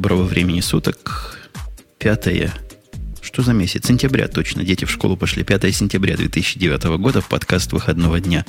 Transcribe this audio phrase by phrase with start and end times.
[0.00, 1.36] доброго времени суток.
[1.98, 2.54] Пятое...
[3.20, 3.86] Что за месяц?
[3.86, 4.64] Сентября, точно.
[4.64, 5.44] Дети в школу пошли.
[5.44, 8.46] 5 сентября 2009 года в подкаст выходного дня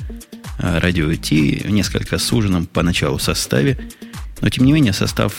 [0.57, 1.61] а, Радио Ти.
[1.65, 3.77] Несколько с ужином по началу составе.
[4.39, 5.33] Но, тем не менее, состав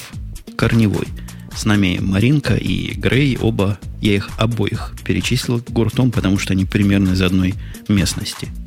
[0.55, 1.09] корневой.
[1.57, 3.39] С нами Маринка и Грей.
[3.41, 7.55] Оба, я их обоих перечислил гуртом, потому что они примерно из одной
[7.89, 8.49] местности–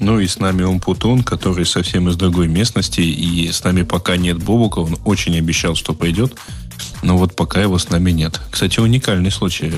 [0.00, 4.38] ну и с нами Умпутун, который совсем из другой местности, и с нами пока нет
[4.38, 6.36] Бобука, он очень обещал, что пойдет,
[7.02, 8.40] но вот пока его с нами нет.
[8.50, 9.72] Кстати, уникальный случай.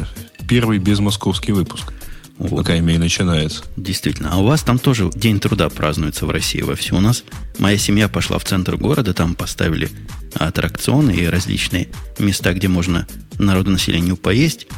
[0.49, 1.93] Первый безмосковский выпуск.
[2.39, 2.57] Вот.
[2.57, 3.63] Пока имя и начинается.
[3.77, 4.31] Действительно.
[4.33, 6.97] А у вас там тоже День труда празднуется в России вовсю.
[6.97, 7.23] У нас
[7.59, 9.91] моя семья пошла в центр города, там поставили
[10.35, 13.07] аттракционы и различные места, где можно
[13.39, 14.69] народонаселению поесть.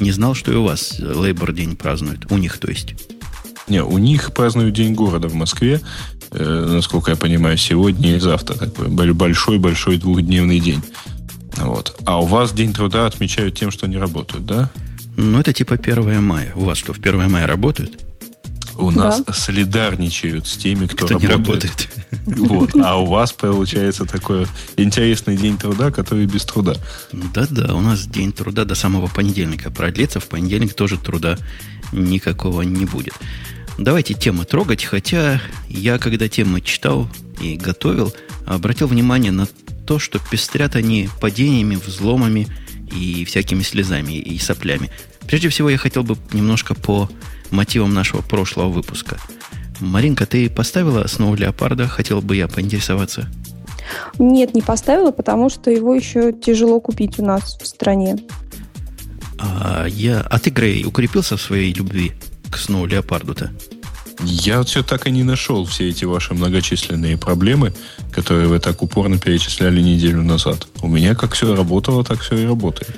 [0.00, 2.30] Не знал, что и у вас Лейбор день празднуют.
[2.32, 2.94] У них, то есть.
[3.68, 5.80] Не, у них празднуют День города в Москве,
[6.32, 8.54] э, насколько я понимаю, сегодня и завтра.
[8.54, 10.82] Такой большой-большой двухдневный день.
[11.56, 12.00] Вот.
[12.04, 14.70] А у вас День труда отмечают тем, что не работают, да?
[15.16, 16.52] Ну, это типа 1 мая.
[16.54, 18.02] У вас что, в 1 мая работают?
[18.76, 19.04] У да.
[19.04, 21.28] нас солидарничают с теми, кто, кто работает.
[21.28, 21.88] Не работает.
[22.26, 22.70] Вот.
[22.76, 26.74] А у вас получается такой интересный день труда, который без труда.
[27.12, 30.20] Да-да, у нас день труда до самого понедельника продлится.
[30.20, 31.36] В понедельник тоже труда
[31.92, 33.14] никакого не будет.
[33.78, 37.08] Давайте темы трогать, хотя я, когда темы читал
[37.40, 38.14] и готовил,
[38.46, 39.46] обратил внимание на
[39.92, 42.48] то, что пестрят они падениями, взломами
[42.90, 44.88] и всякими слезами и соплями.
[45.26, 47.10] Прежде всего, я хотел бы немножко по
[47.50, 49.18] мотивам нашего прошлого выпуска.
[49.80, 51.88] Маринка, ты поставила основу леопарда?
[51.88, 53.28] Хотел бы я поинтересоваться.
[54.18, 58.16] Нет, не поставила, потому что его еще тяжело купить у нас в стране.
[59.38, 60.22] А, я...
[60.22, 62.12] а ты, Грей, укрепился в своей любви
[62.50, 63.50] к Сноу Леопарду-то?
[64.20, 67.72] Я все так и не нашел все эти ваши многочисленные проблемы,
[68.12, 70.66] которые вы так упорно перечисляли неделю назад.
[70.80, 72.96] У меня как все работало, так все и работает.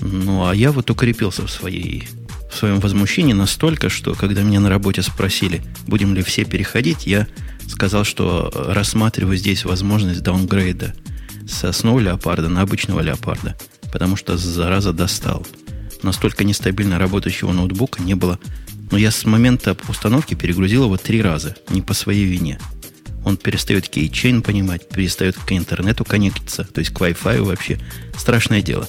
[0.00, 2.08] Ну, а я вот укрепился в своей
[2.50, 7.26] в своем возмущении настолько, что когда меня на работе спросили, будем ли все переходить, я
[7.68, 10.94] сказал, что рассматриваю здесь возможность даунгрейда
[11.46, 13.56] с основы леопарда на обычного леопарда,
[13.92, 15.46] потому что зараза достал
[16.02, 18.38] настолько нестабильно работающего ноутбука не было.
[18.90, 22.58] Но я с момента установки перегрузил его три раза, не по своей вине.
[23.24, 27.78] Он перестает кейчейн понимать, перестает к интернету коннектиться, то есть к Wi-Fi вообще.
[28.16, 28.88] Страшное дело.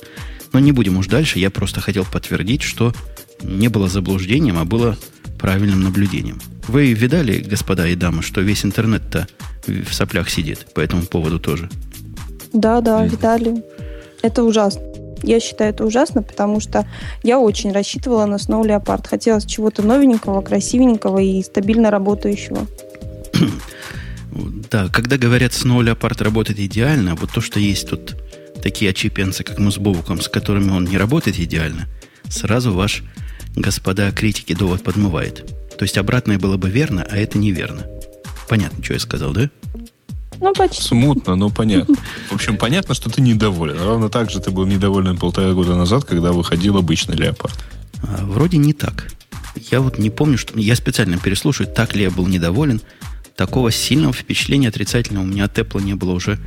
[0.53, 2.93] Но не будем уж дальше, я просто хотел подтвердить, что
[3.41, 4.97] не было заблуждением, а было
[5.37, 6.39] правильным наблюдением.
[6.67, 9.27] Вы видали, господа и дамы, что весь интернет-то
[9.67, 11.69] в соплях сидит по этому поводу тоже?
[12.53, 13.63] Да, да, видали.
[14.21, 14.81] Это ужасно.
[15.23, 16.87] Я считаю это ужасно, потому что
[17.23, 19.07] я очень рассчитывала на Snow Leopard.
[19.07, 22.67] Хотелось чего-то новенького, красивенького и стабильно работающего.
[24.69, 28.15] Да, когда говорят Snow Leopard работает идеально, вот то, что есть тут
[28.61, 31.87] такие очепенцы, как мы с Бобуком, с которыми он не работает идеально,
[32.29, 33.03] сразу ваш,
[33.55, 35.47] господа критики, довод подмывает.
[35.77, 37.87] То есть обратное было бы верно, а это неверно.
[38.47, 39.49] Понятно, что я сказал, да?
[40.41, 40.81] Ну, почти.
[40.81, 41.95] Смутно, но понятно.
[42.29, 43.81] В общем, понятно, что ты недоволен.
[43.81, 47.57] Ровно так же ты был недоволен полтора года назад, когда выходил обычный леопард.
[48.03, 49.07] А, вроде не так.
[49.71, 50.57] Я вот не помню, что...
[50.57, 52.81] Я специально переслушаю, так ли я был недоволен.
[53.35, 56.39] Такого сильного впечатления отрицательного у меня от Apple не было уже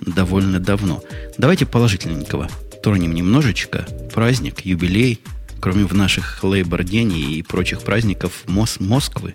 [0.00, 1.02] довольно давно.
[1.38, 2.48] Давайте положительненького.
[2.82, 3.86] Тронем немножечко.
[4.14, 5.20] Праздник, юбилей.
[5.60, 9.34] Кроме в наших Лейбор День и прочих праздников Мос Москвы,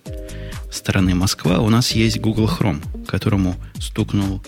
[0.75, 4.41] стороны Москва у нас есть Google Chrome, которому стукнул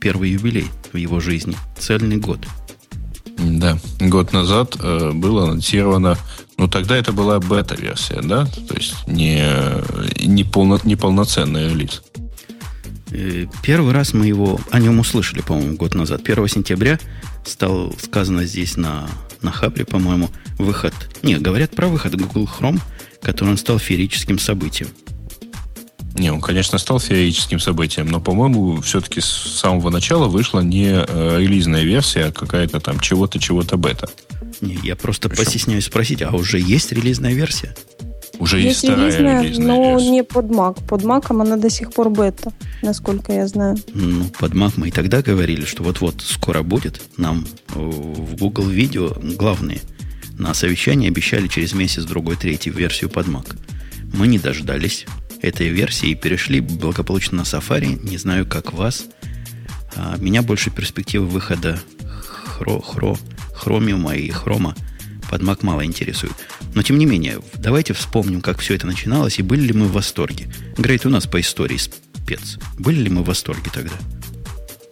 [0.00, 1.56] первый юбилей в его жизни.
[1.78, 2.40] Цельный год.
[3.38, 6.18] Да, год назад э, было анонсировано,
[6.58, 9.42] ну тогда это была бета-версия, да, то есть не,
[10.26, 12.02] не, полно, не полноценный релиз.
[13.10, 16.20] Э, первый раз мы его, о нем услышали, по-моему, год назад.
[16.28, 16.98] 1 сентября
[17.46, 19.08] стал сказано здесь на,
[19.40, 20.94] на Хабре, по-моему, выход.
[21.22, 22.80] Не, говорят про выход Google Chrome,
[23.22, 24.88] который он стал феерическим событием.
[26.16, 31.36] Не, он, конечно, стал феерическим событием, но, по-моему, все-таки с самого начала вышла не э,
[31.38, 34.08] релизная версия, а какая-то там чего-то, чего-то бета.
[34.60, 35.44] Не, я просто Причем?
[35.44, 37.74] постесняюсь спросить, а уже есть релизная версия?
[38.38, 40.10] Уже есть, есть вторая релизная, релизная но версия.
[40.10, 40.86] не под Mac.
[40.88, 42.52] Под Mac она до сих пор бета,
[42.82, 43.76] насколько я знаю.
[43.92, 47.02] Ну, под Mac мы и тогда говорили, что вот-вот скоро будет.
[47.18, 49.80] Нам в Google видео главные
[50.38, 53.56] на совещании обещали через месяц, другой, третий версию под Mac.
[54.14, 55.06] Мы не дождались
[55.42, 57.98] этой версии и перешли благополучно на Safari.
[58.08, 59.06] Не знаю, как вас.
[59.96, 61.78] А меня больше перспективы выхода
[62.24, 63.16] хро, хро,
[63.54, 64.74] хромиума и хрома
[65.30, 66.32] под Mac мало интересует.
[66.74, 69.92] Но, тем не менее, давайте вспомним, как все это начиналось и были ли мы в
[69.92, 70.52] восторге.
[70.76, 72.58] Грейт у нас по истории спец.
[72.78, 73.94] Были ли мы в восторге тогда?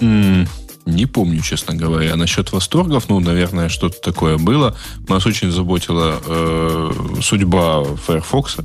[0.01, 0.49] Mm,
[0.87, 2.17] Не помню, честно говоря.
[2.17, 4.77] Насчет восторгов, ну, наверное, что-то такое было.
[5.09, 8.57] Нас очень заботила э, судьба Firefox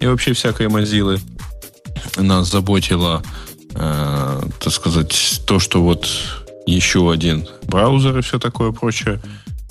[0.00, 1.20] и вообще всякой Mozilla.
[2.16, 3.22] Нас заботило,
[3.74, 6.08] э, так сказать, то, что вот
[6.66, 9.20] еще один браузер и все такое прочее.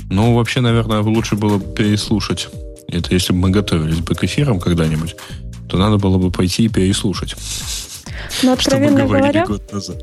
[0.10, 2.48] Ну, вообще, наверное, лучше было бы переслушать.
[2.88, 5.16] Это если бы мы готовились бы к эфирам когда-нибудь,
[5.68, 7.36] то надо было бы пойти и переслушать.
[8.44, 9.98] Ну, откровенно говоря, год назад.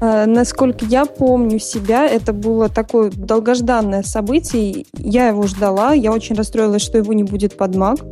[0.00, 4.84] Э, насколько я помню себя, это было такое долгожданное событие.
[4.98, 5.94] Я его ждала.
[5.94, 8.02] Я очень расстроилась, что его не будет под Mac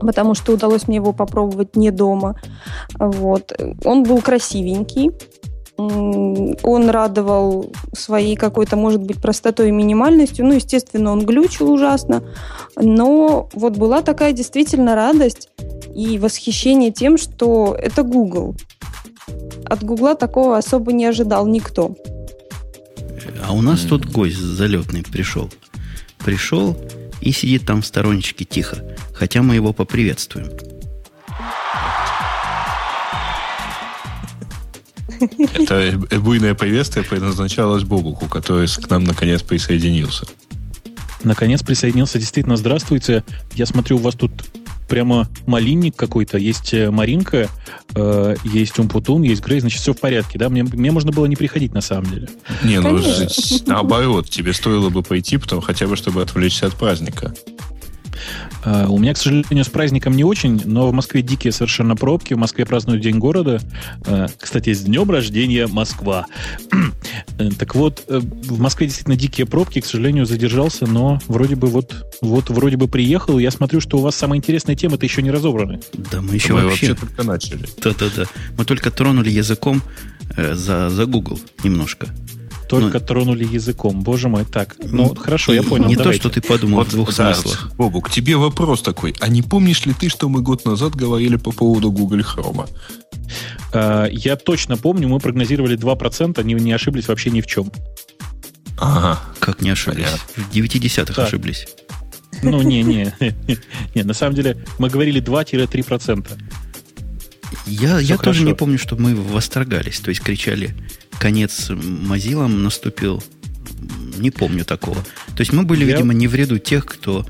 [0.00, 2.40] потому что удалось мне его попробовать не дома.
[2.98, 3.52] Вот.
[3.84, 5.10] Он был красивенький,
[5.76, 10.44] он радовал своей какой-то, может быть, простотой и минимальностью.
[10.44, 12.22] Ну, естественно, он глючил ужасно.
[12.76, 15.48] Но вот была такая действительно радость
[15.94, 18.54] и восхищение тем, что это Google.
[19.64, 21.94] От Гугла такого особо не ожидал никто.
[23.46, 25.48] А у нас тут гость залетный пришел.
[26.18, 26.76] Пришел
[27.20, 28.84] и сидит там в сторонничке тихо.
[29.14, 30.50] Хотя мы его поприветствуем.
[35.20, 40.26] Это буйное приветствие предназначалось Бобуку, который к нам наконец присоединился.
[41.22, 42.18] Наконец присоединился.
[42.18, 43.24] Действительно, здравствуйте.
[43.54, 44.32] Я смотрю, у вас тут
[44.90, 46.36] прямо малинник какой-то.
[46.36, 47.48] Есть э, Маринка,
[47.94, 49.60] э, есть Умпутун, есть Грей.
[49.60, 50.50] Значит, все в порядке, да?
[50.50, 52.28] Мне, мне можно было не приходить на самом деле.
[52.64, 53.00] Не, ну,
[53.66, 57.32] наоборот, тебе стоило бы пойти, потому хотя бы, чтобы отвлечься от праздника.
[58.64, 62.34] Uh, у меня, к сожалению, с праздником не очень, но в Москве дикие совершенно пробки.
[62.34, 63.60] В Москве празднуют День города.
[64.02, 66.26] Uh, кстати, с днем рождения Москва.
[67.38, 69.80] Э, так вот, э, в Москве действительно дикие пробки.
[69.80, 73.38] К сожалению, задержался, но вроде бы вот, вот вроде бы приехал.
[73.38, 75.80] Я смотрю, что у вас самая интересная тема это еще не разобраны.
[75.92, 76.88] Да, мы еще мы вообще...
[76.88, 77.66] вообще только начали.
[77.82, 78.24] Да-да-да.
[78.58, 79.82] Мы только тронули языком
[80.36, 82.08] э, за, за Google немножко.
[82.70, 84.00] Только ну, тронули языком.
[84.00, 84.76] Боже мой, так.
[84.80, 85.88] Ну, хорошо, я понял.
[85.88, 86.22] Не давайте.
[86.22, 87.72] то, что ты подумал вот, в двух да, смыслах.
[87.76, 89.12] Бобу, к тебе вопрос такой.
[89.18, 92.68] А не помнишь ли ты, что мы год назад говорили по поводу Google Chrome?
[93.72, 97.72] Uh, я точно помню, мы прогнозировали 2%, не, не ошиблись вообще ни в чем.
[98.78, 99.20] Ага.
[99.40, 100.04] Как не ошиблись?
[100.04, 100.44] Понятно.
[100.44, 101.24] В 9 десятых да.
[101.24, 101.66] ошиблись.
[102.42, 103.12] Ну, не, не,
[103.96, 104.02] не.
[104.04, 106.38] На самом деле, мы говорили 2-3%.
[107.66, 109.98] Я, я тоже не помню, что мы восторгались.
[109.98, 110.76] То есть кричали
[111.20, 113.22] конец Mozilla наступил.
[114.18, 114.96] Не помню такого.
[115.36, 115.92] То есть мы были, Я...
[115.92, 117.24] видимо, не в ряду тех, кто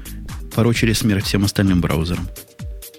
[0.54, 2.26] порочили смерть всем остальным браузерам.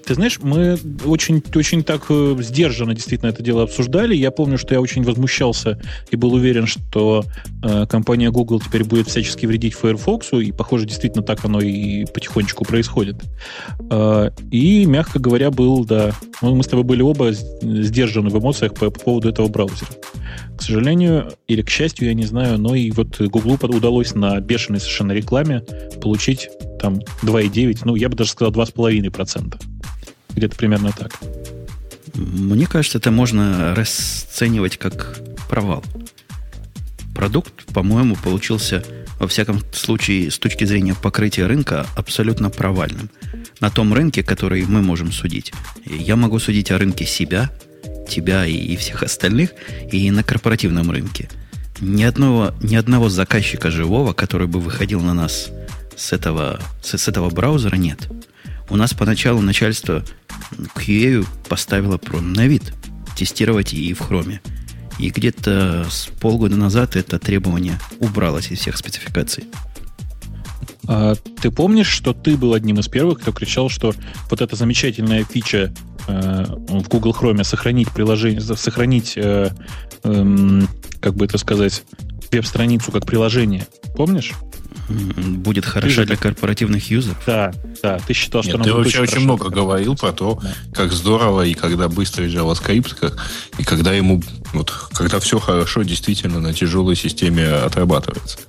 [0.05, 4.15] Ты знаешь, мы очень, очень так э, сдержанно действительно это дело обсуждали.
[4.15, 5.79] Я помню, что я очень возмущался
[6.09, 7.23] и был уверен, что
[7.63, 12.65] э, компания Google теперь будет всячески вредить Firefox, и, похоже, действительно так оно и потихонечку
[12.65, 13.17] происходит.
[13.91, 18.73] Э, и, мягко говоря, был, да, ну, мы с тобой были оба сдержаны в эмоциях
[18.73, 19.89] по, по поводу этого браузера.
[20.61, 24.79] К сожалению, или к счастью, я не знаю, но и вот Google удалось на бешеной
[24.79, 25.61] совершенно рекламе
[25.99, 26.49] получить
[26.79, 29.59] там 2,9, ну, я бы даже сказал 2,5%.
[30.35, 31.19] Где-то примерно так.
[32.13, 35.17] Мне кажется, это можно расценивать как
[35.49, 35.83] провал.
[37.15, 38.83] Продукт, по-моему, получился,
[39.19, 43.09] во всяком случае, с точки зрения покрытия рынка, абсолютно провальным.
[43.61, 45.53] На том рынке, который мы можем судить.
[45.87, 47.49] Я могу судить о рынке себя,
[48.11, 49.51] тебя и, всех остальных,
[49.91, 51.29] и на корпоративном рынке.
[51.79, 55.49] Ни одного, ни одного заказчика живого, который бы выходил на нас
[55.97, 58.09] с этого, с, с этого браузера, нет.
[58.69, 60.03] У нас поначалу начальство
[60.75, 62.73] QA поставило про на вид
[63.15, 64.41] тестировать и в хроме.
[64.99, 69.45] И где-то с полгода назад это требование убралось из всех спецификаций.
[70.87, 73.93] А, ты помнишь, что ты был одним из первых, кто кричал, что
[74.29, 75.73] вот эта замечательная фича
[76.07, 79.51] э, в Google Chrome сохранить приложение, сохранить, э,
[80.03, 80.61] э,
[80.99, 81.83] как бы это сказать,
[82.31, 83.67] веб-страницу как приложение.
[83.95, 84.33] Помнишь?
[84.89, 87.21] будет хорошо для корпоративных юзеров.
[87.25, 87.99] Да, да.
[88.05, 90.53] Ты считал, что Нет, ты вообще очень много говорил про то, да.
[90.73, 93.17] как здорово и когда быстрый JavaScript, как,
[93.57, 94.21] и когда ему,
[94.53, 98.39] вот, когда все хорошо действительно на тяжелой системе отрабатывается.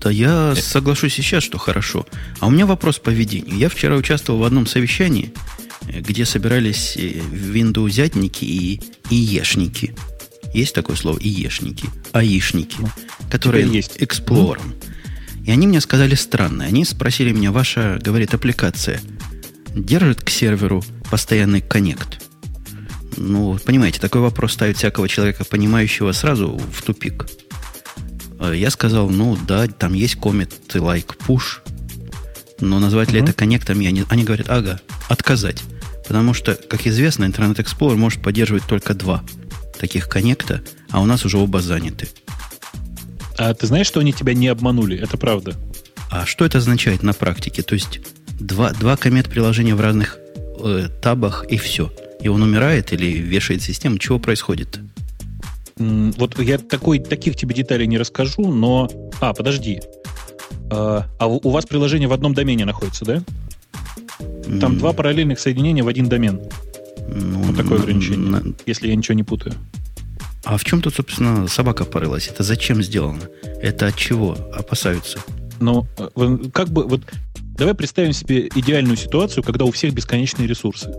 [0.00, 2.06] Да я соглашусь сейчас, что хорошо.
[2.40, 3.56] А у меня вопрос по ведению.
[3.56, 5.32] Я вчера участвовал в одном совещании,
[5.82, 9.94] где собирались э, виндоузятники и иешники.
[10.54, 11.88] Есть такое слово иешники?
[12.12, 12.88] Аишники, ну,
[13.30, 13.96] которые есть.
[13.98, 14.74] эксплором.
[15.44, 16.66] И они мне сказали странное.
[16.66, 19.00] Они спросили меня, ваша, говорит, аппликация
[19.74, 22.22] держит к серверу постоянный коннект?
[23.16, 27.26] Ну, понимаете, такой вопрос ставит всякого человека, понимающего сразу в тупик.
[28.40, 31.60] Э, я сказал, ну да, там есть коммент like push,
[32.60, 33.24] но назвать ли uh-huh.
[33.24, 34.04] это коннектом я не...
[34.08, 35.62] Они говорят, ага, отказать.
[36.06, 39.24] Потому что, как известно, Internet Explorer может поддерживать только два
[39.78, 42.08] таких коннекта, а у нас уже оба заняты.
[43.38, 44.98] А ты знаешь, что они тебя не обманули?
[44.98, 45.54] Это правда.
[46.10, 47.62] А что это означает на практике?
[47.62, 48.00] То есть
[48.40, 50.18] два, два комет приложения в разных
[50.60, 51.92] э, табах и все.
[52.20, 53.98] И он умирает или вешает систему?
[53.98, 54.80] Чего происходит?
[55.78, 58.88] Вот я такой, таких тебе деталей не расскажу, но...
[59.20, 59.82] А, подожди.
[60.70, 63.22] А, а у вас приложение в одном домене находится, да?
[64.60, 64.78] Там mm.
[64.78, 66.40] два параллельных соединения в один домен.
[67.08, 68.42] Ну, вот такое ограничение, на...
[68.64, 69.54] если я ничего не путаю.
[70.44, 72.28] А в чем тут, собственно, собака порылась?
[72.28, 73.22] Это зачем сделано?
[73.60, 75.18] Это от чего опасаются?
[75.60, 77.02] Ну, э, как бы вот
[77.56, 80.92] Давай представим себе идеальную ситуацию, когда у всех бесконечные ресурсы.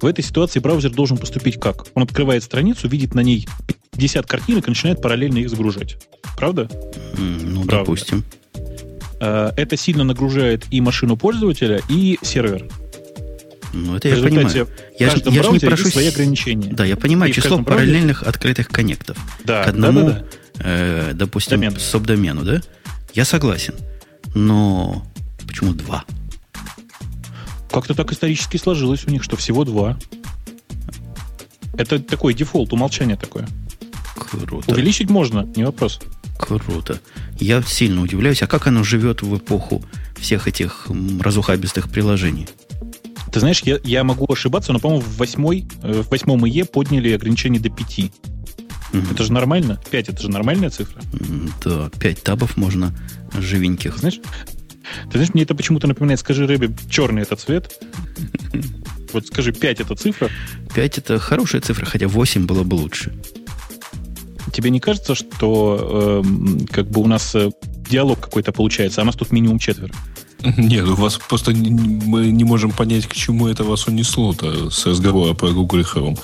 [0.00, 1.86] В этой ситуации браузер должен поступить как?
[1.94, 3.48] Он открывает страницу, видит на ней
[3.92, 5.96] 50 картинок и начинает параллельно их загружать.
[6.36, 6.68] Правда?
[7.16, 7.90] Ну, Правда.
[7.90, 8.24] допустим.
[9.20, 12.68] Э, это сильно нагружает и машину пользователя, и сервер.
[13.72, 14.68] Ну, это я понимаю.
[14.98, 15.88] Я, я же не прошу...
[15.88, 16.72] свои ограничения.
[16.72, 18.28] Да, я понимаю и число параллельных браузере...
[18.28, 19.18] открытых коннектов.
[19.44, 20.24] Да, к одному, да, да, да.
[20.60, 21.76] Э, допустим, Домен.
[21.78, 22.60] субдомену, да?
[23.14, 23.74] Я согласен.
[24.34, 25.06] Но
[25.46, 26.04] почему два?
[27.70, 29.98] Как-то так исторически сложилось у них, что всего два.
[31.74, 33.46] Это такой дефолт, умолчание такое.
[34.14, 34.72] Круто.
[34.72, 36.00] Увеличить можно, не вопрос.
[36.38, 37.00] Круто.
[37.38, 39.84] Я сильно удивляюсь, а как оно живет в эпоху
[40.18, 40.88] всех этих
[41.20, 42.48] разухабистых приложений?
[43.32, 47.12] Ты знаешь, я, я могу ошибаться, но, по-моему, в, восьмой, э, в восьмом ИЕ подняли
[47.12, 47.98] ограничение до 5.
[48.92, 49.12] Угу.
[49.12, 49.78] Это же нормально?
[49.90, 51.02] 5 это же нормальная цифра?
[51.62, 52.96] Да, 5 табов можно
[53.36, 53.98] живеньких.
[53.98, 54.20] Знаешь,
[55.04, 57.80] ты знаешь, мне это почему-то напоминает, скажи рыбе, черный это цвет.
[59.12, 60.30] Вот скажи, 5 это цифра?
[60.74, 63.14] 5 это хорошая цифра, хотя 8 было бы лучше.
[64.52, 67.50] Тебе не кажется, что э, как бы у нас э,
[67.88, 69.92] диалог какой-то получается, а у нас тут минимум четверо?
[70.56, 75.34] Нет, у вас просто мы не можем понять, к чему это вас унесло-то с разговора
[75.34, 76.18] про Google Chrome.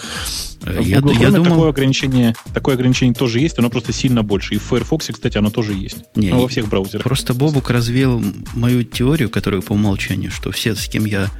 [0.80, 1.50] Я, в Google я думал...
[1.50, 4.54] такое, ограничение, такое ограничение тоже есть, оно просто сильно больше.
[4.54, 5.96] И в Firefox, кстати, оно тоже есть.
[6.14, 7.04] Не, но во всех браузерах.
[7.04, 8.22] Просто Бобук развеял
[8.54, 11.30] мою теорию, которую по умолчанию, что все, с кем я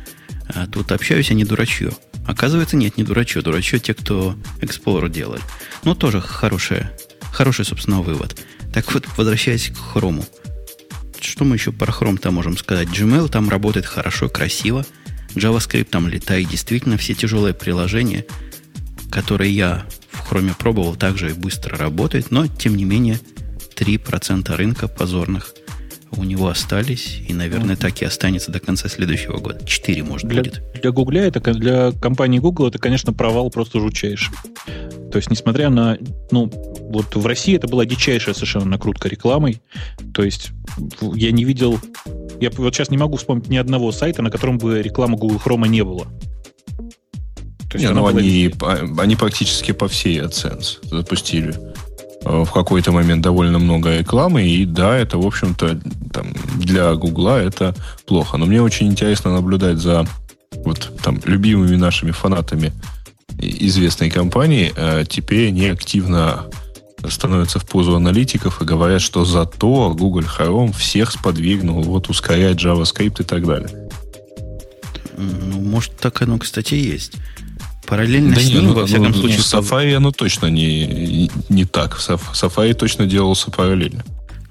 [0.49, 1.93] а, тут общаюсь, они дурачье.
[2.27, 3.43] Оказывается, нет, не дурачье.
[3.43, 5.41] Дурачье те, кто Explorer делали.
[5.85, 6.93] Ну, тоже хорошая,
[7.33, 8.41] хороший, собственно, вывод.
[8.73, 10.25] Так вот, возвращаясь к хрому
[11.25, 12.89] что мы еще про Chrome-то можем сказать?
[12.89, 14.85] Gmail там работает хорошо, красиво.
[15.35, 16.49] JavaScript там летает.
[16.49, 18.27] Действительно, все тяжелые приложения,
[19.11, 22.31] которые я в Chrome пробовал, также и быстро работают.
[22.31, 23.21] Но, тем не менее,
[23.77, 25.55] 3% рынка позорных
[26.17, 29.65] у него остались, и, наверное, так и останется до конца следующего года.
[29.65, 30.63] 4, может, для, будет.
[30.81, 34.35] Для Google, это, для компании Google это, конечно, провал просто жутчайший.
[35.11, 35.99] То есть, несмотря на...
[36.31, 36.51] Ну,
[36.91, 39.63] вот в России это была дичайшая совершенно накрутка рекламой.
[40.15, 40.51] То есть,
[41.15, 41.79] я не видел...
[42.41, 45.69] Я вот сейчас не могу вспомнить ни одного сайта, на котором бы реклама Google Chrome
[45.69, 46.07] не было.
[47.71, 48.53] То есть не, ну, они,
[48.99, 51.55] они практически по всей AdSense запустили.
[52.25, 55.81] Э, в какой-то момент довольно много рекламы, и да, это, в общем-то,
[56.13, 56.27] там,
[56.57, 57.75] для Гугла это
[58.07, 58.37] плохо.
[58.37, 60.07] Но мне очень интересно наблюдать за
[60.65, 62.73] вот там любимыми нашими фанатами
[63.39, 64.73] известной компании.
[64.77, 66.47] Э, теперь они активно
[67.09, 73.23] становятся в позу аналитиков и говорят, что зато Google Chrome всех сподвигнул вот ускорять JavaScript
[73.23, 73.89] и так далее.
[75.17, 77.15] Ну, может, так оно, кстати, есть.
[77.93, 79.41] Параллельно да с ним, ну, во всяком ну, случае...
[79.41, 81.99] В Safari оно точно не, не так.
[81.99, 84.03] Safari точно делался параллельно.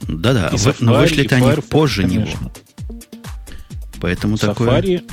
[0.08, 2.38] Да-да, но вышли-то они позже конечно.
[2.40, 2.52] него.
[4.00, 5.04] Поэтому Safari, такое...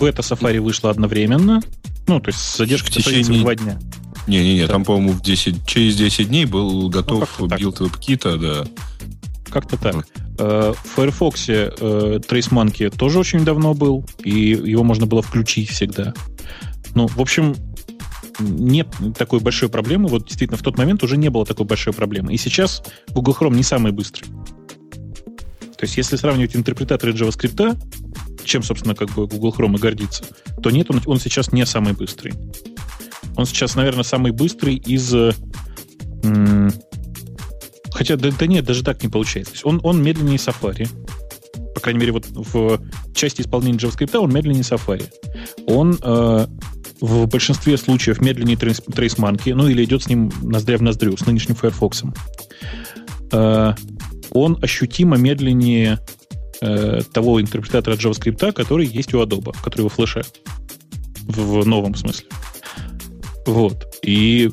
[0.00, 1.62] Бета Safari вышла одновременно.
[2.08, 3.78] Ну, то есть с задержкой в течение два дня.
[4.26, 8.66] Не-не-не, там, по-моему, в 10, через 10 дней был готов ну, build WebKit, да.
[9.48, 9.94] Как-то так.
[9.94, 10.06] Вот.
[10.40, 15.70] Э, в Firefox э, Trace Monkey тоже очень давно был, и его можно было включить
[15.70, 16.14] всегда.
[16.96, 17.54] Ну, в общем,
[18.38, 20.08] нет такой большой проблемы.
[20.08, 22.32] Вот действительно, в тот момент уже не было такой большой проблемы.
[22.32, 24.26] И сейчас Google Chrome не самый быстрый.
[25.76, 27.76] То есть, если сравнивать интерпретаторы JavaScript,
[28.44, 30.24] чем, собственно, как бы Google Chrome и гордится,
[30.62, 32.34] то нет, он, он сейчас не самый быстрый.
[33.36, 35.12] Он сейчас, наверное, самый быстрый из...
[35.12, 36.72] М-
[37.90, 39.54] хотя, да, да нет, даже так не получается.
[39.64, 40.88] Он, он медленнее Safari.
[41.74, 42.80] По крайней мере, вот в
[43.14, 45.06] части исполнения JavaScript он медленнее Safari.
[45.66, 46.46] Он э,
[47.00, 51.26] в большинстве случаев медленнее Trace Monkey, ну или идет с ним ноздря в ноздрю, с
[51.26, 52.04] нынешним Firefox.
[53.32, 53.74] Э,
[54.30, 55.98] он ощутимо медленнее
[56.60, 60.24] э, того интерпретатора JavaScript, который есть у Adobe, который во флеше.
[61.28, 62.28] В, в новом смысле.
[63.46, 63.84] Вот.
[64.02, 64.50] И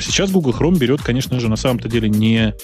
[0.00, 2.54] сейчас Google Chrome берет, конечно же, на самом-то деле не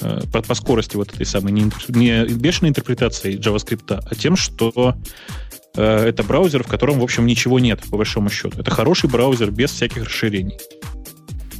[0.00, 4.94] э, по, по скорости вот этой самой, не, не бешеной интерпретации JavaScript, а тем, что
[5.80, 8.60] это браузер, в котором, в общем, ничего нет, по большому счету.
[8.60, 10.58] Это хороший браузер без всяких расширений.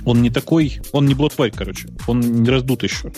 [0.05, 1.89] Он не такой, он не блотварь, короче.
[2.07, 3.13] Он не раздут еще.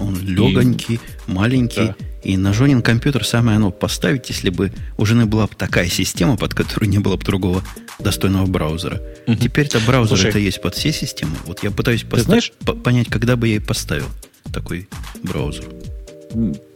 [0.00, 1.00] Он легонький, и...
[1.26, 1.88] маленький.
[1.88, 1.96] Да.
[2.22, 6.36] И на Жонин компьютер самое оно поставить, если бы у жены была бы такая система,
[6.36, 7.62] под которую не было бы другого
[7.98, 9.02] достойного браузера.
[9.26, 9.36] Угу.
[9.36, 11.36] Теперь-то браузер Слушай, это есть под все системы.
[11.44, 12.52] Вот я пытаюсь поста- знаешь,
[12.82, 14.06] понять, когда бы я и поставил
[14.52, 14.88] такой
[15.22, 15.64] браузер.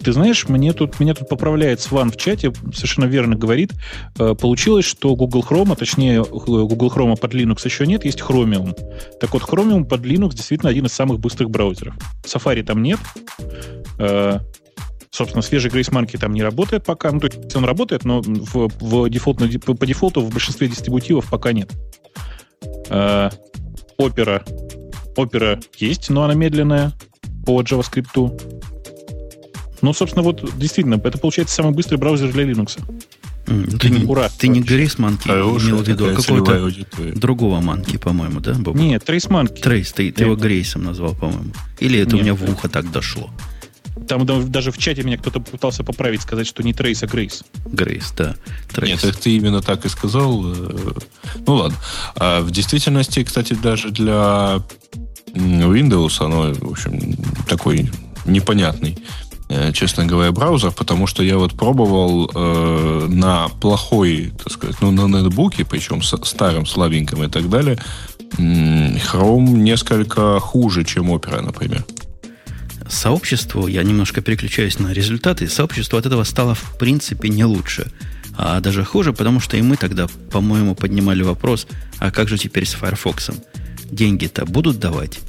[0.02, 3.72] Ты знаешь, мне тут, меня тут поправляет Сван в чате, совершенно верно говорит.
[4.18, 8.76] Э, получилось, что Google Chrome, а точнее Google Chrome под Linux еще нет, есть Chromium.
[9.20, 11.94] Так вот, Chromium под Linux действительно один из самых быстрых браузеров.
[12.24, 13.00] Safari там нет.
[13.98, 14.38] Э,
[15.10, 17.10] собственно, свежий Grace Monkey там не работает пока.
[17.10, 21.52] Ну, то есть он работает, но в, в дефолт, по, дефолту в большинстве дистрибутивов пока
[21.52, 21.70] нет.
[22.88, 23.30] Э,
[24.00, 24.42] Opera.
[25.16, 26.92] Opera есть, но она медленная
[27.44, 28.77] по JavaScript.
[29.80, 32.78] Ну, собственно, вот действительно, это получается самый быстрый браузер для Linux.
[33.46, 34.28] Mm, ты, Ура.
[34.38, 36.70] Ты не Greasemonkey имел в виду, а какого-то
[37.14, 38.52] другого Манки, по-моему, да?
[38.52, 38.76] Бобок?
[38.76, 39.60] Нет, TraceMonkey.
[39.60, 41.52] Trace, ты, ты его Grease 'ом назвал, по-моему.
[41.78, 42.20] Или это Нет.
[42.20, 43.30] у меня в ухо так дошло?
[44.06, 47.42] Там даже в чате меня кто-то пытался поправить, сказать, что не Trace, а Grease.
[47.66, 48.36] Grease, да.
[48.72, 49.02] Трейс.
[49.02, 50.44] Нет, ты именно так и сказал.
[50.44, 50.92] Э,
[51.46, 51.78] ну ладно.
[52.16, 54.62] А в действительности, кстати, даже для
[55.34, 57.16] Windows оно, в общем,
[57.48, 57.90] такой
[58.24, 58.98] непонятный.
[59.50, 64.90] Э, честно говоря, браузер, потому что я вот пробовал э, на плохой, так сказать, ну,
[64.90, 67.78] на ноутбуке, причем с старым, слабеньким и так далее,
[68.36, 71.84] Chrome несколько хуже, чем Opera, например.
[72.88, 77.90] Сообществу, я немножко переключаюсь на результаты, сообщество от этого стало в принципе не лучше,
[78.36, 81.66] а даже хуже, потому что и мы тогда, по-моему, поднимали вопрос,
[81.98, 83.30] а как же теперь с Firefox?
[83.90, 85.20] Деньги-то будут давать?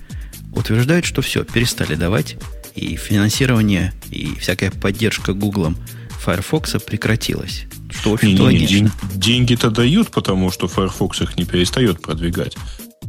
[0.53, 2.35] Утверждают, что все, перестали давать,
[2.75, 5.77] и финансирование, и всякая поддержка Гуглом
[6.19, 7.65] Firefox прекратилась.
[7.89, 8.91] Что, в общем-то, логично.
[9.15, 12.55] Деньги-то дают, потому что Firefox их не перестает продвигать.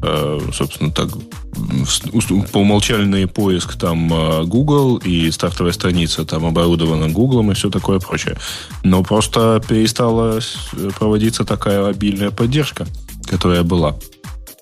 [0.00, 1.10] Uh, собственно, так,
[2.52, 7.98] по умолчальный поиск там uh, Google и стартовая страница там оборудована Google и все такое
[7.98, 8.38] прочее.
[8.82, 10.40] Но просто перестала
[10.98, 12.86] проводиться такая обильная поддержка,
[13.28, 13.94] которая была.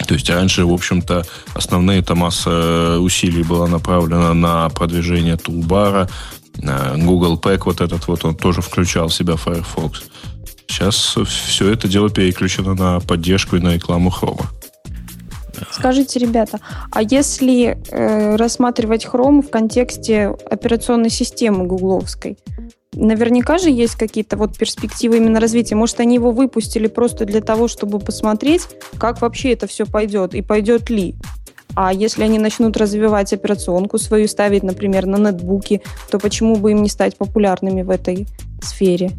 [0.06, 6.08] То есть раньше, в общем-то, основная эта масса усилий была направлена на продвижение тулбара.
[6.56, 10.02] Google Pack вот этот вот, он тоже включал в себя Firefox.
[10.66, 14.44] Сейчас все это дело переключено на поддержку и на рекламу Chrome.
[15.72, 16.60] Скажите, ребята,
[16.92, 22.38] а если э, рассматривать Chrome в контексте операционной системы гугловской,
[23.00, 25.76] Наверняка же есть какие-то вот перспективы именно развития.
[25.76, 28.62] Может, они его выпустили просто для того, чтобы посмотреть,
[28.98, 31.14] как вообще это все пойдет и пойдет ли.
[31.76, 35.80] А если они начнут развивать операционку свою, ставить, например, на нетбуки,
[36.10, 38.26] то почему бы им не стать популярными в этой
[38.60, 39.12] сфере?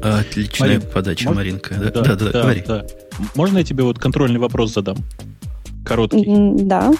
[0.00, 1.40] Отличная Марин, подача, можно?
[1.40, 1.74] Маринка.
[1.74, 2.64] Да, да, да, да, говори.
[2.64, 2.86] да.
[3.34, 4.96] Можно я тебе вот контрольный вопрос задам?
[5.86, 6.24] Короткий.
[6.26, 6.92] Да.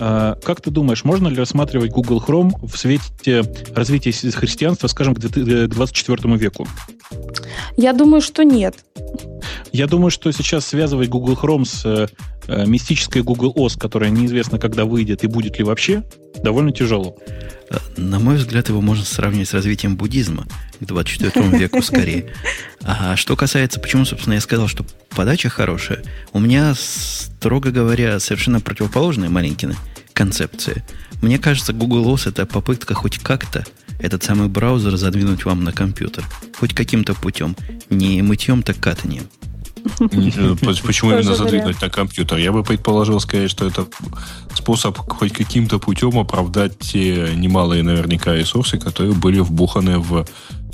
[0.00, 3.42] А, как ты думаешь, можно ли рассматривать Google Chrome в свете
[3.74, 6.66] развития христианства, скажем, к 24 веку?
[7.76, 8.76] Я думаю, что нет.
[9.72, 14.84] Я думаю, что сейчас связывать Google Chrome с э, мистической Google OS, которая неизвестно, когда
[14.84, 16.02] выйдет и будет ли вообще,
[16.42, 17.16] довольно тяжело.
[17.70, 20.46] Э, на мой взгляд, его можно сравнить с развитием буддизма
[20.80, 22.32] к 24 веку скорее.
[22.84, 28.60] А что касается, почему, собственно, я сказал, что подача хорошая, у меня, строго говоря, совершенно
[28.60, 29.76] противоположная маленькие
[30.12, 30.84] концепция.
[31.22, 33.64] Мне кажется, Google OS это попытка хоть как-то
[34.00, 36.24] этот самый браузер задвинуть вам на компьютер.
[36.58, 37.56] Хоть каким-то путем.
[37.88, 39.28] Не мытьем, так катанием.
[39.98, 42.38] Почему именно задвинуть на компьютер?
[42.38, 43.86] Я бы предположил скорее, что это
[44.54, 50.24] способ хоть каким-то путем оправдать те немалые наверняка ресурсы, которые были вбуханы в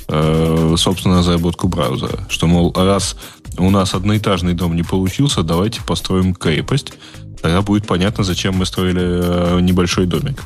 [0.09, 2.27] э, собственно, разработку браузера.
[2.29, 3.17] Что, мол, раз
[3.59, 6.93] у нас одноэтажный дом не получился, давайте построим крепость.
[7.43, 10.43] Тогда будет понятно, зачем мы строили э, небольшой домик.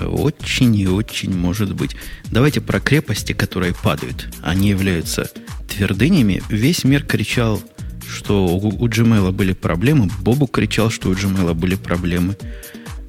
[0.00, 1.94] Очень и очень может быть.
[2.30, 4.28] Давайте про крепости, которые падают.
[4.42, 5.30] Они являются
[5.72, 6.42] твердынями.
[6.48, 7.62] Весь мир кричал,
[8.08, 10.10] что у, у Gmail были проблемы.
[10.20, 12.36] Бобу кричал, что у Gmail были проблемы.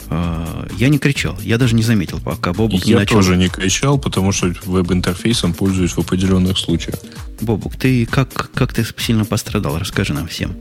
[0.10, 3.17] А, я не кричал, я даже не заметил, пока Бобук не начал...
[3.17, 6.99] Я тоже не кричал, потому что веб-интерфейсом пользуюсь в определенных случаях.
[7.41, 9.78] Бобук, ты как, как ты сильно пострадал?
[9.80, 10.56] Расскажи нам всем.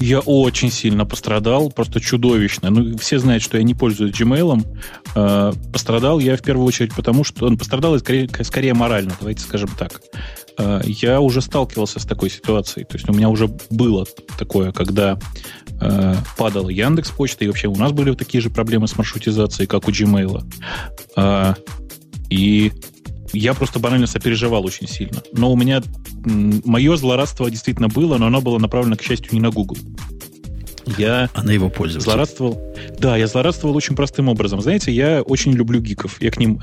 [0.00, 2.70] Я очень сильно пострадал, просто чудовищно.
[2.70, 4.66] Ну, все знают, что я не пользуюсь Gmail.
[5.14, 9.68] Э, пострадал я в первую очередь потому, что он пострадал скорее, скорее морально, давайте скажем
[9.78, 10.00] так.
[10.56, 12.86] Э, я уже сталкивался с такой ситуацией.
[12.86, 14.06] То есть у меня уже было
[14.38, 15.18] такое, когда
[15.80, 19.86] э, падала Яндекс Почта, и вообще у нас были такие же проблемы с маршрутизацией, как
[19.86, 20.42] у Gmail.
[21.16, 21.54] Э,
[22.30, 22.72] и
[23.32, 25.22] я просто банально сопереживал очень сильно.
[25.32, 25.82] Но у меня
[26.24, 29.76] мое злорадство действительно было, но оно было направлено, к счастью, не на Google.
[30.98, 32.04] Я Она его пользователь.
[32.04, 32.60] Злорадствовал.
[32.98, 34.60] Да, я злорадствовал очень простым образом.
[34.60, 36.20] Знаете, я очень люблю гиков.
[36.20, 36.60] Я к ним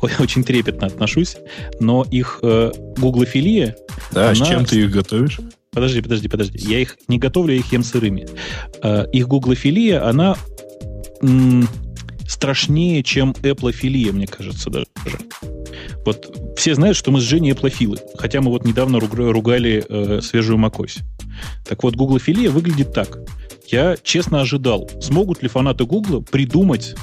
[0.18, 1.36] очень трепетно отношусь.
[1.80, 3.76] Но их э, гуглофилия...
[4.12, 4.34] Да, она...
[4.34, 5.40] с чем ты их готовишь?
[5.72, 6.58] Подожди, подожди, подожди.
[6.58, 8.28] Я их не готовлю, я их ем сырыми.
[8.82, 10.36] Э, их гуглофилия, она
[11.22, 11.68] м-
[12.28, 14.86] страшнее, чем эплофилия, мне кажется, даже.
[16.04, 20.58] Вот все знают, что мы с Женей эплофилы, хотя мы вот недавно ругали э, свежую
[20.58, 21.00] macOS.
[21.66, 23.18] Так вот, гуглофилия выглядит так.
[23.68, 26.94] Я честно ожидал, смогут ли фанаты Гугла придумать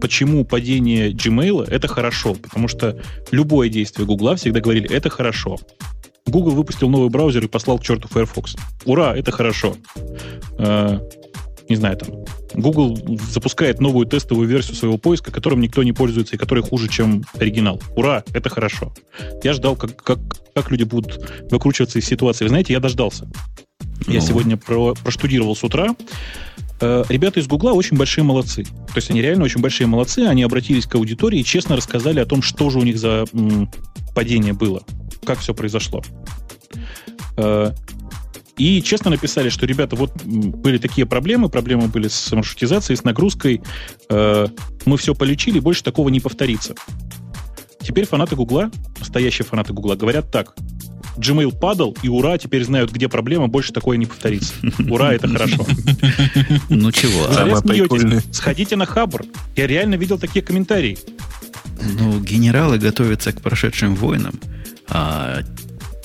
[0.00, 5.58] почему падение Gmail это хорошо, потому что любое действие Гугла всегда говорили, это хорошо.
[6.26, 8.56] Google выпустил новый браузер и послал к черту Firefox.
[8.84, 9.76] Ура, это хорошо.
[10.58, 11.00] Э,
[11.68, 12.24] не знаю, там,
[12.54, 12.98] Google
[13.30, 17.80] запускает новую тестовую версию своего поиска, которым никто не пользуется и который хуже, чем оригинал.
[17.96, 18.92] Ура, это хорошо.
[19.42, 20.18] Я ждал, как, как,
[20.54, 22.44] как люди будут выкручиваться из ситуации.
[22.44, 23.28] Вы знаете, я дождался.
[24.06, 24.12] Ну.
[24.12, 25.94] Я сегодня про, проштудировал с утра.
[26.80, 28.64] Э, ребята из Гугла очень большие молодцы.
[28.64, 30.20] То есть они реально очень большие молодцы.
[30.20, 33.70] Они обратились к аудитории и честно рассказали о том, что же у них за м,
[34.14, 34.82] падение было,
[35.24, 36.02] как все произошло.
[37.36, 37.72] Э,
[38.58, 43.62] и честно написали, что, ребята, вот были такие проблемы, проблемы были с маршрутизацией, с нагрузкой,
[44.10, 44.46] э,
[44.84, 46.74] мы все полечили, больше такого не повторится.
[47.80, 50.54] Теперь фанаты Гугла, настоящие фанаты Гугла, говорят так.
[51.16, 54.54] Gmail падал, и ура, теперь знают, где проблема, больше такое не повторится.
[54.88, 55.66] Ура, это хорошо.
[56.68, 57.26] Ну чего?
[58.32, 59.24] Сходите на Хабр.
[59.56, 60.98] Я реально видел такие комментарии.
[61.80, 64.34] Ну, генералы готовятся к прошедшим войнам,
[64.88, 65.40] а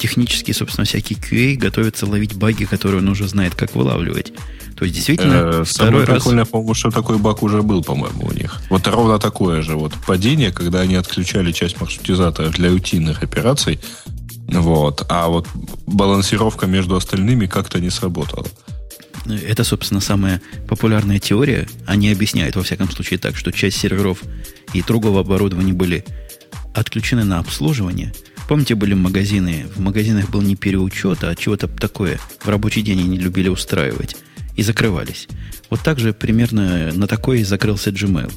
[0.03, 4.33] технически, собственно, всякий QA готовится ловить баги, которые он уже знает, как вылавливать.
[4.75, 6.17] То есть, действительно, э, второй раз...
[6.17, 8.61] прикольно, по-моему, что такой баг уже был, по-моему, у них.
[8.69, 13.79] Вот ровно такое же вот падение, когда они отключали часть маршрутизатора для утиных операций,
[14.49, 15.47] вот, а вот
[15.87, 18.47] балансировка между остальными как-то не сработала.
[19.25, 21.65] Это, собственно, самая популярная теория.
[21.85, 24.17] Они объясняют, во всяком случае, так, что часть серверов
[24.73, 26.03] и другого оборудования были
[26.73, 28.11] отключены на обслуживание–
[28.47, 33.17] Помните, были магазины, в магазинах был не переучет, а чего-то такое в рабочий день они
[33.17, 34.15] любили устраивать.
[34.55, 35.27] И закрывались.
[35.71, 38.31] Вот так же примерно на такой и закрылся Gmail.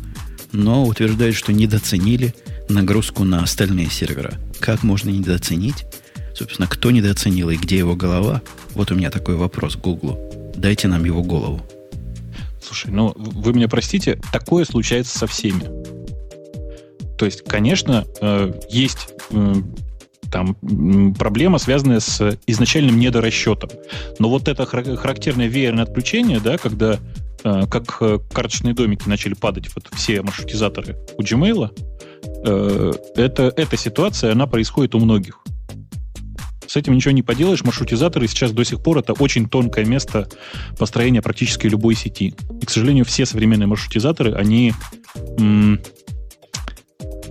[0.53, 2.35] Но утверждают, что недооценили
[2.71, 4.35] нагрузку на остальные сервера.
[4.59, 5.85] Как можно недооценить?
[6.35, 8.41] Собственно, кто недооценил и где его голова?
[8.75, 10.19] Вот у меня такой вопрос к Гуглу.
[10.57, 11.61] Дайте нам его голову.
[12.63, 15.65] Слушай, ну вы меня простите, такое случается со всеми.
[17.17, 19.55] То есть, конечно, э, есть э,
[20.31, 23.71] там проблема, связанная с изначальным недорасчетом.
[24.19, 26.99] Но вот это характерное веерное отключение, да, когда
[27.45, 31.71] э, как э, карточные домики начали падать вот все маршрутизаторы у Gmail,
[32.47, 35.41] э, это, эта ситуация, она происходит у многих.
[36.67, 37.63] С этим ничего не поделаешь.
[37.63, 40.29] Маршрутизаторы сейчас до сих пор это очень тонкое место
[40.79, 42.35] построения практически любой сети.
[42.61, 44.75] И, к сожалению, все современные маршрутизаторы, они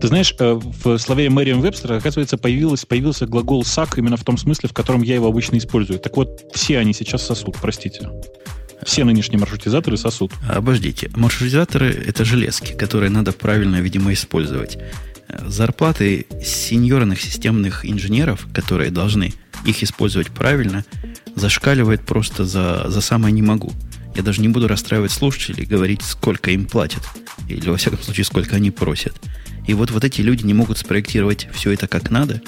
[0.06, 4.38] ты знаешь, э, в словаре Мэриам Вебстера, оказывается, появился, появился глагол «сак» именно в том
[4.38, 5.98] смысле, в котором я его обычно использую.
[5.98, 8.12] Так вот, все они сейчас сосут, простите.
[8.84, 10.32] Все нынешние маршрутизаторы сосут.
[10.48, 11.10] Обождите.
[11.16, 14.78] Маршрутизаторы— это железки, которые надо правильно, видимо, использовать.
[15.44, 19.34] Зарплаты сеньорных системных инженеров, которые должны
[19.66, 20.86] их использовать правильно,
[21.34, 23.72] зашкаливает просто за, за самое не могу.
[24.16, 27.02] Я даже не буду расстраивать слушателей, говорить, сколько им платят.
[27.50, 29.16] Или, во всяком случае, сколько они просят.
[29.68, 32.42] И вот, вот эти люди не могут спроектировать все это как надо,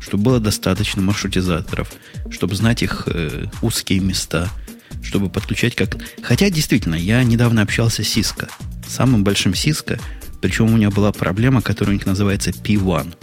[0.00, 1.92] чтобы было достаточно маршрутизаторов,
[2.30, 4.48] чтобы знать их э, узкие места,
[5.02, 5.96] чтобы подключать как...
[6.22, 8.50] Хотя, действительно, я недавно общался с Cisco,
[8.86, 10.00] самым большим Cisco,
[10.40, 13.14] причем у меня была проблема, которая у них называется P1.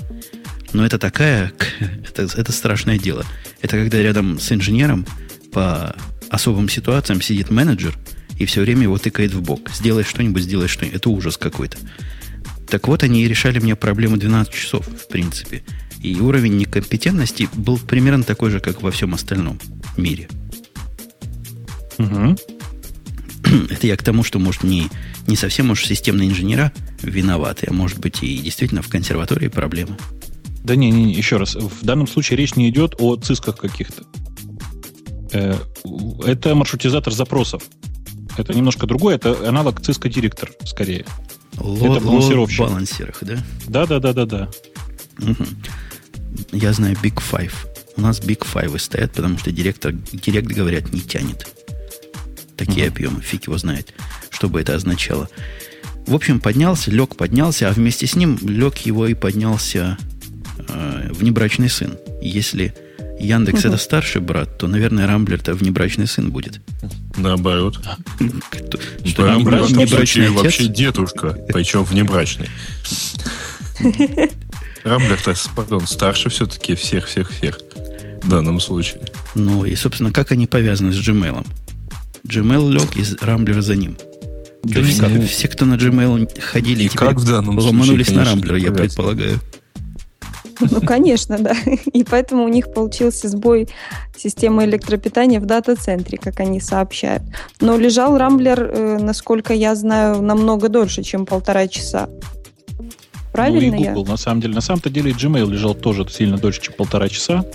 [0.73, 1.51] Но это такая...
[1.79, 3.25] Это, это страшное дело.
[3.61, 5.05] Это когда рядом с инженером
[5.51, 5.95] по
[6.29, 7.95] особым ситуациям сидит менеджер
[8.37, 9.69] и все время его тыкает в бок.
[9.73, 10.97] Сделай что-нибудь, сделай что-нибудь.
[10.97, 11.77] Это ужас какой-то.
[12.69, 15.63] Так вот, они решали мне проблему 12 часов, в принципе.
[16.01, 19.59] И уровень некомпетентности был примерно такой же, как во всем остальном
[19.95, 20.27] мире.
[21.97, 22.35] Угу.
[23.69, 24.89] Это я к тому, что, может, не,
[25.27, 29.97] не совсем уж системные инженера виноваты, а может быть и действительно в консерватории проблема.
[30.63, 31.55] Да не, не, не, еще раз.
[31.55, 34.03] В данном случае речь не идет о цисках каких-то.
[35.31, 35.55] Э,
[36.25, 37.63] это маршрутизатор запросов.
[38.37, 41.05] Это немножко другое, это аналог циска директор, скорее.
[41.57, 42.59] Ло, это балансировщик.
[42.59, 43.37] балансерах, да?
[43.67, 44.49] Да, да, да, да, да.
[45.19, 45.45] Угу.
[46.51, 47.53] Я знаю Big Five.
[47.95, 51.47] У нас Big Five стоят, потому что директор, директ, говорят, не тянет.
[52.55, 52.95] Такие угу.
[52.95, 53.93] объемы, фиг его знает,
[54.29, 55.29] что бы это означало.
[56.05, 59.97] В общем, поднялся, лег, поднялся, а вместе с ним лег его и поднялся
[60.69, 61.97] э, внебрачный сын.
[62.21, 62.73] Если
[63.19, 66.61] Яндекс это старший брат, то, наверное, Рамблер это внебрачный сын будет.
[67.17, 67.79] Наоборот.
[69.05, 72.49] Что, внебрачный вообще дедушка, причем внебрачный.
[74.83, 77.59] Рамблер-то, пардон, старше все-таки всех-всех-всех
[78.23, 79.01] в данном случае.
[79.35, 81.45] Ну и, собственно, как они повязаны с Gmail?
[82.25, 83.97] Gmail лег из Рамблера за ним.
[84.63, 88.25] Да все, ну, все, кто на Gmail ходили, и как в данном ломанулись случае, на
[88.25, 89.39] Рамблер, я предполагаю.
[90.59, 91.55] Ну, конечно, да.
[91.93, 93.67] И поэтому у них получился сбой
[94.15, 97.23] системы электропитания в дата-центре, как они сообщают.
[97.61, 102.09] Но лежал Рамблер, э, насколько я знаю, намного дольше, чем полтора часа.
[103.37, 104.11] Правильно ну, и Google, я?
[104.11, 104.55] на самом деле.
[104.55, 107.45] На самом-то деле Gmail лежал тоже сильно дольше, чем полтора часа.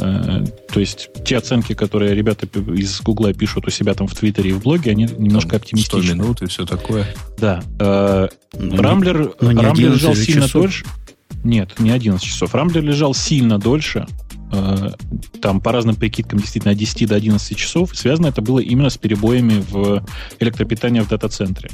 [0.00, 4.50] Э, то есть те оценки, которые ребята из Google пишут у себя там в Твиттере
[4.50, 6.02] и в блоге, они немножко там оптимистичны.
[6.02, 7.06] 100 минут и все такое.
[7.38, 7.62] Да.
[7.78, 8.26] Э,
[8.58, 10.62] ну, Рамблер, ну, Рамблер лежал сильно часов.
[10.62, 10.84] дольше.
[11.44, 12.54] Нет, не 11 часов.
[12.54, 14.06] Рамблер лежал сильно дольше.
[14.52, 14.90] Э,
[15.40, 17.96] там по разным прикидкам действительно от 10 до 11 часов.
[17.96, 20.04] Связано это было именно с перебоями в
[20.40, 21.70] электропитании в дата-центре.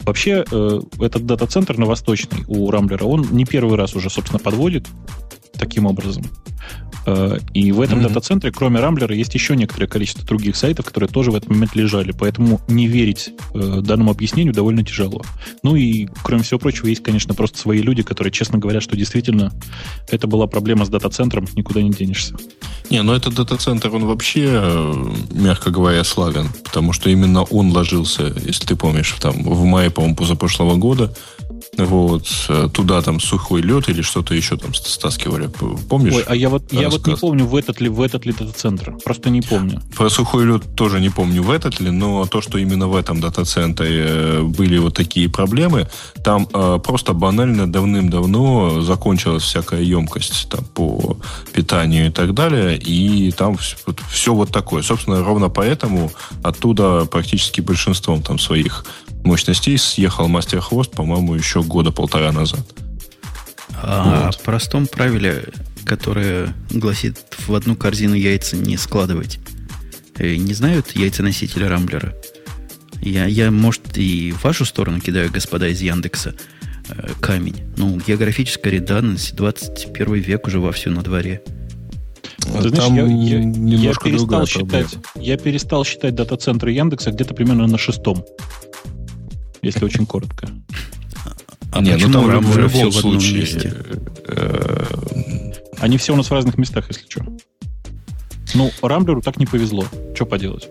[0.00, 4.86] Вообще, э, этот дата-центр на Восточный у Рамблера, он не первый раз уже, собственно, подводит
[5.58, 6.24] таким образом.
[7.06, 8.08] Э, и в этом mm-hmm.
[8.08, 12.12] дата-центре, кроме Рамблера, есть еще некоторое количество других сайтов, которые тоже в этот момент лежали.
[12.12, 15.22] Поэтому не верить э, данному объяснению довольно тяжело.
[15.62, 19.52] Ну и, кроме всего прочего, есть, конечно, просто свои люди, которые честно говорят, что действительно
[20.08, 22.36] это была проблема с дата-центром, никуда не денешься.
[22.90, 24.94] Не, ну этот дата-центр, он вообще,
[25.32, 30.16] мягко говоря, славен, потому что именно он ложился, если ты помнишь, там в мае, по-моему,
[30.16, 31.14] позапрошлого года,
[31.76, 35.48] вот, э, туда там сухой лед или что-то еще там стаскивали.
[35.88, 36.14] Помнишь?
[36.14, 38.96] Ой, а я вот, я вот не помню, в этот ли, в этот ли дата-центр.
[39.04, 39.80] Просто не помню.
[39.96, 43.20] Про сухой лед тоже не помню, в этот ли, но то, что именно в этом
[43.20, 45.88] дата-центре э, были вот такие проблемы,
[46.24, 51.16] там э, просто банально давным-давно закончилась всякая емкость там, по
[51.52, 54.82] питанию и так далее, и там вот, все вот такое.
[54.82, 56.10] Собственно, ровно поэтому
[56.42, 58.84] оттуда практически большинством там своих
[59.24, 62.66] мощностей съехал мастер хвост, по-моему, еще года полтора назад.
[63.82, 64.34] А вот.
[64.34, 65.44] о простом правиле,
[65.84, 69.38] которое гласит в одну корзину яйца не складывать,
[70.16, 72.14] э, не знают яйценосители Рамблера?
[73.00, 76.34] Я, я, может, и в вашу сторону кидаю, господа из Яндекса,
[76.88, 77.62] э, камень.
[77.76, 81.42] Ну, географическая реданность, 21 век уже вовсю на дворе.
[82.40, 87.78] Ты знаешь, я, я, я, перестал считать, я перестал считать дата-центры Яндекса где-то примерно на
[87.78, 88.24] шестом
[89.62, 90.48] если очень коротко.
[91.72, 93.40] А не, ну там в любом, в любом случае.
[93.40, 93.74] Месте?
[94.26, 94.84] Э,
[95.78, 97.24] Они все у нас в разных местах, если что.
[98.54, 99.84] Ну, Рамблеру так не повезло.
[100.14, 100.68] Что поделать?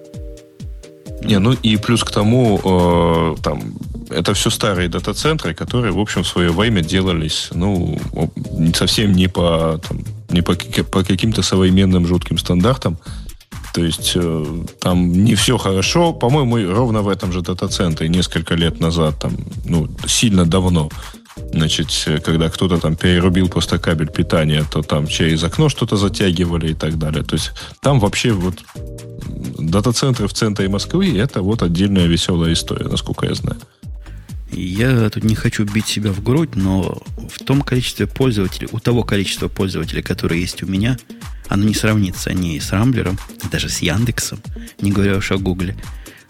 [1.23, 3.73] Не, ну и плюс к тому, э, там,
[4.10, 7.99] это все старые дата-центры, которые, в общем, в свое время делались, ну,
[8.73, 12.97] совсем не по, там, не по, по каким-то современным жутким стандартам.
[13.73, 14.45] То есть э,
[14.79, 16.13] там не все хорошо.
[16.13, 19.34] По-моему, ровно в этом же дата-центре несколько лет назад, там,
[19.65, 20.89] ну, сильно давно,
[21.53, 21.89] значит,
[22.23, 26.97] когда кто-то там перерубил просто кабель питания, то там через окно что-то затягивали и так
[26.97, 27.23] далее.
[27.23, 27.51] То есть
[27.82, 28.55] там вообще вот
[29.60, 33.60] дата-центры в центре Москвы это вот отдельная веселая история, насколько я знаю.
[34.51, 39.03] Я тут не хочу бить себя в грудь, но в том количестве пользователей, у того
[39.03, 40.97] количества пользователей, которые есть у меня,
[41.49, 43.17] оно не сравнится ни с Рамблером,
[43.51, 44.39] даже с Яндексом,
[44.79, 45.75] не говоря уж о Гугле.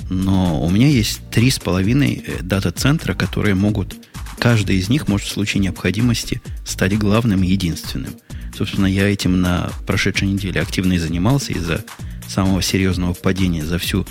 [0.09, 3.95] Но у меня есть три с половиной э, дата-центра, которые могут,
[4.39, 8.13] каждый из них может в случае необходимости стать главным и единственным.
[8.57, 11.83] Собственно, я этим на прошедшей неделе активно и занимался из-за
[12.27, 14.07] самого серьезного падения за всю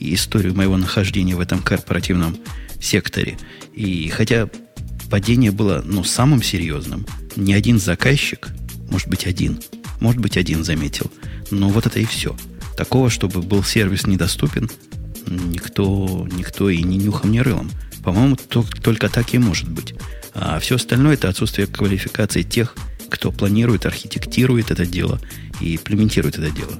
[0.00, 2.36] историю моего нахождения в этом корпоративном
[2.80, 3.38] секторе.
[3.72, 4.48] И хотя
[5.08, 8.48] падение было ну, самым серьезным, ни один заказчик,
[8.90, 9.60] может быть, один–
[10.00, 11.10] может быть, один заметил.
[11.50, 12.36] Но вот это и все.
[12.76, 14.70] Такого, чтобы был сервис недоступен,
[15.26, 17.70] никто, никто и ни нюхом, ни рылом.
[18.04, 19.94] По-моему, только так и может быть.
[20.34, 22.76] А все остальное это отсутствие квалификации тех,
[23.10, 25.20] кто планирует, архитектирует это дело
[25.60, 26.72] и имплементирует это дело.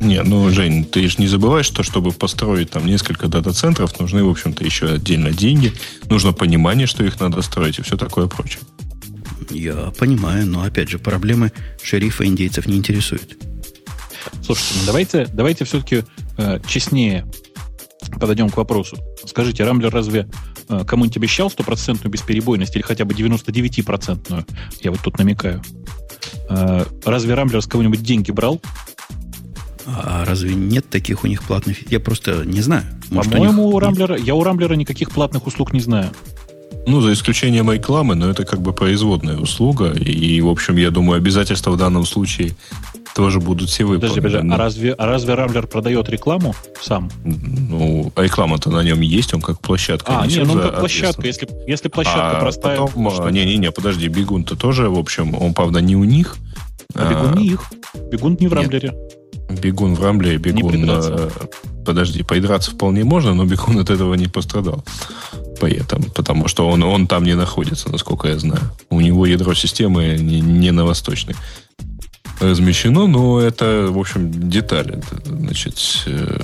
[0.00, 4.28] Не, ну, Жень, ты же не забываешь, что чтобы построить там несколько дата-центров, нужны, в
[4.28, 5.72] общем-то, еще отдельно деньги,
[6.08, 8.60] нужно понимание, что их надо строить и все такое прочее.
[9.50, 11.52] Я понимаю, но опять же, проблемы
[11.82, 13.36] шерифа индейцев не интересуют.
[14.42, 16.04] Слушайте, ну давайте, давайте все-таки
[16.38, 17.26] э, честнее
[18.20, 18.96] подойдем к вопросу.
[19.24, 20.28] Скажите, Рамблер разве
[20.68, 24.46] э, кому-нибудь обещал стопроцентную бесперебойность или хотя бы 99-процентную?
[24.80, 25.62] Я вот тут намекаю.
[26.48, 28.60] Э, разве Рамблер с кого-нибудь деньги брал?
[29.84, 31.90] А разве нет таких у них платных?
[31.90, 32.84] Я просто не знаю.
[33.10, 36.10] По-моему, у Рамблера, я у Рамблера никаких платных услуг не знаю.
[36.86, 39.92] Ну, за исключением рекламы, но это как бы производная услуга.
[39.92, 42.54] И, в общем, я думаю, обязательства в данном случае
[43.14, 44.16] тоже будут все выполнены.
[44.16, 47.10] Подожди, подожди, а разве, а разве Рамблер продает рекламу сам?
[47.24, 50.20] Ну, реклама-то на нем есть, он как площадка.
[50.20, 52.78] А, нет, ну как площадка, если, если площадка а простая.
[52.78, 56.36] Потом, не-не-не, подожди, Бегун-то тоже, в общем, он, правда, не у них.
[56.94, 57.64] А, Бегун не их.
[58.10, 58.94] Бегун не в Рамблере.
[59.50, 60.88] Бегун в Рамблере, бегун...
[60.88, 61.28] Э,
[61.84, 64.84] подожди, поидраться вполне можно, но бегун от этого не пострадал.
[65.62, 68.62] Поэтому, потому что он, он там не находится, насколько я знаю.
[68.90, 71.36] У него ядро системы не, не на восточной
[72.40, 75.00] размещено, но это, в общем, детали.
[75.24, 76.40] Значит, э,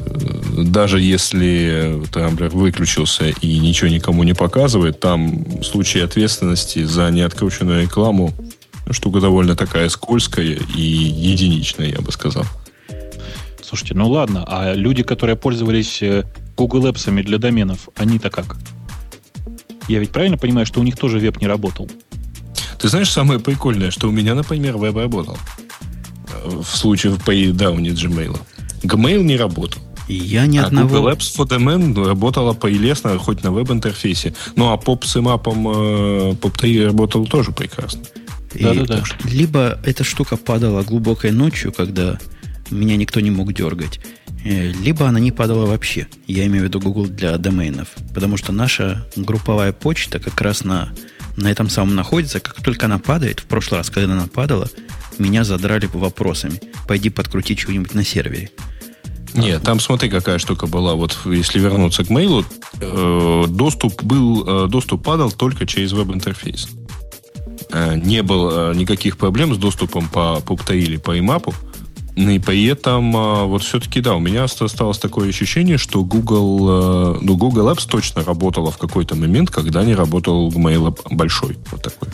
[0.59, 8.33] даже если Трамблер выключился и ничего никому не показывает, там случае ответственности за неоткрученную рекламу
[8.93, 12.45] штука довольно такая скользкая и единичная, я бы сказал.
[13.65, 16.23] Слушайте, ну ладно, а люди, которые пользовались э,
[16.57, 18.57] Google Apps для доменов, они-то как?
[19.89, 21.91] Я ведь правильно понимаю, что у них тоже веб не работал?
[22.79, 25.37] Ты знаешь, самое прикольное, что у меня, например, веб работал.
[26.45, 28.39] В случае по дауне Gmail.
[28.83, 29.83] Gmail не работал.
[30.09, 30.89] Я ни а одного...
[30.89, 34.35] Google Apps for Domain работала поелестно, хоть на веб-интерфейсе.
[34.57, 38.03] Ну, а поп с имапом э, POP3 работал тоже прекрасно.
[38.55, 39.03] Да-да-да.
[39.25, 42.19] Либо эта штука падала глубокой ночью, когда
[42.71, 44.01] меня никто не мог дергать,
[44.45, 46.07] либо она не падала вообще.
[46.27, 47.89] Я имею в виду Google для доменов.
[48.15, 50.91] Потому что наша групповая почта как раз на,
[51.37, 52.41] на этом самом находится.
[52.41, 54.69] Как только она падает, в прошлый раз, когда она падала,
[55.19, 56.61] меня задрали вопросами.
[56.87, 58.51] Пойди подкрути чего-нибудь на сервере.
[59.35, 60.95] Нет, там смотри, какая штука была.
[60.95, 62.45] Вот если вернуться к мейлу,
[62.81, 66.69] э, доступ был, э, доступ падал только через веб-интерфейс.
[67.71, 71.55] Не было никаких проблем с доступом по PubTail или по IMAP.
[72.19, 77.19] И при этом а, вот все-таки, да, у меня осталось такое ощущение, что Google, э,
[77.23, 81.57] ну, Google Apps точно работала в какой-то момент, когда не работал Gmail большой.
[81.71, 82.09] Вот такой.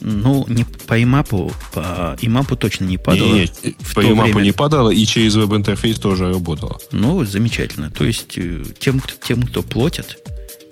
[0.00, 3.34] Ну, не по имапу, по имапу точно не падало.
[3.34, 3.52] Нет,
[3.94, 4.42] по имапу время...
[4.42, 6.78] не падало, и через веб-интерфейс тоже работало.
[6.92, 7.90] Ну, замечательно.
[7.90, 10.18] То есть, э, тем, тем, кто платят,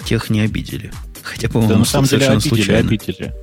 [0.05, 0.93] тех не обидели.
[1.23, 2.89] Хотя, по-моему, да, на самом деле обидели, случайно.
[2.89, 3.35] обидели.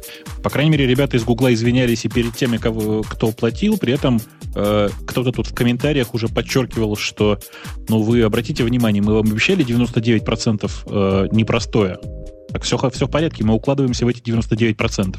[0.43, 4.19] По крайней мере, ребята из Гугла извинялись и перед теми, кого, кто платил, при этом
[4.55, 7.39] э, кто-то тут в комментариях уже подчеркивал, что,
[7.87, 11.99] ну, вы обратите внимание, мы вам обещали 99% э, непростое.
[12.51, 15.17] Так все, все в порядке, мы укладываемся в эти 99%.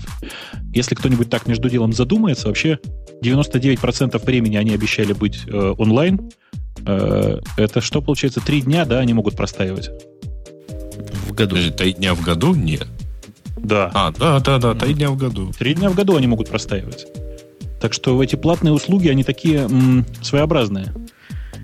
[0.75, 2.79] Если кто-нибудь так между делом задумается, вообще
[3.23, 6.31] 99% времени они обещали быть э, онлайн.
[6.87, 8.40] Э, это что получается?
[8.40, 9.90] Три дня, да, они могут простаивать
[11.14, 11.57] в году.
[11.73, 12.55] Три дня в году?
[12.55, 12.87] Нет.
[13.57, 13.90] Да.
[13.94, 15.53] А, да, да, да, три дня в году.
[15.59, 17.07] Три дня в году они могут простаивать.
[17.81, 20.92] Так что эти платные услуги, они такие м, своеобразные.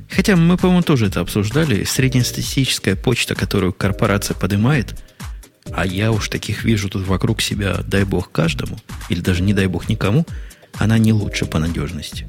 [0.09, 1.85] Хотя мы, по-моему, тоже это обсуждали.
[1.85, 4.95] Среднестатистическая почта, которую корпорация поднимает,
[5.73, 8.79] а я уж таких вижу тут вокруг себя, дай бог каждому,
[9.09, 10.25] или даже не дай бог никому,
[10.75, 12.27] она не лучше по надежности.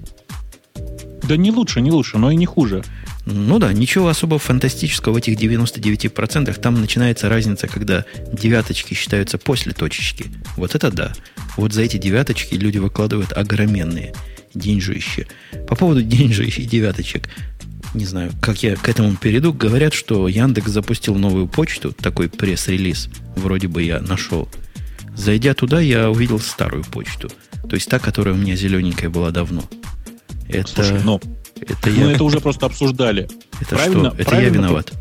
[1.24, 2.84] Да не лучше, не лучше, но и не хуже.
[3.30, 6.60] Ну да, ничего особо фантастического в этих 99%.
[6.62, 10.28] Там начинается разница, когда девяточки считаются после точечки.
[10.56, 11.14] Вот это да.
[11.58, 14.14] Вот за эти девяточки люди выкладывают огроменные
[14.54, 15.28] деньжища.
[15.68, 17.28] По поводу деньжищ и девяточек,
[17.94, 23.10] не знаю, как я к этому перейду, говорят, что Яндекс запустил новую почту, такой пресс-релиз,
[23.36, 24.48] вроде бы я нашел.
[25.18, 27.30] Зайдя туда, я увидел старую почту.
[27.70, 29.66] То есть та, которая у меня зелененькая была давно.
[30.48, 30.68] Это...
[30.70, 31.20] Слушай, но
[31.62, 32.06] это я...
[32.06, 33.30] Мы это уже просто обсуждали.
[33.60, 34.18] Это правильно, что?
[34.18, 34.94] Это правильно, я виноват.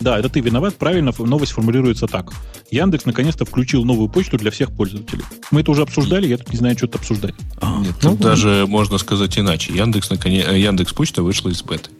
[0.00, 0.76] Да, это ты виноват.
[0.76, 2.30] Правильно новость формулируется так.
[2.70, 5.22] Яндекс наконец-то включил новую почту для всех пользователей.
[5.50, 7.34] Мы это уже обсуждали, я тут не знаю, что то обсуждать.
[7.60, 9.72] А, Нет, ну, тут ну, даже можно сказать иначе.
[9.72, 11.90] Яндекс, наконец, э, Яндекс почта вышла из беты.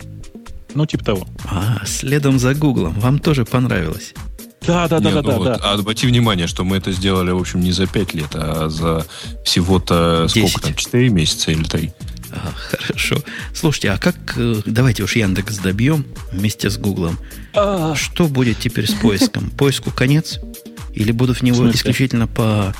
[0.75, 1.27] Ну, типа того.
[1.45, 2.93] А, следом за Гуглом.
[3.01, 4.13] Вам тоже понравилось?
[4.67, 5.61] Да, да, да, Нет, да, ну да, вот, да.
[5.63, 9.07] А обрати внимание, что мы это сделали, в общем, не за 5 лет, а за
[9.45, 11.93] всего-то сколько там, 4 месяца или 3.
[12.31, 13.23] А, хорошо.
[13.53, 14.17] Слушайте, а как...
[14.37, 17.19] Э, давайте уж Яндекс добьем вместе с Гуглом.
[17.55, 17.95] А.
[17.95, 19.51] Что будет теперь с поиском?
[19.59, 20.41] Поиску конец?
[20.93, 22.75] Или будут в него исключительно по...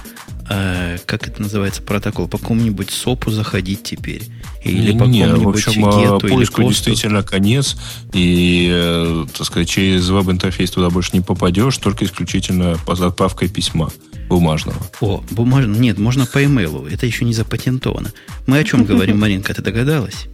[0.49, 2.29] Э, как это называется, протокол?
[2.29, 4.23] По какому-нибудь СОПу заходить теперь?
[4.63, 7.77] Или по какому-нибудь в общем, гету поиску или действительно конец.
[8.13, 13.91] И, э, так сказать, через веб-интерфейс туда больше не попадешь, только исключительно по отправкой письма
[14.29, 14.79] бумажного.
[15.01, 15.81] О, бумажного.
[15.81, 16.87] Нет, можно по имейлу.
[16.87, 18.13] Это еще не запатентовано.
[18.47, 20.27] Мы о чем говорим, Маринка, ты догадалась?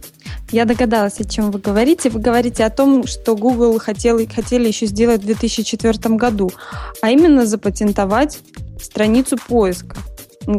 [0.51, 2.09] Я догадалась, о чем вы говорите.
[2.09, 6.51] Вы говорите о том, что Google хотел, хотели еще сделать в 2004 году,
[7.01, 8.39] а именно запатентовать
[8.81, 9.97] страницу поиска,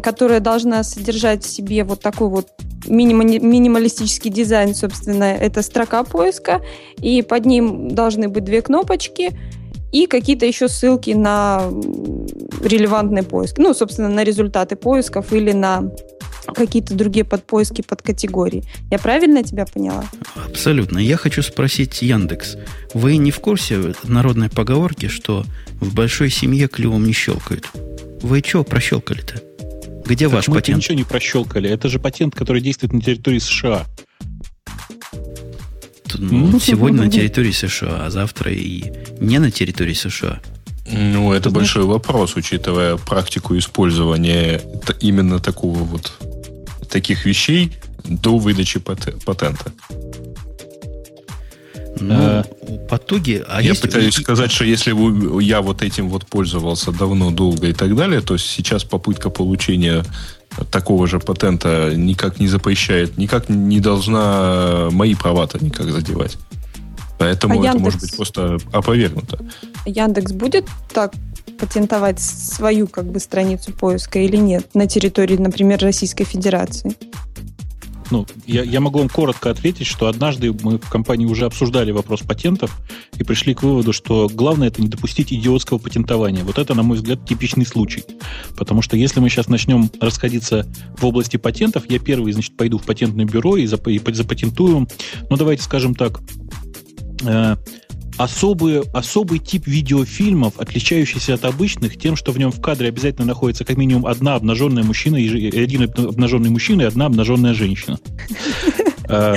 [0.02, 2.48] которая должна содержать в себе вот такой вот
[2.86, 6.62] минималистический дизайн, собственно, это строка поиска,
[6.96, 9.30] и под ним должны быть две кнопочки–
[9.92, 11.70] и какие-то еще ссылки на
[12.62, 13.58] релевантный поиск.
[13.58, 15.90] Ну, собственно, на результаты поисков или на
[16.54, 18.64] какие-то другие подпоиски, под категории.
[18.90, 20.04] Я правильно тебя поняла?
[20.34, 20.98] Абсолютно.
[20.98, 22.56] Я хочу спросить Яндекс.
[22.94, 25.44] Вы не в курсе народной поговорки, что
[25.80, 27.70] в большой семье клювом не щелкают?
[28.22, 29.42] Вы что прощелкали-то?
[30.04, 30.78] Где так ваш мы патент?
[30.78, 31.70] ничего не прощелкали.
[31.70, 33.86] Это же патент, который действует на территории США.
[36.18, 40.40] Ну, сегодня на территории США, а завтра и не на территории США.
[40.90, 42.02] Ну, это Ты большой знаешь?
[42.02, 44.60] вопрос, учитывая практику использования
[45.00, 46.12] именно такого вот
[46.90, 47.72] таких вещей
[48.04, 49.72] до выдачи патента.
[52.02, 52.44] Ну, а,
[52.88, 53.44] по итоге...
[53.48, 53.82] А я есть...
[53.82, 58.20] пытаюсь сказать, что если бы я вот этим вот пользовался давно, долго и так далее,
[58.20, 60.04] то сейчас попытка получения
[60.70, 66.36] такого же патента никак не запрещает, никак не должна мои права-то никак задевать.
[67.18, 67.84] Поэтому а это Яндекс...
[67.84, 69.38] может быть просто опровергнуто.
[69.86, 71.12] Яндекс будет так
[71.58, 76.96] патентовать свою как бы страницу поиска или нет на территории, например, Российской Федерации?
[78.12, 82.20] Ну, я, я могу вам коротко ответить, что однажды мы в компании уже обсуждали вопрос
[82.20, 82.78] патентов
[83.16, 86.44] и пришли к выводу, что главное это не допустить идиотского патентования.
[86.44, 88.04] Вот это, на мой взгляд, типичный случай.
[88.54, 92.84] Потому что если мы сейчас начнем расходиться в области патентов, я первый, значит, пойду в
[92.84, 94.86] патентное бюро и, зап- и запатентую,
[95.30, 96.20] ну, давайте скажем так,
[97.24, 97.56] э,
[98.18, 103.64] особый, особый тип видеофильмов, отличающийся от обычных тем, что в нем в кадре обязательно находится
[103.64, 107.98] как минимум одна обнаженная мужчина, и один обнаженный мужчина и одна обнаженная женщина.
[109.08, 109.36] А,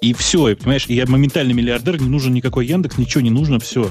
[0.00, 3.88] и все, понимаешь, я моментально миллиардер, не нужен никакой Яндекс, ничего не нужно, все.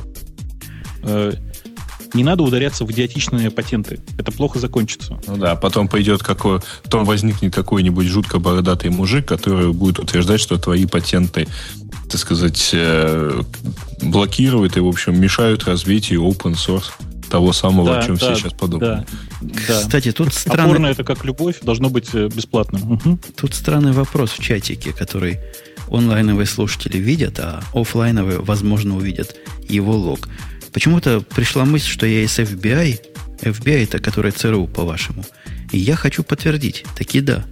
[2.14, 4.00] Не надо ударяться в идиотичные патенты.
[4.18, 5.20] Это плохо закончится.
[5.28, 10.58] Ну да, потом пойдет какой, потом возникнет какой-нибудь жутко бородатый мужик, который будет утверждать, что
[10.58, 11.48] твои патенты
[12.10, 13.42] так сказать, э,
[14.02, 16.86] блокируют и, в общем, мешают развитию open source
[17.30, 19.06] того самого, да, о чем да, все сейчас подумали.
[19.42, 20.64] Да, Кстати, тут странный...
[20.64, 22.94] Опорно это как любовь, должно быть э, бесплатным.
[22.94, 23.20] Угу.
[23.36, 25.40] Тут странный вопрос в чатике, который
[25.92, 29.36] онлайновые слушатели видят, а офлайновые, возможно, увидят
[29.68, 30.28] его лог.
[30.74, 33.00] Почему-то пришла мысль, что я из FBI,
[33.42, 35.26] FBI это которая ЦРУ, по-вашему,
[35.72, 37.46] и я хочу подтвердить, таки да.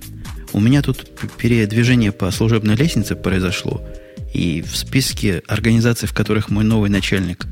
[0.54, 3.82] У меня тут передвижение по служебной лестнице произошло–
[4.34, 7.46] и в списке организаций, в которых мой новый начальник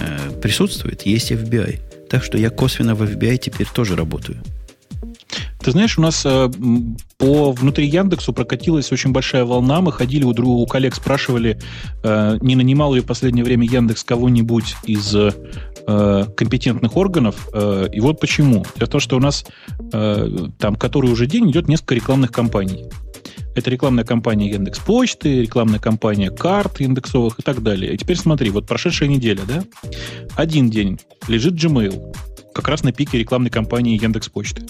[0.00, 1.80] э, присутствует, есть FBI.
[2.08, 4.38] Так что я косвенно в FBI теперь тоже работаю.
[5.60, 6.50] Ты знаешь, у нас э,
[7.16, 9.80] по внутри Яндексу прокатилась очень большая волна.
[9.80, 11.58] Мы ходили у, друг, у коллег, спрашивали,
[12.02, 15.32] э, не нанимал ли в последнее время Яндекс кого-нибудь из э,
[16.36, 17.48] компетентных органов.
[17.92, 18.64] И вот почему.
[18.76, 19.44] Дело в что у нас
[19.90, 22.86] там который уже день идет несколько рекламных кампаний.
[23.54, 27.94] Это рекламная кампания Яндекс Почты, рекламная кампания карт индексовых и так далее.
[27.94, 29.64] И теперь смотри, вот прошедшая неделя, да?
[30.36, 30.98] Один день
[31.28, 32.14] лежит Gmail,
[32.52, 34.66] как раз на пике рекламной кампании Яндекс Почты.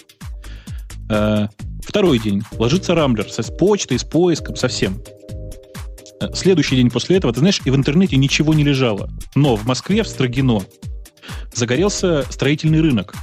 [1.11, 1.48] Э,
[1.82, 5.00] второй день ложится Рамблер с почтой, с поиском, совсем.
[6.20, 9.11] Э, следующий день после этого, ты знаешь, и в интернете ничего не лежало.
[9.34, 10.62] Но в Москве, в Строгино,
[11.52, 13.14] загорелся строительный рынок.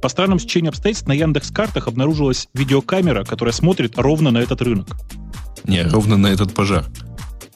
[0.00, 4.88] По странным стечению обстоятельств на Яндекс картах обнаружилась видеокамера, которая смотрит ровно на этот рынок.
[5.64, 6.84] Не, ровно на этот пожар.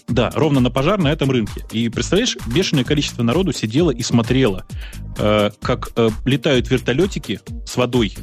[0.09, 1.65] Да, ровно на пожар на этом рынке.
[1.71, 4.67] И представляешь, бешеное количество народу сидело и смотрело,
[5.19, 8.15] э, как э, летают вертолетики с водой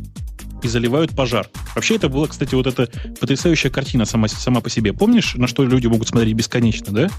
[0.66, 1.48] и заливают пожар.
[1.76, 2.90] Вообще это была, кстати, вот эта
[3.20, 4.94] потрясающая картина сама, сама по себе.
[4.94, 7.10] Помнишь, на что люди могут смотреть бесконечно, да?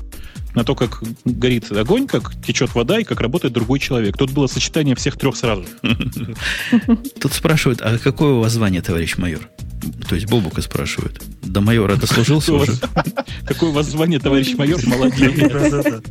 [0.54, 4.16] На то, как горит огонь, как течет вода и как работает другой человек.
[4.16, 5.64] Тут было сочетание всех трех сразу.
[7.20, 9.48] Тут спрашивают, а какое у вас звание, товарищ майор?
[10.08, 11.22] То есть Бобука спрашивают.
[11.42, 12.72] До майора дослужился уже?
[13.46, 14.80] Какое у вас звание, товарищ майор?
[14.86, 16.02] Молодец.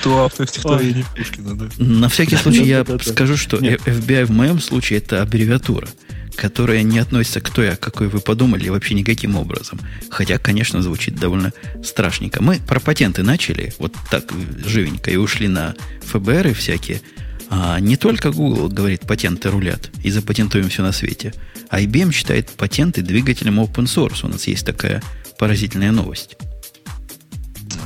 [0.00, 1.68] Кто автор стихотворения Пушкина, да?
[1.78, 5.88] На всякий случай я скажу, что FBI в моем случае это аббревиатура,
[6.36, 9.80] которая не относится к той, о какой вы подумали, вообще никаким образом.
[10.10, 11.52] Хотя, конечно, звучит довольно
[11.82, 12.42] страшненько.
[12.42, 14.32] Мы про патенты начали, вот так
[14.64, 17.00] живенько, и ушли на ФБР и всякие.
[17.48, 21.32] А не только Google говорит, патенты рулят, и запатентуем все на свете.
[21.68, 24.24] А IBM считает патенты двигателем open source.
[24.24, 25.02] У нас есть такая
[25.38, 26.36] поразительная новость.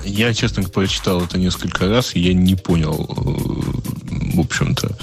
[0.05, 4.97] Я, честно прочитал это несколько раз, и я не понял, э, в общем-то,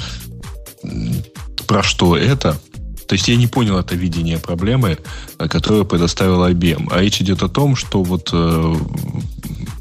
[1.68, 2.60] про что это.
[3.08, 4.98] То есть я не понял это видение проблемы,
[5.38, 6.90] которую предоставила IBM.
[6.92, 8.76] А речь идет о том, что вот э,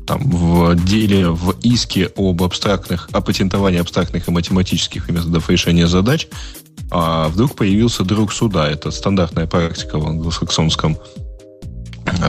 [0.07, 6.29] там в деле, в иске об абстрактных, о патентовании абстрактных и математических методов решения задач,
[6.91, 8.69] а вдруг появился друг суда.
[8.69, 10.97] Это стандартная практика в англосаксонском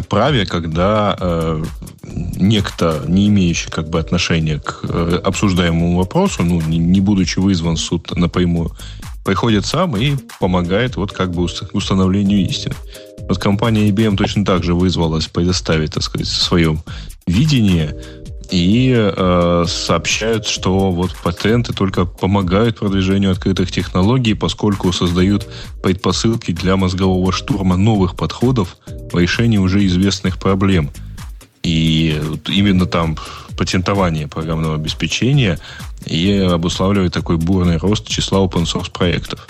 [0.07, 1.63] праве, когда э,
[2.03, 7.75] некто, не имеющий как бы отношения к э, обсуждаемому вопросу, ну, не, не будучи вызван
[7.75, 8.71] в суд напрямую,
[9.25, 12.75] приходит сам и помогает вот как бы установлению истины.
[13.27, 16.81] Вот компания IBM точно так же вызвалась предоставить, так сказать, в своем
[17.25, 17.93] видении
[18.49, 25.47] и э, сообщают, что вот патенты только помогают продвижению открытых технологий, поскольку создают
[25.83, 28.77] предпосылки для мозгового штурма новых подходов
[29.11, 30.91] в решении уже известных проблем.
[31.63, 33.17] И именно там
[33.57, 35.59] патентование программного обеспечения
[36.05, 39.47] и обуславливает такой бурный рост числа open source проектов.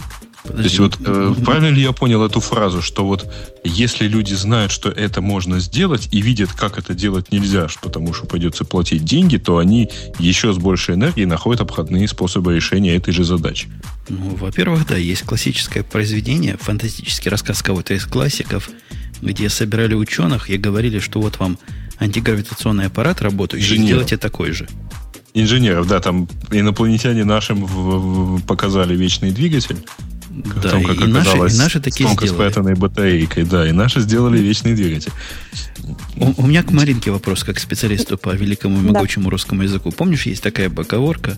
[0.47, 0.77] Подожди.
[0.77, 3.31] То есть вот э, правильно ли я понял эту фразу, что вот
[3.63, 8.25] если люди знают, что это можно сделать и видят, как это делать нельзя, потому что
[8.25, 9.89] придется платить деньги, то они
[10.19, 13.67] еще с большей энергией находят обходные способы решения этой же задачи.
[14.09, 18.69] Ну, во-первых, да, есть классическое произведение, фантастический рассказ кого-то из классиков,
[19.21, 21.57] где собирали ученых и говорили, что вот вам
[21.99, 23.87] антигравитационный аппарат работающий, Инженеров.
[23.87, 24.67] сделайте такой же.
[25.33, 29.77] Инженеров, да, там инопланетяне нашим в, в, показали вечный двигатель,
[30.61, 32.27] да, том, как и, наши, и наши такие сделали.
[32.27, 35.11] спрятанной батарейкой, да, и наши сделали вечный двигатель.
[36.15, 39.31] У, у меня к Маринке вопрос, как специалисту по великому и могучему да.
[39.31, 39.91] русскому языку.
[39.91, 41.37] Помнишь, есть такая поговорка,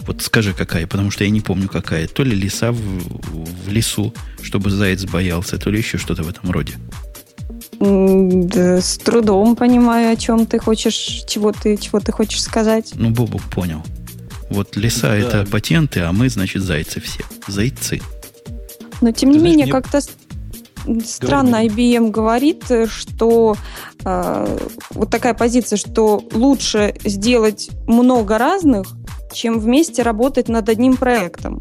[0.00, 2.06] вот скажи, какая, потому что я не помню, какая.
[2.06, 6.50] То ли лиса в, в лесу, чтобы заяц боялся, то ли еще что-то в этом
[6.50, 6.74] роде.
[7.80, 12.92] Да, с трудом понимаю, о чем ты хочешь, чего ты, чего ты хочешь сказать.
[12.94, 13.84] Ну, Бобук понял.
[14.50, 15.16] Вот леса да.
[15.16, 17.22] это патенты, а мы, значит, зайцы все.
[17.46, 18.00] Зайцы.
[19.00, 19.72] Но тем не менее, мне...
[19.72, 20.00] как-то
[21.04, 23.56] странно IBM говорит, что
[24.04, 24.58] э,
[24.90, 28.86] вот такая позиция, что лучше сделать много разных,
[29.32, 31.60] чем вместе работать над одним проектом.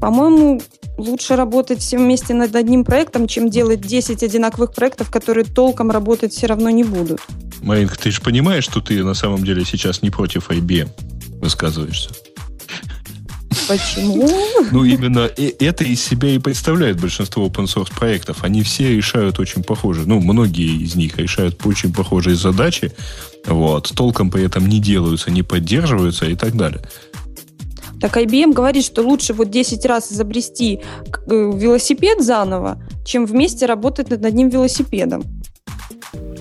[0.00, 0.60] По-моему,
[0.96, 6.32] лучше работать все вместе над одним проектом, чем делать 10 одинаковых проектов, которые толком работать
[6.32, 7.20] все равно не будут.
[7.60, 10.88] Маринка, ты же понимаешь, что ты на самом деле сейчас не против IBM
[11.40, 12.10] высказываешься?
[13.68, 14.28] Почему?
[14.72, 18.38] Ну, именно это из себя и представляет большинство open source проектов.
[18.42, 22.92] Они все решают очень похожие, ну, многие из них решают очень похожие задачи,
[23.46, 26.82] вот, толком при этом не делаются, не поддерживаются и так далее.
[28.00, 34.08] Так IBM говорит, что лучше вот 10 раз изобрести э, велосипед заново, чем вместе работать
[34.10, 35.24] над одним велосипедом.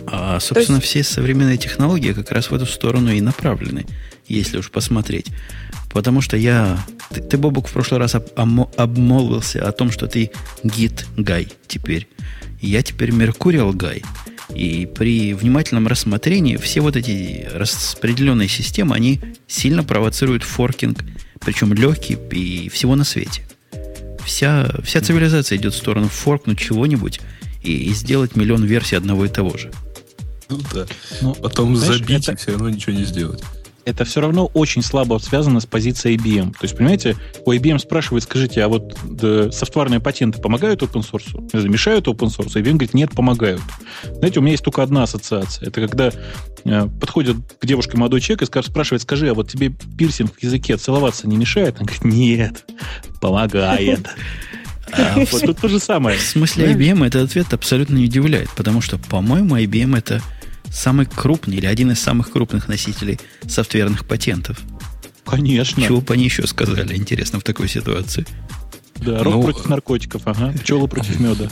[0.06, 0.88] А, собственно, есть...
[0.88, 3.86] все современные технологии как раз в эту сторону и направлены,
[4.28, 5.28] если уж посмотреть.
[5.90, 6.84] Потому что я...
[7.10, 8.26] Ты, ты Бобук, в прошлый раз об,
[8.76, 10.32] обмолвился о том, что ты
[10.64, 12.08] гид Гай теперь.
[12.62, 14.04] Я теперь Меркуриал Гай.
[14.54, 21.04] И при внимательном рассмотрении все вот эти распределенные системы, они сильно провоцируют форкинг,
[21.40, 23.44] причем легкий и всего на свете.
[24.26, 27.22] Вся, вся цивилизация идет в сторону форкнуть чего-нибудь
[27.64, 29.72] и, и сделать миллион версий одного и того же.
[30.50, 30.86] Ну да.
[31.22, 32.34] Но, ну, Потом знаешь, забить это...
[32.34, 33.44] и все равно ничего не сделать
[33.88, 36.52] это все равно очень слабо связано с позицией IBM.
[36.52, 37.16] То есть, понимаете,
[37.46, 41.68] у IBM спрашивает, скажите, а вот да, софтварные патенты помогают open source?
[41.68, 42.56] Мешают open source?
[42.56, 43.62] IBM говорит, нет, помогают.
[44.04, 45.70] Знаете, у меня есть только одна ассоциация.
[45.70, 46.12] Это когда
[46.66, 50.76] э, подходит к девушке молодой человек и спрашивает, скажи, а вот тебе пирсинг в языке
[50.76, 51.78] целоваться не мешает?
[51.80, 52.66] Он говорит, нет,
[53.22, 54.06] помогает.
[54.92, 56.18] А, вот тут то же самое.
[56.18, 60.22] В смысле IBM этот ответ абсолютно не удивляет, потому что, по-моему, IBM это
[60.72, 64.59] самый крупный или один из самых крупных носителей софтверных патентов.
[65.26, 65.84] Конечно.
[65.84, 68.26] Чего бы они еще сказали, интересно, в такой ситуации?
[68.95, 70.53] Да, рок ну, против наркотиков, ага.
[70.53, 71.49] Пчелы против меда.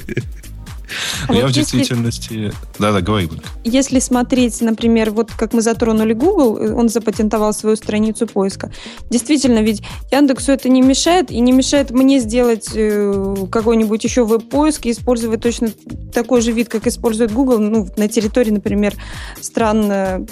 [1.27, 2.53] А я вот в если, действительности...
[2.79, 3.29] Да-да, говори.
[3.63, 8.71] Если смотреть, например, вот как мы затронули Google, э, он запатентовал свою страницу поиска.
[9.09, 9.81] Действительно, ведь
[10.11, 15.41] Яндексу это не мешает, и не мешает мне сделать э, какой-нибудь еще веб-поиск и использовать
[15.41, 15.69] точно
[16.13, 18.93] такой же вид, как использует Google, ну, на территории, например,
[19.41, 20.25] стран э,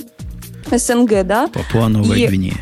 [0.71, 1.47] СНГ, да?
[1.47, 2.57] Папуа Новая Гвинея.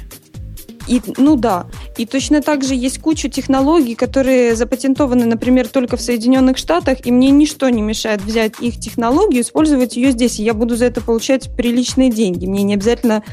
[0.91, 1.67] И, ну да.
[1.97, 7.11] И точно так же есть куча технологий, которые запатентованы, например, только в Соединенных Штатах, и
[7.11, 10.99] мне ничто не мешает взять их технологию, использовать ее здесь, и я буду за это
[10.99, 12.45] получать приличные деньги.
[12.45, 13.23] Мне не обязательно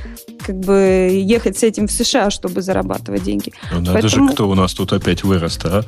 [0.47, 3.53] как бы ехать с этим в США, чтобы зарабатывать деньги.
[3.73, 4.29] Ну, надо Поэтому...
[4.29, 5.83] же, кто у нас тут опять вырос а?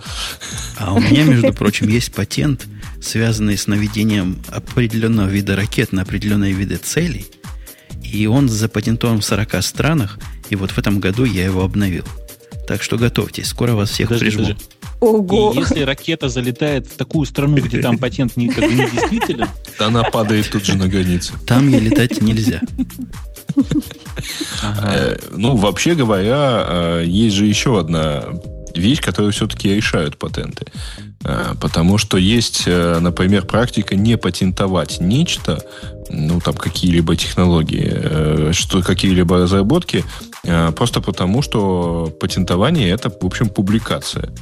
[0.76, 2.66] А у меня, между прочим, есть патент,
[3.00, 7.26] связанный с наведением определенного вида ракет на определенные виды целей,
[8.02, 10.18] и он запатентован в 40 странах,
[10.52, 12.04] и вот в этом году я его обновил.
[12.66, 14.42] Так что готовьтесь, скоро вас всех подожди, прижму.
[14.42, 14.64] Подожди.
[15.00, 15.52] Ого.
[15.52, 19.48] И если ракета залетает в такую страну, где там патент не, как бы не действителен...
[19.78, 21.32] Она падает тут же на границе.
[21.46, 22.60] Там ей летать нельзя.
[24.82, 28.24] Э, ну, вообще говоря, э, есть же еще одна
[28.74, 30.66] вещь, которую все-таки решают патенты.
[31.24, 35.62] Э, потому что есть, например, практика не патентовать нечто,
[36.08, 40.04] ну, там, какие-либо технологии, что какие-либо разработки,
[40.76, 44.32] просто потому, что патентование это, в общем, публикация.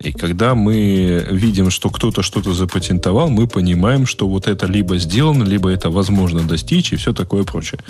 [0.00, 5.42] И когда мы видим, что кто-то что-то запатентовал, мы понимаем, что вот это либо сделано,
[5.42, 7.80] либо это возможно достичь и все такое прочее.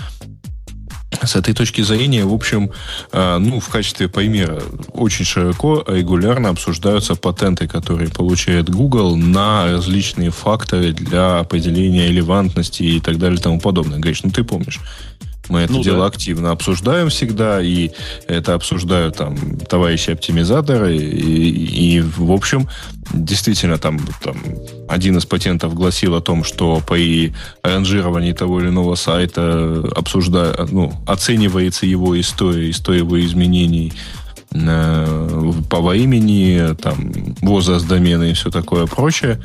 [1.22, 2.70] С этой точки зрения, в общем,
[3.12, 4.62] э, ну, в качестве примера,
[4.92, 13.00] очень широко, регулярно обсуждаются патенты, которые получает Google на различные факторы для определения релевантности и
[13.00, 13.98] так далее и тому подобное.
[13.98, 14.80] Гриш, ну ты помнишь.
[15.48, 16.06] Мы это ну, дело да.
[16.06, 17.90] активно обсуждаем всегда, и
[18.26, 22.68] это обсуждают там товарищи оптимизаторы, и, и в общем,
[23.12, 24.36] действительно, там, там
[24.88, 27.32] один из патентов гласил о том, что при
[27.62, 33.92] ранжировании того или иного сайта обсужда, ну, оценивается его история, история его изменений
[34.52, 39.40] э, по имени, там, возраст домена и все такое прочее.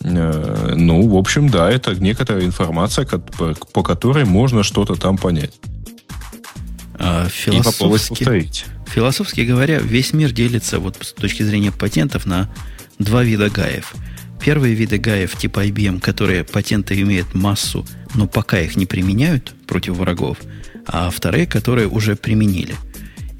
[0.00, 5.52] Э, ну, в общем, да, это некоторая информация, по которой можно что-то там понять.
[6.96, 8.24] А, философски,
[8.86, 12.48] философски говоря, весь мир делится вот с точки зрения патентов на
[12.98, 13.94] два вида гаев.
[14.40, 19.96] Первые виды гаев типа IBM, которые патенты имеют массу, но пока их не применяют против
[19.96, 20.38] врагов,
[20.86, 22.74] а вторые, которые уже применили.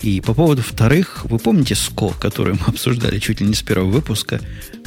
[0.04, 3.90] И по поводу вторых, вы помните СКО, которую мы обсуждали чуть ли не с первого
[3.90, 4.38] выпуска,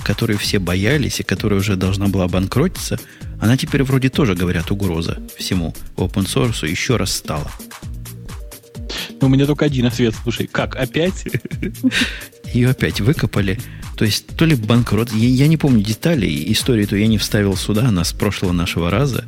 [0.03, 2.99] которой все боялись и которая уже должна была обанкротиться,
[3.41, 7.51] она теперь вроде тоже, говорят, угроза всему open source еще раз стала.
[9.19, 11.25] Ну, у меня только один ответ, слушай, как, опять?
[12.53, 13.59] Ее опять выкопали.
[13.97, 17.57] То есть, то ли банкрот, я, я не помню деталей, историю то я не вставил
[17.57, 19.25] сюда, она с прошлого нашего раза,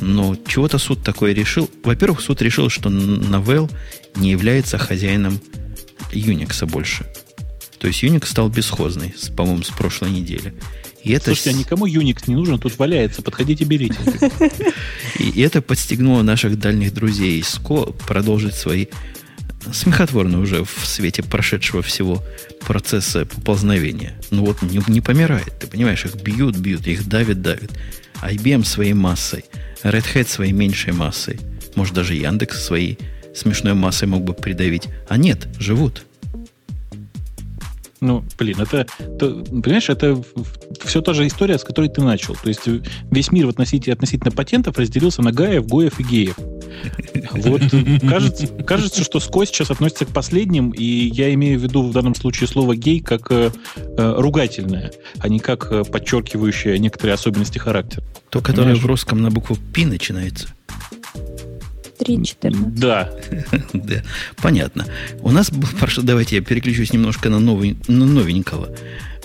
[0.00, 1.70] но чего-то суд такое решил.
[1.82, 3.70] Во-первых, суд решил, что Novell
[4.16, 5.40] не является хозяином
[6.12, 7.06] Unix больше.
[7.78, 10.54] То есть Unix стал бесхозный, по-моему, с прошлой недели.
[11.02, 13.96] И это Слушайте, а никому Unix не нужен, тут валяется, подходите, берите.
[15.18, 18.86] И это подстегнуло наших дальних друзей из СКО продолжить свои
[19.72, 22.22] смехотворно уже в свете прошедшего всего
[22.60, 24.14] процесса поползновения.
[24.30, 27.70] Ну вот не, не помирает, ты понимаешь, их бьют, бьют, их давят, давят.
[28.22, 29.44] IBM своей массой,
[29.84, 31.38] Red Hat своей меньшей массой,
[31.74, 32.98] может даже Яндекс своей
[33.34, 34.88] смешной массой мог бы придавить.
[35.08, 36.06] А нет, живут.
[38.04, 38.86] Ну, блин, это,
[39.18, 40.22] то, понимаешь, это
[40.84, 42.34] все та же история, с которой ты начал.
[42.34, 42.68] То есть
[43.10, 46.38] весь мир в относительно, относительно патентов разделился на Гаев, Гоев и Геев.
[47.30, 47.62] Вот
[48.06, 52.14] кажется, кажется, что сквозь сейчас относится к последним, и я имею в виду в данном
[52.14, 58.04] случае слово гей как э, э ругательное, а не как э, подчеркивающее некоторые особенности характера.
[58.28, 60.48] То, которое в русском на букву Пи начинается.
[61.98, 62.70] 3.14.
[62.76, 63.10] Да.
[63.72, 64.02] да.
[64.36, 64.86] Понятно.
[65.20, 65.50] У нас,
[65.98, 68.70] давайте я переключусь немножко на, новый, на новенького.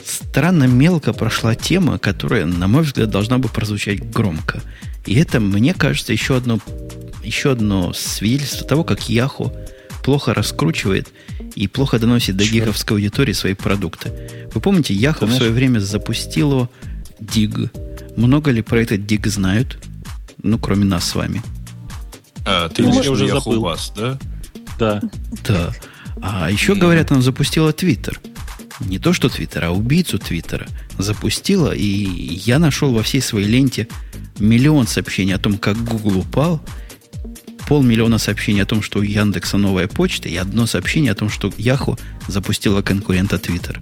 [0.03, 4.61] Странно мелко прошла тема, которая, на мой взгляд, должна бы прозвучать громко.
[5.05, 6.59] И это, мне кажется, еще одно,
[7.23, 9.53] еще одно свидетельство того, как Яху
[10.03, 11.09] плохо раскручивает
[11.55, 14.11] и плохо доносит до гиговской аудитории свои продукты.
[14.53, 16.69] Вы помните, Яху в свое время запустила
[17.19, 17.71] Диг.
[18.15, 19.77] Много ли про этот Диг знают?
[20.41, 21.41] Ну, кроме нас с вами.
[22.51, 23.61] А, ты ну, уже забыл.
[23.61, 24.17] вас, да?
[24.79, 25.01] Да.
[25.47, 25.71] Да.
[26.21, 28.19] А еще, говорят, она запустила Твиттер.
[28.79, 33.87] Не то, что Твиттер, а убийцу Твиттера запустила, и я нашел во всей своей ленте
[34.39, 36.59] миллион сообщений о том, как Google упал,
[37.67, 41.51] полмиллиона сообщений о том, что у Яндекса новая почта, и одно сообщение о том, что
[41.57, 43.79] Яху запустила конкурента Твиттер.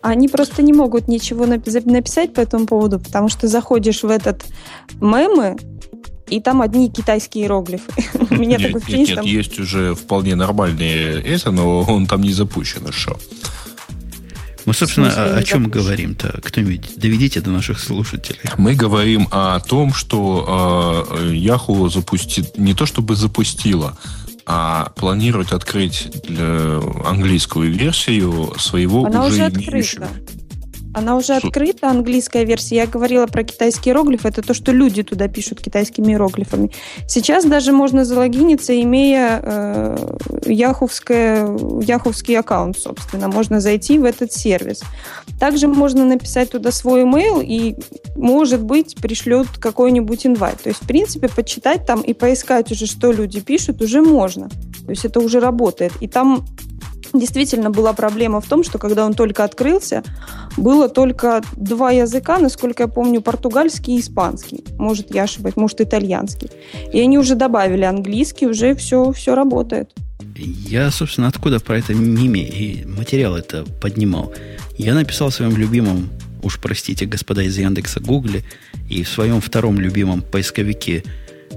[0.00, 4.44] Они просто не могут ничего написать по этому поводу, потому что заходишь в этот
[5.00, 5.56] мемы,
[6.28, 7.92] и там одни китайские иероглифы.
[8.30, 9.06] У меня нет, впечатление.
[9.06, 13.16] Нет, нет, есть уже вполне нормальные это, но он там не запущен еще.
[14.64, 16.40] Мы, собственно, о, о чем говорим-то?
[16.42, 18.38] Кто-нибудь доведите до наших слушателей.
[18.58, 23.98] Мы говорим о том, что э, Yahoo запустит, не то чтобы запустила,
[24.46, 26.10] а планирует открыть
[27.04, 30.06] английскую версию своего Она уже, уже имеющего.
[30.06, 30.41] Открыта.
[30.94, 32.76] Она уже открыта, английская версия.
[32.76, 34.28] Я говорила про китайские иероглифы.
[34.28, 36.70] Это то, что люди туда пишут китайскими иероглифами.
[37.08, 39.96] Сейчас даже можно залогиниться, имея э,
[40.46, 41.48] яховское,
[41.80, 43.28] яховский аккаунт, собственно.
[43.28, 44.82] Можно зайти в этот сервис.
[45.40, 47.76] Также можно написать туда свой email и,
[48.14, 50.60] может быть, пришлют какой-нибудь инвайт.
[50.62, 54.50] То есть, в принципе, почитать там и поискать уже, что люди пишут, уже можно.
[54.84, 55.92] То есть это уже работает.
[56.00, 56.44] И там
[57.12, 60.02] Действительно была проблема в том, что когда он только открылся,
[60.56, 64.64] было только два языка, насколько я помню, португальский и испанский.
[64.78, 66.50] Может, я ошибаюсь, может, итальянский.
[66.92, 69.90] И они уже добавили английский, уже все, все работает.
[70.36, 74.32] Я, собственно, откуда про это миме и материал это поднимал?
[74.78, 76.08] Я написал своим любимым,
[76.42, 78.42] уж простите, господа из Яндекса, Гугле,
[78.88, 81.04] и в своем втором любимом поисковике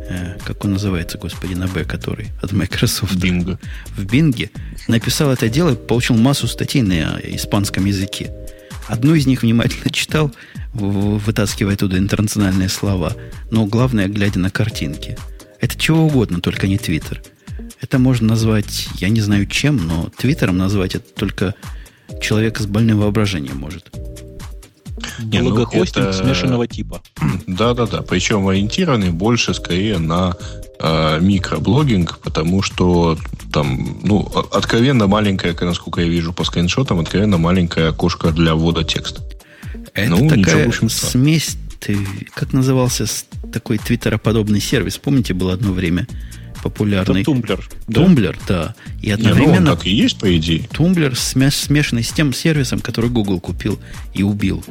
[0.08, 3.16] Э, как он называется, господи, на Б, который от Microsoft.
[3.16, 3.58] Bing.
[3.95, 4.51] В Бинге
[4.88, 8.32] написал это дело и получил массу статей на испанском языке.
[8.88, 10.32] Одну из них внимательно читал,
[10.74, 13.14] вытаскивая туда интернациональные слова.
[13.49, 15.18] Но главное, глядя на картинки.
[15.60, 17.24] Это чего угодно, только не Твиттер.
[17.82, 21.56] Это можно назвать, я не знаю чем, но Твиттером назвать это только
[22.22, 23.91] человек с больным воображением может.
[25.20, 26.14] Не, ну, это...
[26.14, 27.02] смешанного типа.
[27.48, 28.02] Да-да-да.
[28.02, 30.36] Причем ориентированный больше скорее на
[30.80, 33.18] э, микроблогинг, потому что
[33.52, 34.22] там, ну,
[34.52, 39.22] откровенно маленькая, насколько я вижу по скриншотам, откровенно маленькое окошко для ввода текста.
[39.93, 41.98] Это ну, такая ничего, в общем, смесь, ты,
[42.34, 43.06] как назывался
[43.54, 46.08] такой твиттероподобный сервис, помните, было одно время
[46.66, 47.22] популярный?
[47.22, 47.70] Это Tumblr.
[47.93, 48.74] Tumblr, да.
[48.99, 49.51] И одновременно...
[49.51, 50.68] Не, ну, он так и есть, по идее.
[50.72, 53.80] Tumblr смешанный с тем сервисом, который Google купил
[54.16, 54.63] и убил.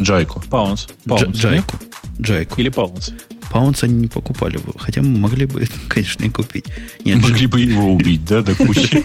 [0.00, 0.42] Jaiku.
[0.48, 0.88] Pownce.
[1.06, 1.76] Jaiku.
[2.18, 2.58] Джайку.
[2.58, 3.12] Или Паунс.
[3.50, 4.72] Паунс они не покупали бы.
[4.78, 6.64] Хотя мы могли бы, конечно, и купить.
[7.04, 9.04] Нет, могли бы его убить, да, до кучи.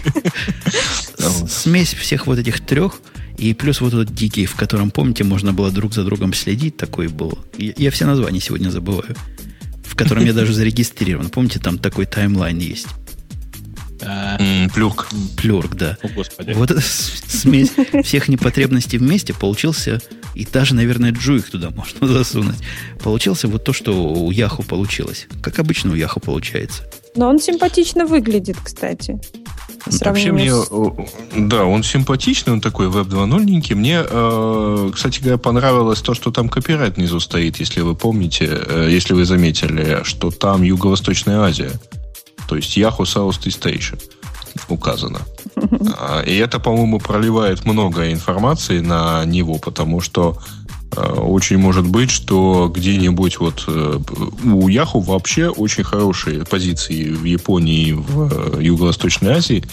[1.48, 3.00] Смесь всех вот этих трех
[3.36, 7.08] и плюс вот этот дикий, в котором, помните, можно было друг за другом следить, такой
[7.08, 7.38] был.
[7.58, 9.14] Я, я все названия сегодня забываю.
[9.88, 11.30] В котором я даже зарегистрирован.
[11.30, 12.88] Помните, там такой таймлайн есть.
[14.74, 15.08] Плюрк.
[15.36, 15.98] Плюрк, да.
[16.02, 16.52] О, Господи.
[16.52, 17.72] Вот смесь
[18.04, 20.00] всех непотребностей вместе получился,
[20.34, 22.58] и даже, наверное, джуик туда можно засунуть.
[23.02, 25.26] Получился вот то, что у Яху получилось.
[25.42, 26.84] Как обычно у Яху получается.
[27.16, 29.18] Но он симпатично выглядит, кстати.
[30.00, 30.52] Вообще мне,
[31.36, 33.74] да, он симпатичный, он такой веб 2.0-ненький.
[33.74, 38.88] Мне, э, кстати говоря, понравилось то, что там копирайт внизу стоит, если вы помните, э,
[38.90, 41.72] если вы заметили, что там Юго-Восточная Азия.
[42.48, 44.00] То есть Yahoo Southeast Asia
[44.68, 45.20] указано.
[46.00, 50.57] А, и это, по-моему, проливает много информации на него, потому что э,
[50.96, 53.98] очень может быть, что где-нибудь вот э,
[54.44, 59.64] у Яху вообще очень хорошие позиции в Японии и в э, Юго-Восточной Азии.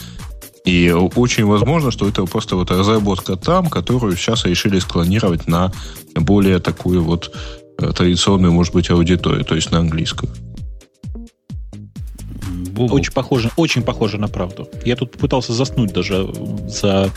[0.65, 5.71] И очень возможно, что это просто вот разработка там, которую сейчас решили склонировать на
[6.15, 7.33] более такую вот
[7.77, 10.31] традиционную, может быть, аудиторию, то есть на английскую.
[12.77, 14.67] Очень похоже, очень похоже на правду.
[14.83, 16.27] Я тут пытался заснуть даже
[16.67, 17.09] за...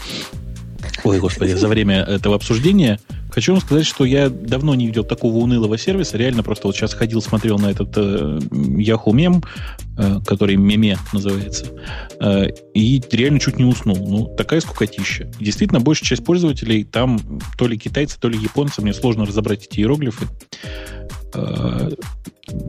[1.04, 3.00] Ой, господи, за время этого обсуждения.
[3.38, 6.18] Хочу вам сказать, что я давно не видел такого унылого сервиса.
[6.18, 9.44] Реально просто вот сейчас ходил, смотрел на этот э, Yahoo мем,
[9.96, 11.66] э, который меме называется,
[12.18, 13.96] э, и реально чуть не уснул.
[13.96, 15.30] Ну, такая скукотища.
[15.38, 17.20] Действительно, большая часть пользователей там
[17.56, 18.82] то ли китайцы, то ли японцы.
[18.82, 20.26] Мне сложно разобрать эти иероглифы.
[21.34, 21.90] Э,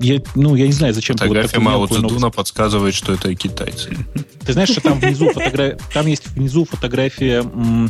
[0.02, 3.96] я, ну, я не знаю, зачем Фотография Мао Цзэдуна подсказывает, что это китайцы.
[4.46, 7.88] Ты знаешь, что там внизу фотография, там есть внизу фотография э,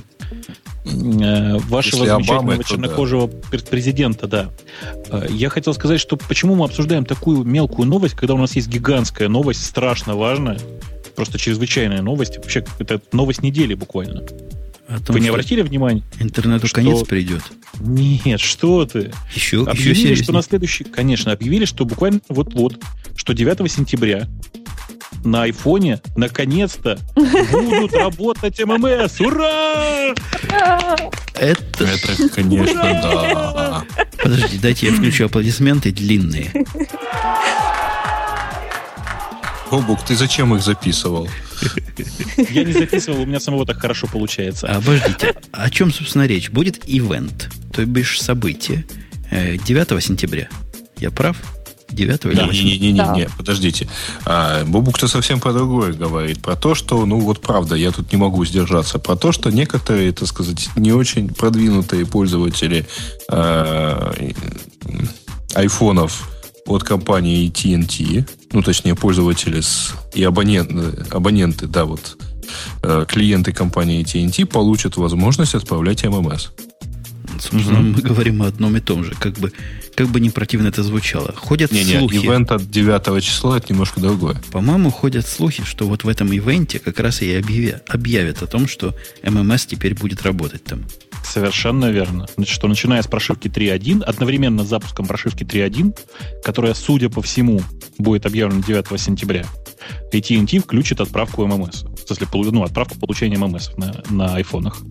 [0.86, 3.58] вашего Если замечательного Обамы, чернокожего да.
[3.70, 4.50] президента, да.
[5.10, 8.68] Э, я хотел сказать, что почему мы обсуждаем такую мелкую новость, когда у нас есть
[8.68, 10.60] гигантская новость, страшно важная,
[11.16, 12.38] просто чрезвычайная новость.
[12.38, 14.24] Вообще, это новость недели буквально.
[15.06, 16.02] Том, Вы не обратили внимания?
[16.20, 16.76] Интернету что...
[16.76, 17.44] конец придет.
[17.80, 19.12] Нет, что ты.
[19.36, 20.84] Еще, объявили, еще что на следующий...
[20.84, 22.82] Конечно, объявили, что буквально вот-вот,
[23.16, 24.28] что 9 сентября
[25.24, 29.20] на айфоне наконец-то будут работать ММС.
[29.20, 30.16] Ура!
[31.36, 33.86] Это, Это конечно, да.
[34.22, 36.52] Подожди, дайте я включу аплодисменты длинные.
[39.70, 41.30] Бобук, ты зачем их записывал?
[42.52, 44.68] Я не записывал, у меня самого так хорошо получается.
[44.68, 46.50] А, обождите, о чем, собственно, речь?
[46.50, 48.86] Будет ивент, то бишь событие
[49.32, 50.50] 9 э, сентября.
[50.98, 51.38] Я прав?
[51.92, 52.66] 9 или 8?
[52.66, 53.16] Не-не-не, да.
[53.16, 53.88] не, подождите.
[54.26, 56.42] А, Бубук-то совсем про другое говорит.
[56.42, 59.00] Про то, что, ну вот правда, я тут не могу сдержаться.
[59.00, 62.86] Про то, что некоторые, так сказать, не очень продвинутые пользователи
[63.28, 64.14] а,
[65.56, 66.30] айфонов
[66.66, 72.18] от компании TNT, ну, точнее, пользователи с, и абоненты, абоненты, да, вот,
[72.84, 76.50] э, клиенты компании TNT получат возможность отправлять ММС.
[77.40, 77.96] Собственно, mm-hmm.
[77.96, 79.14] мы говорим о одном и том же.
[79.20, 79.52] Как бы,
[79.96, 81.34] как бы не противно это звучало.
[81.34, 82.16] Ходят не, слухи...
[82.16, 84.42] Не, ивент от 9 числа это немножко другое.
[84.52, 88.68] По-моему, ходят слухи, что вот в этом ивенте как раз и объявят, объявят о том,
[88.68, 90.84] что ММС теперь будет работать там.
[91.24, 92.28] Совершенно верно.
[92.36, 95.98] Значит, что начиная с прошивки 3.1, одновременно с запуском прошивки 3.1,
[96.44, 97.62] которая, судя по всему,
[97.98, 99.46] будет объявлена 9 сентября,
[100.12, 101.84] AT&T включит отправку ММС.
[101.84, 104.82] В смысле, ну, отправку получения ММС на, на айфонах.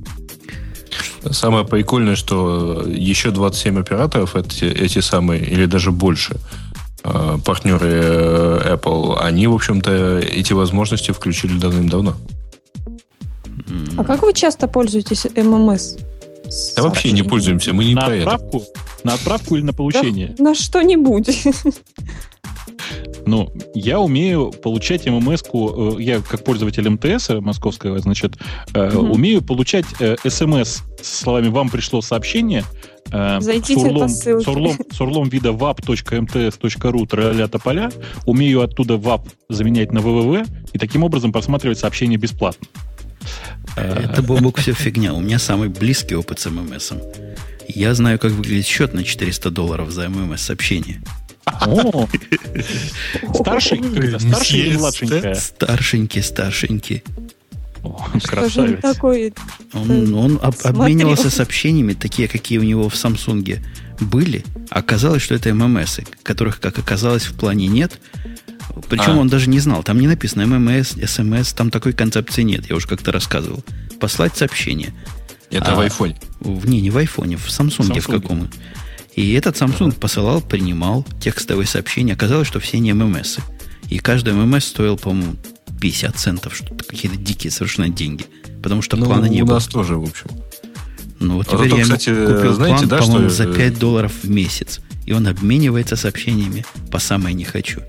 [1.31, 6.37] Самое прикольное, что еще 27 операторов, эти, эти самые, или даже больше,
[7.05, 12.15] э, партнеры э, Apple, они, в общем-то, эти возможности включили давным-давно.
[13.97, 15.97] А как вы часто пользуетесь ММС?
[16.77, 18.59] Да вообще не пользуемся, мы не на про отправку?
[18.59, 18.67] это.
[19.05, 20.35] На отправку или на получение?
[20.39, 21.29] Да, на что-нибудь.
[23.27, 28.37] Ну, я умею получать ММС-ку, э, я как пользователь МТС московского, значит,
[28.75, 29.13] угу.
[29.13, 29.87] умею получать
[30.27, 32.65] СМС с словами «Вам пришло сообщение»,
[33.11, 34.45] Зайдите сурлом, по ссылке.
[34.45, 37.91] Сурлом, сурлом вида wap.mts.ru траля поля
[38.27, 42.67] умею оттуда WAP заменять на www и таким образом просматривать сообщения бесплатно.
[43.77, 45.15] Это, Бобок, все фигня.
[45.15, 46.99] У меня самый близкий опыт с ММСом.
[47.69, 51.03] Я знаю, как выглядит счет на 400 долларов за ММС-сообщение.
[51.67, 52.09] О,
[53.35, 55.35] старший, или младшенькая?
[55.35, 57.03] Старшенький, старшенький.
[58.25, 58.81] Красавец.
[58.83, 59.33] такой
[59.73, 63.63] он, он об, обменивался сообщениями, такие, какие у него в Самсунге
[64.01, 64.45] были.
[64.71, 68.01] Оказалось, что это ММС, которых, как оказалось, в плане нет.
[68.89, 69.21] Причем а.
[69.21, 69.83] он даже не знал.
[69.83, 72.69] Там не написано ММС, СМС, там такой концепции нет.
[72.69, 73.65] Я уже как-то рассказывал.
[74.01, 74.93] Послать сообщение.
[75.51, 76.19] Это а, в айфоне?
[76.41, 78.49] В, не, не в айфоне, в Самсунге в каком.
[79.19, 82.13] И этот Samsung посылал, принимал текстовые сообщения.
[82.13, 83.39] Оказалось, что все не ММС.
[83.91, 85.35] И каждый ММС стоил, по-моему,
[85.81, 88.27] 50 центов, что-то какие-то дикие совершенно деньги.
[88.63, 89.51] Потому что ну, плана не было.
[89.51, 90.31] У нас тоже, в общем.
[91.19, 93.45] Ну, вот а теперь я кстати, купил знаете, план, да, по-моему, что...
[93.45, 94.79] за 5 долларов в месяц.
[95.05, 97.81] И он обменивается сообщениями по самое не хочу.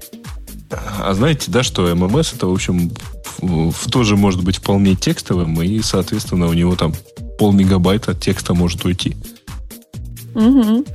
[0.71, 2.91] А знаете, да, что ММС это, в общем,
[3.37, 6.95] в, тоже может быть вполне текстовым, и, соответственно, у него там
[7.37, 9.15] пол мегабайта текста может уйти.
[10.33, 10.85] Угу.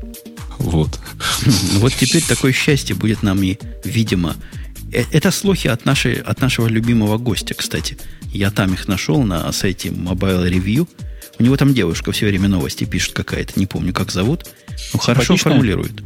[0.58, 0.98] Вот.
[1.74, 4.36] Вот теперь такое счастье будет нам и, видимо,
[4.92, 7.98] э, это слухи от, нашей, от нашего любимого гостя, кстати.
[8.32, 10.88] Я там их нашел на сайте Mobile Review.
[11.38, 14.46] У него там девушка все время новости пишет какая-то, не помню, как зовут.
[14.92, 16.02] Но хорошо формулирует.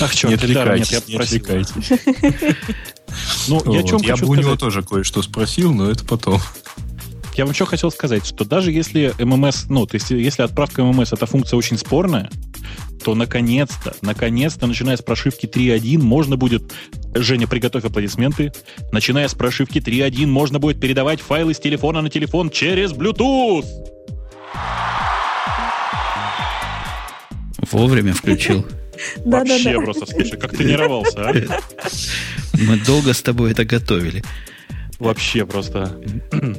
[0.00, 1.74] Ах, черт, не отвлекайтесь, нет, я не отвлекайтесь.
[3.48, 6.40] Ну, я, чем я бы у него тоже кое-что спросил, но это потом.
[7.38, 11.12] Я вам что хотел сказать, что даже если ММС, ну, то есть если отправка ММС
[11.12, 12.28] эта функция очень спорная,
[13.04, 16.72] то наконец-то, наконец-то, начиная с прошивки 3.1, можно будет,
[17.14, 18.52] Женя, приготовь аплодисменты,
[18.90, 23.66] начиная с прошивки 3.1, можно будет передавать файлы с телефона на телефон через Bluetooth.
[27.70, 28.66] Вовремя включил.
[29.24, 31.32] Вообще просто, слушай, как тренировался, а?
[32.54, 34.24] Мы долго с тобой это готовили.
[34.98, 36.00] Вообще просто.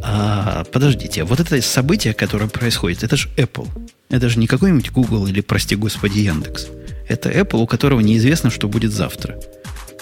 [0.02, 3.68] А, подождите, вот это событие, которое происходит, это же Apple.
[4.10, 6.68] Это же не какой-нибудь Google или, прости господи, Яндекс.
[7.08, 9.40] Это Apple, у которого неизвестно, что будет завтра.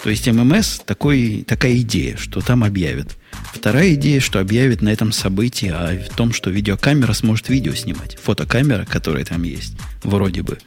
[0.02, 3.16] То есть ММС такой, такая идея, что там объявят.
[3.52, 8.16] Вторая идея, что объявят на этом событии о том, что видеокамера сможет видео снимать.
[8.22, 9.74] Фотокамера, которая там есть,
[10.04, 10.58] вроде бы.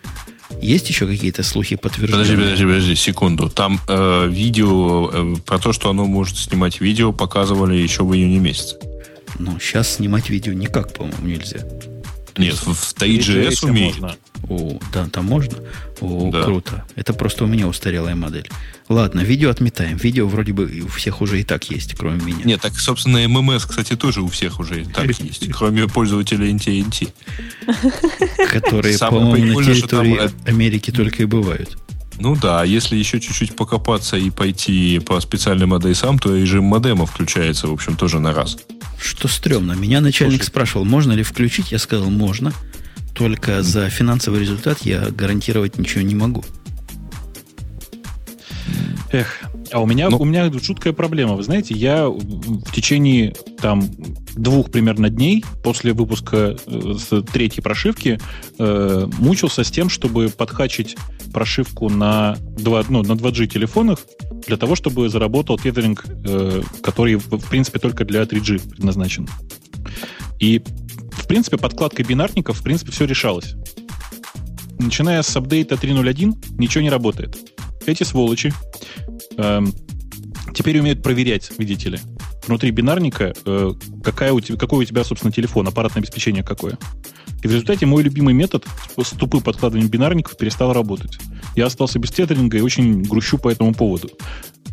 [0.62, 2.26] Есть еще какие-то слухи подтвержденные?
[2.26, 3.50] Подожди, подожди, подожди, секунду.
[3.50, 8.40] Там э, видео, э, про то, что оно может снимать видео, показывали еще в июне
[8.40, 8.78] месяце.
[9.40, 11.60] Ну, сейчас снимать видео никак, по-моему, нельзя.
[12.38, 14.00] Нет, в, в 3GS умеет.
[14.00, 14.18] Можно.
[14.50, 15.58] О, да, там можно?
[16.00, 16.44] О, да.
[16.44, 16.86] круто.
[16.96, 18.50] Это просто у меня устарелая модель.
[18.90, 19.98] Ладно, видео отметаем.
[19.98, 22.44] Видео вроде бы у всех уже и так есть, кроме меня.
[22.44, 27.14] Нет, так, собственно, ММС, кстати, тоже у всех уже и так есть, кроме пользователей NTNT.
[28.50, 31.78] Которые, по-моему, на территории Америки только и бывают.
[32.22, 37.68] Ну да, если еще чуть-чуть покопаться и пойти по специальным адресам, то режим модема включается,
[37.68, 38.58] в общем, тоже на раз.
[39.02, 39.72] Что стрёмно.
[39.72, 40.48] Меня начальник Слушай.
[40.50, 41.72] спрашивал, можно ли включить.
[41.72, 42.54] Я сказал, можно.
[43.16, 46.46] Только за финансовый результат я гарантировать ничего не могу.
[49.12, 49.42] Эх,
[49.72, 51.36] а у меня, ну, у меня жуткая проблема.
[51.36, 53.84] Вы знаете, я в течение там
[54.36, 58.20] двух примерно дней после выпуска э, третьей прошивки
[58.58, 60.96] э, мучился с тем, чтобы подхачить
[61.34, 64.00] прошивку на, 2, ну, на 2G телефонах
[64.48, 69.28] для того, чтобы заработал тethering, э, который, в принципе, только для 3G предназначен.
[70.40, 70.62] И,
[71.12, 73.56] в принципе, подкладкой бинарников, в принципе, все решалось.
[74.80, 77.51] Начиная с апдейта 3.0.1 ничего не работает.
[77.86, 78.54] Эти сволочи
[79.38, 79.62] э,
[80.54, 82.00] теперь умеют проверять, видите ли,
[82.46, 83.72] внутри бинарника, э,
[84.04, 86.78] какая у тебя, какой у тебя, собственно, телефон, аппаратное обеспечение какое.
[87.44, 88.66] И в результате мой любимый метод
[89.02, 91.18] с тупым подкладыванием бинарников перестал работать.
[91.56, 94.12] Я остался без тетеринга и очень грущу по этому поводу.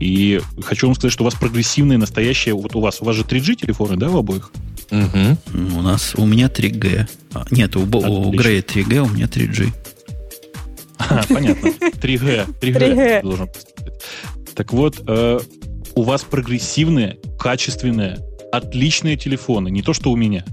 [0.00, 2.54] И хочу вам сказать, что у вас прогрессивные, настоящие...
[2.54, 4.52] Вот у вас, у вас же 3G телефоны, да, в обоих?
[4.90, 5.76] Угу.
[5.78, 7.08] У нас, у меня 3G.
[7.34, 9.72] А, нет, у, у Грея 3G, у меня 3G.
[11.10, 11.68] А, понятно.
[11.68, 12.58] 3G.
[12.60, 13.22] 3G, 3G.
[13.22, 13.48] должен
[14.54, 15.38] Так вот, э,
[15.94, 18.18] у вас прогрессивные, качественные,
[18.52, 19.68] отличные телефоны.
[19.68, 20.44] Не то, что у меня.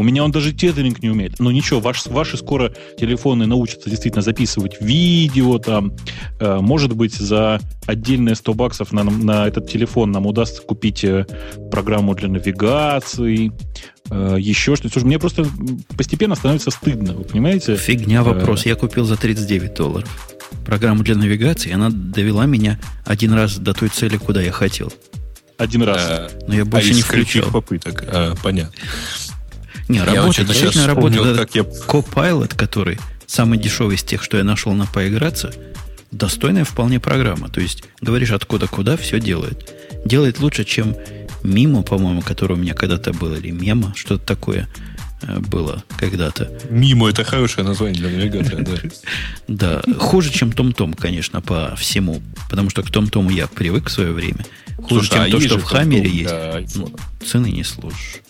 [0.00, 1.38] У меня он даже тethering не умеет.
[1.40, 5.92] Но ничего, ваш, ваши скоро телефоны научатся действительно записывать видео там.
[6.40, 11.26] Э, может быть, за отдельные 100 баксов на, на этот телефон нам удастся купить э,
[11.70, 13.52] программу для навигации,
[14.08, 14.94] э, еще что-то.
[14.94, 15.44] Слушай, мне просто
[15.98, 17.76] постепенно становится стыдно, вы понимаете?
[17.76, 18.64] Фигня вопрос.
[18.64, 20.08] Я купил за 39 долларов.
[20.64, 24.90] программу для навигации, и она довела меня один раз до той цели, куда я хотел.
[25.58, 25.98] Один раз.
[26.00, 27.50] А, Но я больше а не включал.
[27.50, 28.02] попыток.
[28.06, 28.72] А, понятно.
[29.90, 31.36] Не, работает, действительно работает.
[31.36, 31.62] Как я...
[31.62, 35.52] Copilot, который самый дешевый из тех, что я нашел на поиграться,
[36.10, 37.48] достойная вполне программа.
[37.48, 39.72] То есть, говоришь откуда куда, все делает.
[40.04, 40.96] Делает лучше, чем
[41.42, 44.68] Мимо, по-моему, который у меня когда-то был, или Мема, что-то такое
[45.22, 46.50] э, было когда-то.
[46.68, 48.76] Мимо это хорошее название для навигатора, да.
[49.86, 52.20] Да, хуже, чем Том-Том, конечно, по всему.
[52.50, 54.44] Потому что к Том-Тому я привык в свое время.
[54.76, 56.78] Хуже, чем а то, что в Хаммере есть.
[57.24, 58.20] Цены не сложишь.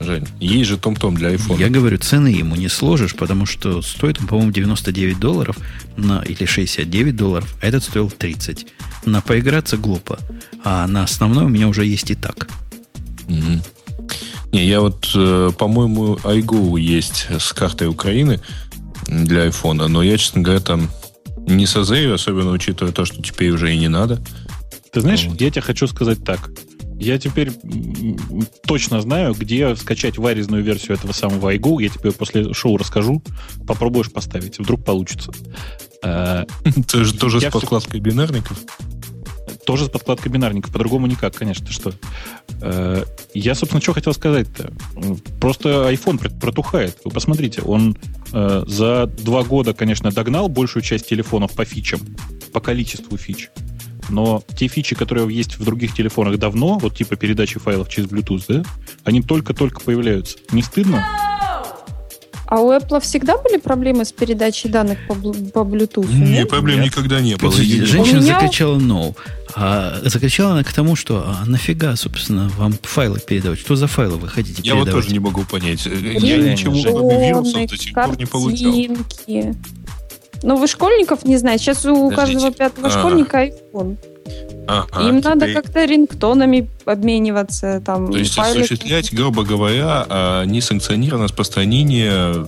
[0.00, 1.58] Жень, есть же Том-Том для iPhone.
[1.58, 5.56] Я говорю, цены ему не сложишь, потому что стоит он, по-моему, 99 долларов
[5.96, 8.66] на, или 69 долларов, а этот стоил 30.
[9.06, 10.18] На поиграться глупо,
[10.64, 12.48] а на основной у меня уже есть и так.
[13.28, 13.62] Угу.
[14.52, 18.40] Не, я вот, э, по-моему, iGo есть с картой Украины
[19.06, 20.90] для iPhone, но я, честно говоря, там
[21.46, 24.22] не созрею, особенно учитывая то, что теперь уже и не надо.
[24.92, 25.40] Ты знаешь, вот.
[25.40, 26.50] я тебе хочу сказать так.
[26.98, 27.50] Я теперь
[28.66, 31.82] точно знаю, где скачать варезную версию этого самого iGo.
[31.82, 33.22] Я тебе после шоу расскажу.
[33.66, 34.58] Попробуешь поставить.
[34.58, 35.32] Вдруг получится.
[36.92, 38.58] Же тоже с подкладкой бинарников?
[39.66, 40.72] Тоже с подкладкой бинарников.
[40.72, 41.70] По-другому никак, конечно.
[41.70, 41.92] что?
[42.60, 44.70] Э, я, собственно, что хотел сказать-то.
[45.40, 46.98] Просто iPhone протухает.
[47.04, 47.96] Вы посмотрите, он
[48.32, 52.00] э, за два года, конечно, догнал большую часть телефонов по фичам,
[52.52, 53.50] по количеству фич
[54.08, 58.44] но те фичи, которые есть в других телефонах давно, вот типа передачи файлов через Bluetooth,
[58.48, 58.62] да,
[59.04, 60.38] они только-только появляются.
[60.52, 61.04] Не стыдно?
[62.46, 66.06] А у Apple всегда были проблемы с передачей данных по, по Bluetooth?
[66.12, 66.48] Нет, нет?
[66.48, 66.86] проблем нет.
[66.86, 67.52] никогда не было.
[67.52, 68.38] Женщина меня...
[68.38, 69.16] закричала no.
[69.56, 73.60] А закричала она к тому, что а нафига, собственно, вам файлы передавать?
[73.60, 74.94] Что за файлы вы хотите Я передавать?
[74.94, 75.86] вот тоже не могу понять.
[75.86, 78.72] Я ничего кроме вирусов до сих пор не получал.
[80.44, 81.64] Ну, вы школьников не знаете.
[81.64, 82.16] Сейчас у Подождите.
[82.16, 82.90] каждого пятого а.
[82.90, 83.96] школьника iPhone.
[84.66, 85.34] Ага, Им теперь...
[85.34, 87.82] надо как-то рингтонами обмениваться.
[87.84, 88.60] Там, То есть файлы...
[88.60, 92.46] осуществлять, грубо говоря, а, несанкционированное распространение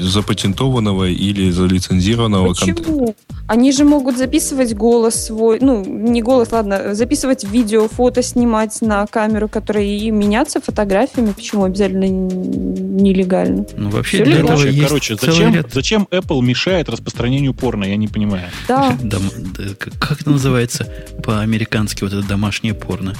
[0.00, 2.74] запатентованного или залицензированного Почему?
[2.74, 3.14] контента.
[3.46, 9.06] Они же могут записывать голос свой, ну, не голос, ладно, записывать видео, фото снимать на
[9.06, 11.32] камеру, которые и меняться фотографиями.
[11.32, 13.64] Почему обязательно нелегально?
[13.76, 15.72] Ну, вообще, для этого есть Короче, зачем, ряд...
[15.72, 18.48] зачем Apple мешает распространению порно, я не понимаю.
[18.66, 18.96] Да.
[19.98, 20.86] Как это называется
[21.22, 21.57] по-американски,
[22.04, 23.14] вот это домашнее порно?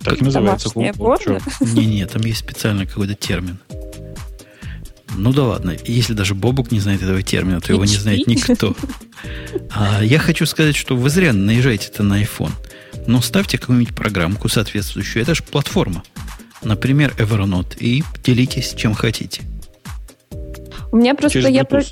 [0.00, 0.70] Так называется.
[1.60, 3.58] Не-не, там есть специальный какой-то термин.
[5.16, 8.76] Ну да ладно, если даже Бобук не знает этого термина, то его не знает никто.
[9.70, 12.52] А я хочу сказать, что вы зря наезжаете это на iPhone.
[13.06, 15.22] Но ставьте какую-нибудь программку соответствующую.
[15.22, 16.02] Это же платформа.
[16.62, 17.76] Например, Evernote.
[17.78, 19.42] И делитесь чем хотите.
[20.92, 21.38] У меня просто...
[21.40, 21.82] я про...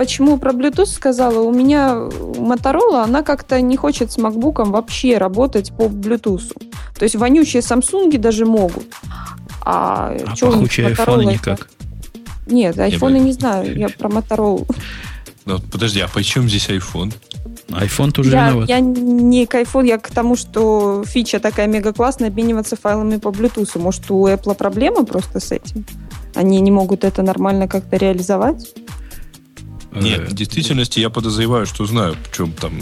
[0.00, 1.40] Почему про Bluetooth сказала?
[1.40, 6.56] У меня Motorola, она как-то не хочет с MacBook вообще работать по Bluetooth.
[6.98, 8.86] То есть вонючие Samsung даже могут.
[9.60, 11.68] А, а пахучие айфоны никак.
[12.46, 14.66] Нет, айфоны не, не знаю, я про Motorola.
[15.44, 17.12] Ну, подожди, а почему здесь iPhone?
[17.68, 18.68] iPhone тоже я, виноват.
[18.70, 23.28] Я не к iPhone, я к тому, что фича такая мега классная, обмениваться файлами по
[23.28, 23.78] Bluetooth.
[23.78, 25.84] Может, у Apple проблема просто с этим?
[26.34, 28.72] Они не могут это нормально как-то реализовать?
[29.92, 32.72] Нет, в действительности я подозреваю, что знаю, в чем там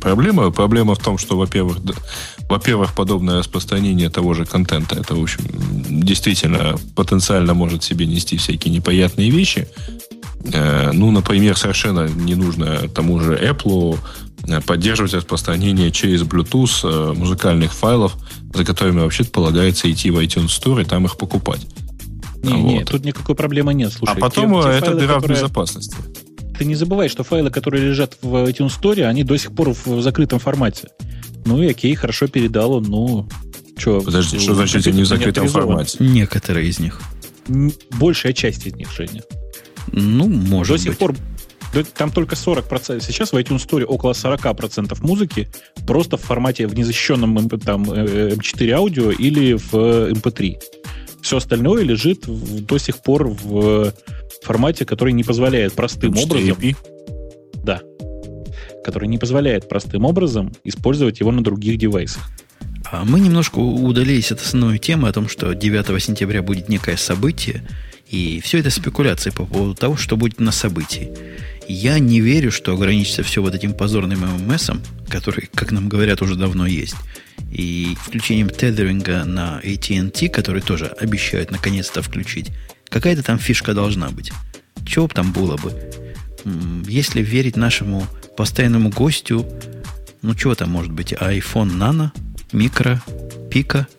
[0.00, 0.50] проблема.
[0.50, 1.92] Проблема в том, что, во-первых, да,
[2.48, 5.42] во-первых, подобное распространение того же контента, это, в общем,
[5.88, 9.68] действительно потенциально может себе нести всякие неприятные вещи.
[10.52, 13.98] Э, ну, например, совершенно не нужно тому же Apple
[14.46, 18.16] э, поддерживать распространение через Bluetooth э, музыкальных файлов,
[18.54, 21.66] за которыми вообще-то полагается идти в iTunes Store и там их покупать.
[22.42, 22.72] Не, вот.
[22.72, 23.92] не, тут никакой проблемы нет.
[23.92, 25.36] Слушай, а потом те, те это файлы, дыра которые...
[25.36, 25.96] в безопасности
[26.58, 30.02] ты не забывай, что файлы, которые лежат в iTunes Store, они до сих пор в
[30.02, 30.88] закрытом формате.
[31.44, 33.28] Ну и окей, хорошо передал он, ну...
[33.76, 35.98] Что, Подожди, что значит не в закрытом формате?
[36.00, 37.00] Некоторые из них.
[37.92, 39.22] Большая часть из них, Женя.
[39.92, 40.98] Ну, может До сих быть.
[40.98, 41.14] пор
[41.96, 43.00] там только 40%.
[43.06, 45.48] Сейчас в iTunes Store около 40% музыки
[45.86, 49.74] просто в формате в незащищенном там, M4 э, аудио или в
[50.12, 50.56] MP3.
[51.22, 53.92] Все остальное лежит в, до сих пор в
[54.44, 56.56] формате, который не позволяет простым образом...
[57.64, 57.80] Да.
[58.84, 62.22] Который не позволяет простым образом использовать его на других девайсах.
[62.90, 67.62] А мы немножко удалились от основной темы о том, что 9 сентября будет некое событие,
[68.08, 71.10] и все это спекуляции по поводу того, что будет на событии.
[71.68, 74.70] Я не верю, что ограничится все вот этим позорным ММС,
[75.10, 76.96] который, как нам говорят, уже давно есть,
[77.52, 82.50] и включением тедеринга на AT&T, который тоже обещают наконец-то включить.
[82.88, 84.32] Какая-то там фишка должна быть.
[84.86, 85.72] Чего бы там было бы?
[86.86, 89.46] Если верить нашему постоянному гостю,
[90.22, 91.12] ну, чего там может быть?
[91.12, 92.10] iPhone Nano,
[92.52, 93.02] микро,
[93.50, 93.86] пика–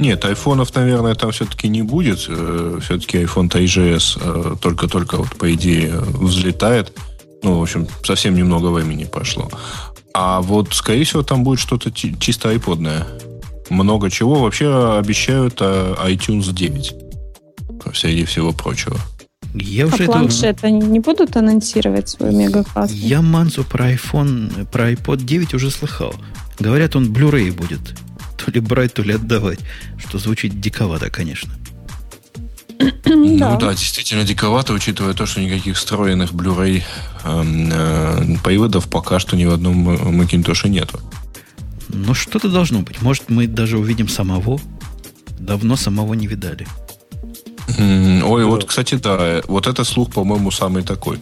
[0.00, 2.24] нет, айфонов, наверное, там все-таки не будет.
[2.26, 6.96] Э, все-таки iPhone TGS э, только-только, вот, по идее, взлетает.
[7.42, 9.50] Ну, в общем, совсем немного времени пошло.
[10.14, 13.06] А вот, скорее всего, там будет что-то чисто айподное.
[13.68, 14.36] Много чего.
[14.36, 16.94] Вообще обещают э, iTunes 9.
[17.94, 18.96] Среди всего прочего.
[19.54, 20.12] Я уже а это...
[20.12, 22.92] планшеты не будут анонсировать свой мегакласс?
[22.92, 26.14] Я Манзу про iPhone, про iPod 9 уже слыхал.
[26.58, 27.80] Говорят, он Blu-ray будет
[28.36, 29.58] то ли брать, то ли отдавать.
[29.98, 31.52] Что звучит диковато, конечно.
[33.04, 33.56] Ну да.
[33.56, 36.82] да, действительно диковато, учитывая то, что никаких встроенных Blu-ray
[37.24, 39.88] э, приводов пока что ни в одном
[40.20, 41.00] Macintosh нету.
[41.88, 43.02] Но что-то должно быть.
[43.02, 44.60] Может, мы даже увидим самого.
[45.38, 46.66] Давно самого не видали.
[47.78, 51.20] Ой, вот, кстати, да, вот это слух, по-моему, самый такой.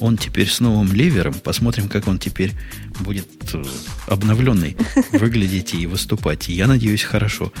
[0.00, 1.34] Он теперь с новым ливером.
[1.34, 2.52] Посмотрим, как он теперь
[3.00, 3.62] будет э,
[4.06, 4.76] обновленный
[5.12, 6.48] выглядеть и выступать.
[6.48, 7.52] Я надеюсь, хорошо.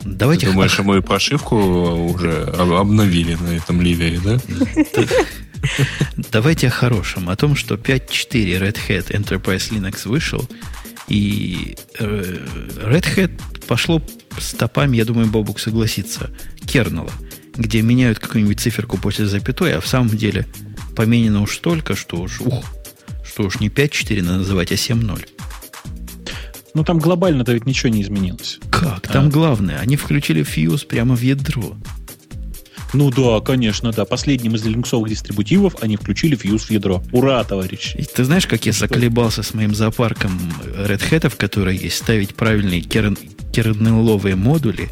[0.00, 4.38] Давайте Ты думаешь, мы прошивку уже обновили на этом ливере, да?
[6.32, 7.30] Давайте о хорошем.
[7.30, 10.46] О том, что 5.4 Red Hat Enterprise Linux вышел,
[11.08, 12.46] и э,
[12.84, 14.02] Red Hat пошло
[14.38, 16.30] стопами, я думаю, Бобук согласится,
[16.66, 17.10] кернела,
[17.56, 20.46] где меняют какую-нибудь циферку после запятой, а в самом деле
[20.96, 22.64] поменено уж столько, что уж, ух,
[23.24, 25.28] что уж не 5.4 надо называть, а 7.0.
[26.74, 28.58] Ну, там глобально-то ведь ничего не изменилось.
[28.70, 29.06] Как?
[29.06, 29.30] Там а.
[29.30, 31.76] главное, они включили фьюз прямо в ядро.
[32.94, 34.04] Ну да, конечно, да.
[34.04, 37.02] Последним из линуксовых дистрибутивов они включили фьюз в ядро.
[37.12, 37.94] Ура, товарищ!
[37.96, 40.30] И ты знаешь, как я заколебался с моим зоопарком
[40.76, 43.18] Hat, которые есть, ставить правильные керн,
[43.52, 44.90] кернеловые модули.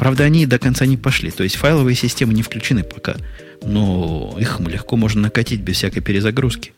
[0.00, 1.30] Правда, они до конца не пошли.
[1.30, 3.16] То есть файловые системы не включены пока.
[3.62, 6.72] Но их легко можно накатить без всякой перезагрузки.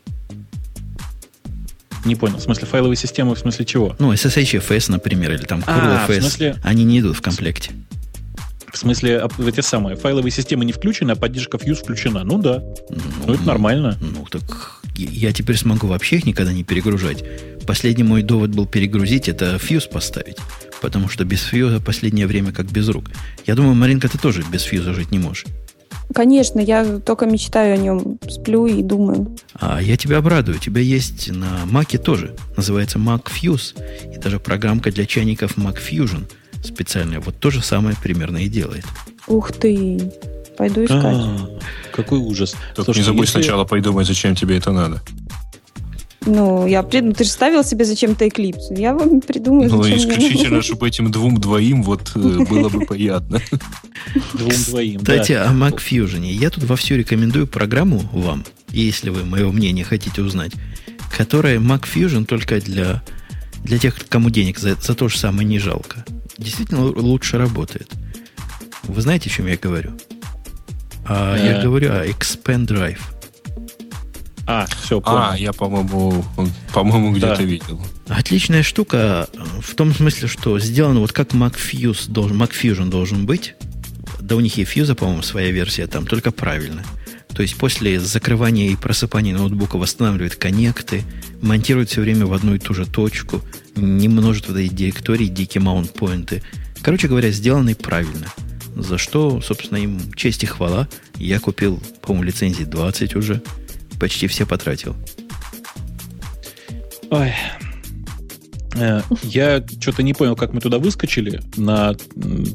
[2.05, 2.39] Не понял.
[2.39, 3.95] В смысле файловые системы, в смысле чего?
[4.01, 6.19] Ну, SSHFS, например, или там CurlFS.
[6.19, 6.57] А, смысле...
[6.65, 7.71] Они не идут в комплекте.
[8.73, 12.25] В смысле, а, эти самые файловые системы не включены, а поддержка Fuse включена.
[12.25, 12.61] Ну да.
[12.91, 12.97] Ну,
[13.29, 13.97] ну это нормально.
[14.01, 17.23] Ну, так я теперь смогу вообще их никогда не перегружать.
[17.69, 20.39] Последний мой довод был перегрузить, это Fuse поставить.
[20.83, 23.05] Потому что без фьюза последнее время как без рук.
[23.47, 25.47] Я думаю, Маринка, ты тоже без фьюза жить не можешь.
[26.13, 29.35] Конечно, я только мечтаю о нем, сплю и думаю.
[29.55, 30.57] А я тебя обрадую.
[30.57, 32.35] У тебя есть на Маке тоже.
[32.57, 33.75] Называется Mac Fuse.
[34.13, 36.25] И даже программка для чайников Mac Fusion
[36.63, 37.21] специальная.
[37.21, 38.85] Вот то же самое примерно и делает.
[39.29, 40.13] Ух ты!
[40.57, 41.17] Пойду искать.
[41.17, 41.49] А,
[41.93, 42.55] какой ужас.
[42.75, 43.41] Только Слушай, не забудь если...
[43.41, 45.01] сначала подумать, зачем тебе это надо.
[46.27, 48.79] Ну, я ну, ты же ставил себе зачем-то Eclipse.
[48.79, 52.19] Я вам придумаю, Ну, исключительно, чтобы этим двум-двоим вот э,
[52.51, 53.41] было бы приятно.
[54.35, 56.25] Двум-двоим, Кстати, о Mac Fusion.
[56.25, 60.53] Я тут вовсю рекомендую программу вам, если вы мое мнение хотите узнать,
[61.17, 63.03] которая Mac Fusion только для,
[63.65, 66.05] для тех, кому денег за, за то же самое не жалко.
[66.39, 67.91] Действительно лучше работает.
[68.85, 69.93] Вы знаете, о чем я говорю?
[71.05, 71.63] А, я э.
[71.63, 73.12] говорю о Expand Drive.
[74.55, 75.19] А, все, понял.
[75.31, 76.23] А, я, по-моему,
[76.75, 77.43] по-моему, где-то да.
[77.43, 77.81] видел.
[78.09, 79.27] Отличная штука
[79.61, 83.55] в том смысле, что сделано вот как MacFuse должен, MacFusion должен быть.
[84.21, 86.85] Да у них и Fuse, по-моему, своя версия там, только правильно.
[87.35, 91.03] То есть после закрывания и просыпания ноутбука восстанавливает коннекты,
[91.41, 93.41] монтирует все время в одну и ту же точку,
[93.75, 96.43] не множит в этой директории дикие маунт-поинты.
[96.83, 98.27] Короче говоря, сделанный правильно.
[98.77, 100.89] За что, собственно, им честь и хвала.
[101.17, 103.43] Я купил, по-моему, лицензии 20 уже
[104.03, 104.97] почти все потратил.
[107.11, 107.33] Ой.
[108.75, 111.95] Э, я что-то не понял, как мы туда выскочили на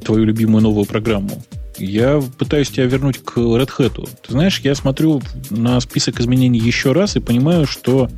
[0.03, 1.41] твою любимую новую программу.
[1.77, 4.09] Я пытаюсь тебя вернуть к Red Hat.
[4.23, 8.09] Ты знаешь, я смотрю на список изменений еще раз и понимаю, что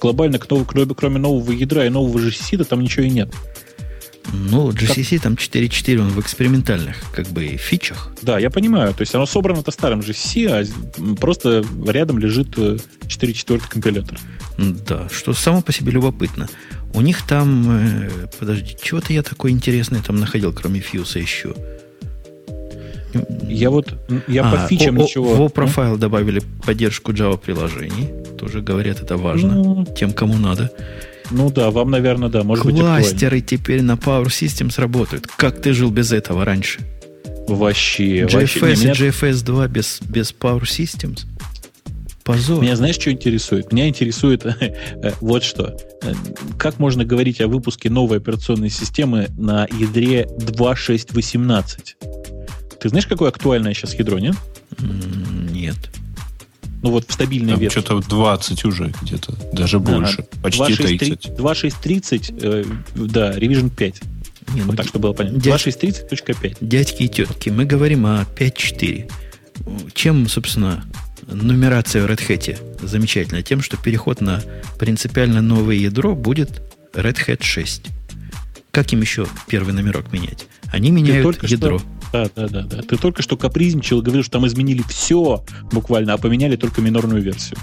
[0.00, 3.32] глобально, кроме нового ядра и нового GCC, там ничего и нет.
[4.32, 5.22] Ну, GCC как...
[5.22, 8.12] там 4.4, он в экспериментальных как бы фичах.
[8.22, 8.92] Да, я понимаю.
[8.94, 14.18] То есть оно собрано-то старым GCC, а просто рядом лежит 4.4 э, компилятор.
[14.58, 16.48] Да, что само по себе любопытно.
[16.94, 21.54] У них там, э, подожди, чего-то я такое интересное там находил, кроме Fuse еще.
[23.48, 23.94] Я вот,
[24.28, 25.46] я а, по фичам о, ничего...
[25.46, 28.10] В профайл добавили поддержку Java приложений.
[28.38, 30.70] Тоже говорят, это важно ну, тем, кому надо.
[31.30, 35.26] Ну да, вам, наверное, да, может Кластеры быть теперь на Power Systems работают.
[35.26, 36.80] Как ты жил без этого раньше?
[37.48, 38.22] Вообще.
[38.22, 38.58] GFS вообще.
[38.58, 38.92] и меня...
[38.92, 41.26] GFS 2 без, без Power Systems?
[42.24, 42.60] Позор.
[42.60, 43.72] Меня знаешь, что интересует?
[43.72, 45.76] Меня интересует э, вот что.
[46.02, 46.12] Э,
[46.58, 52.78] как можно говорить о выпуске новой операционной системы на ядре 2.6.18?
[52.80, 54.34] Ты знаешь, какое актуальное сейчас ядро, нет?
[54.80, 55.76] Нет.
[56.86, 57.80] Ну вот в стабильной Там версии.
[57.80, 60.24] Что-то 20 уже где-то, даже больше.
[60.30, 60.40] Ага.
[60.40, 61.26] Почти 30.
[61.30, 62.64] 2.6.30, э,
[62.94, 64.02] да, Revision 5.
[64.54, 65.40] Не, ну, вот так, чтобы было понятно.
[65.40, 65.66] Дядь...
[65.66, 66.58] 2.6.30.5.
[66.60, 69.10] Дядьки и тетки, мы говорим о 5.4.
[69.94, 70.84] Чем, собственно,
[71.26, 73.42] нумерация в Red Hat замечательна?
[73.42, 74.40] Тем, что переход на
[74.78, 76.62] принципиально новое ядро будет
[76.94, 77.82] Red Hat 6.
[78.70, 80.46] Как им еще первый номерок менять?
[80.70, 81.80] Они меняют ядро.
[81.80, 82.82] Что, да, да, да, да.
[82.82, 87.58] Ты только что капризничал, говорил, что там изменили все буквально, а поменяли только минорную версию.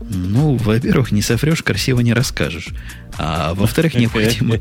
[0.00, 2.68] Ну, во-первых, не соврешь, красиво не расскажешь.
[3.16, 4.58] А во-вторых, необходимо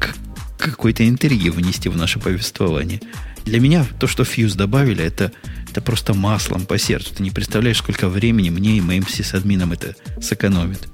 [0.58, 3.02] какой-то интриги внести в наше повествование.
[3.46, 5.32] Для меня то, что Fuse добавили, это,
[5.70, 7.16] это просто маслом по сердцу.
[7.16, 10.88] Ты не представляешь, сколько времени мне и моим сисадминам это сэкономит.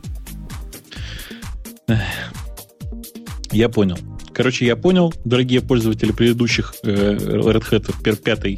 [3.51, 3.97] Я понял.
[4.39, 8.57] Короче, я понял, дорогие пользователи предыдущих э, Red Hat пятой,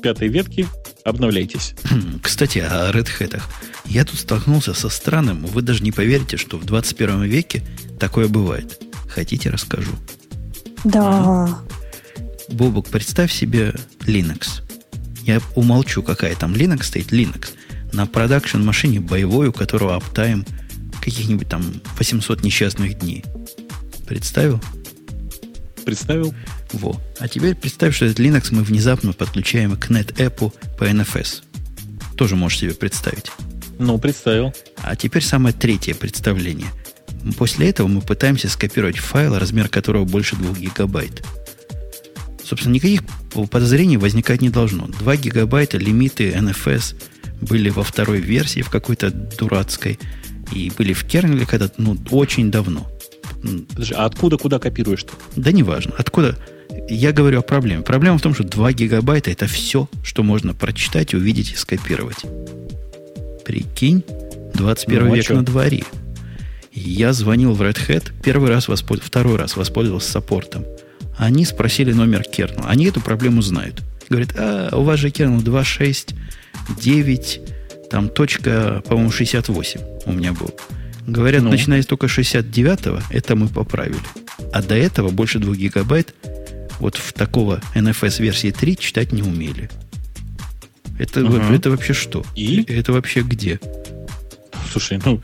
[0.00, 0.66] пятой ветки,
[1.04, 1.74] обновляйтесь.
[2.22, 3.38] Кстати, о Red Hat.
[3.84, 7.62] Я тут столкнулся со странным, вы даже не поверите, что в 21 веке
[8.00, 8.82] такое бывает.
[9.06, 9.90] Хотите, расскажу?
[10.84, 11.58] Да.
[12.48, 13.74] Бобок, представь себе
[14.06, 14.62] Linux.
[15.24, 17.12] Я умолчу, какая там Linux стоит.
[17.12, 17.50] Linux.
[17.92, 20.46] На продакшн машине боевой, у которого аптайм
[21.02, 23.26] каких-нибудь там 800 несчастных дней.
[24.06, 24.58] Представил?
[25.88, 26.34] Представил.
[26.74, 27.00] Во.
[27.18, 31.42] А теперь представь, что этот Linux мы внезапно подключаем к NetApp по NFS.
[32.14, 33.32] Тоже можешь себе представить.
[33.78, 34.52] Ну, представил.
[34.82, 36.68] А теперь самое третье представление.
[37.38, 41.24] После этого мы пытаемся скопировать файл, размер которого больше 2 гигабайт.
[42.44, 43.00] Собственно, никаких
[43.50, 44.88] подозрений возникать не должно.
[44.88, 47.02] 2 гигабайта лимиты NFS
[47.40, 49.98] были во второй версии, в какой-то дурацкой,
[50.52, 52.90] и были в кернеле когда-то, ну, очень давно.
[53.42, 55.12] Подожди, а откуда куда копируешь-то?
[55.36, 55.94] Да неважно.
[55.96, 56.36] Откуда?
[56.88, 57.82] Я говорю о проблеме.
[57.82, 62.24] Проблема в том, что 2 гигабайта это все, что можно прочитать, увидеть и скопировать.
[63.44, 64.04] Прикинь,
[64.54, 65.34] 21 ну, а век что?
[65.34, 65.84] на дворе.
[66.72, 69.02] Я звонил в Red Hat, первый раз воспольз...
[69.02, 70.64] второй раз воспользовался саппортом.
[71.16, 72.68] Они спросили номер кернела.
[72.68, 73.82] Они эту проблему знают.
[74.08, 80.54] Говорят, а, у вас же кернел 2.6.9, там точка, по-моему, 68 у меня был.
[81.08, 81.50] Говорят, ну.
[81.50, 83.98] начиная с только 69-го, это мы поправили.
[84.52, 86.14] А до этого больше 2 гигабайт
[86.80, 89.70] вот в такого NFS версии 3 читать не умели.
[90.98, 91.36] Это, угу.
[91.36, 92.24] это вообще что?
[92.36, 92.62] И?
[92.68, 93.58] Это вообще где?
[94.70, 95.22] Слушай, ну,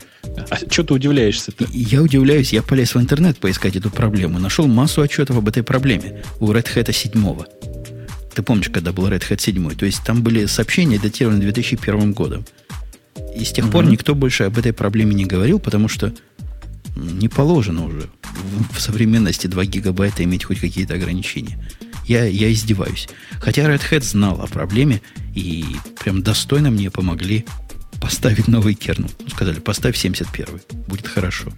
[0.49, 1.67] а что ты удивляешься-то?
[1.71, 4.39] Я удивляюсь, я полез в интернет поискать эту проблему.
[4.39, 7.43] Нашел массу отчетов об этой проблеме у Red Hat 7.
[8.33, 9.75] Ты помнишь, когда был Red Hat 7?
[9.75, 12.43] То есть там были сообщения, датированы 2001 годом.
[13.35, 13.73] И с тех угу.
[13.73, 16.13] пор никто больше об этой проблеме не говорил, потому что
[16.95, 18.09] не положено уже
[18.71, 21.59] в, современности 2 гигабайта иметь хоть какие-то ограничения.
[22.05, 23.09] Я, я издеваюсь.
[23.39, 25.01] Хотя Red Hat знал о проблеме
[25.33, 25.65] и
[25.99, 27.45] прям достойно мне помогли
[27.99, 29.09] поставить новый кернел.
[29.27, 31.51] Сказали, поставь 71 будет хорошо.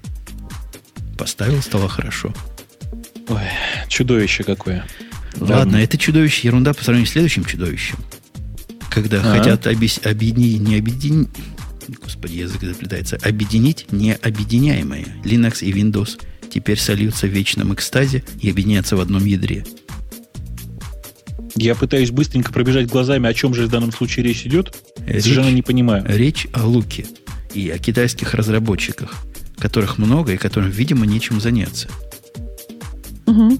[1.18, 2.34] Поставил, стало хорошо.
[3.28, 3.41] Ой,
[3.90, 4.86] чудовище какое.
[5.40, 5.82] Ладно, да.
[5.82, 7.98] это чудовище ерунда по сравнению с следующим чудовищем.
[8.90, 9.38] Когда А-а.
[9.38, 11.30] хотят объединить, не объединить,
[12.01, 15.05] господи, язык заплетается, объединить необъединяемое.
[15.23, 16.19] Linux и Windows
[16.49, 19.65] теперь сольются в вечном экстазе и объединятся в одном ядре.
[21.55, 24.76] Я пытаюсь быстренько пробежать глазами, о чем же в данном случае речь идет.
[25.05, 26.05] Речь, Совершенно не понимаю.
[26.07, 27.07] Речь о луке
[27.53, 29.15] и о китайских разработчиках,
[29.57, 31.89] которых много и которым, видимо, нечем заняться.
[33.26, 33.57] Угу.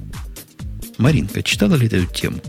[1.00, 2.40] Маринка, читала ли ты эту тему?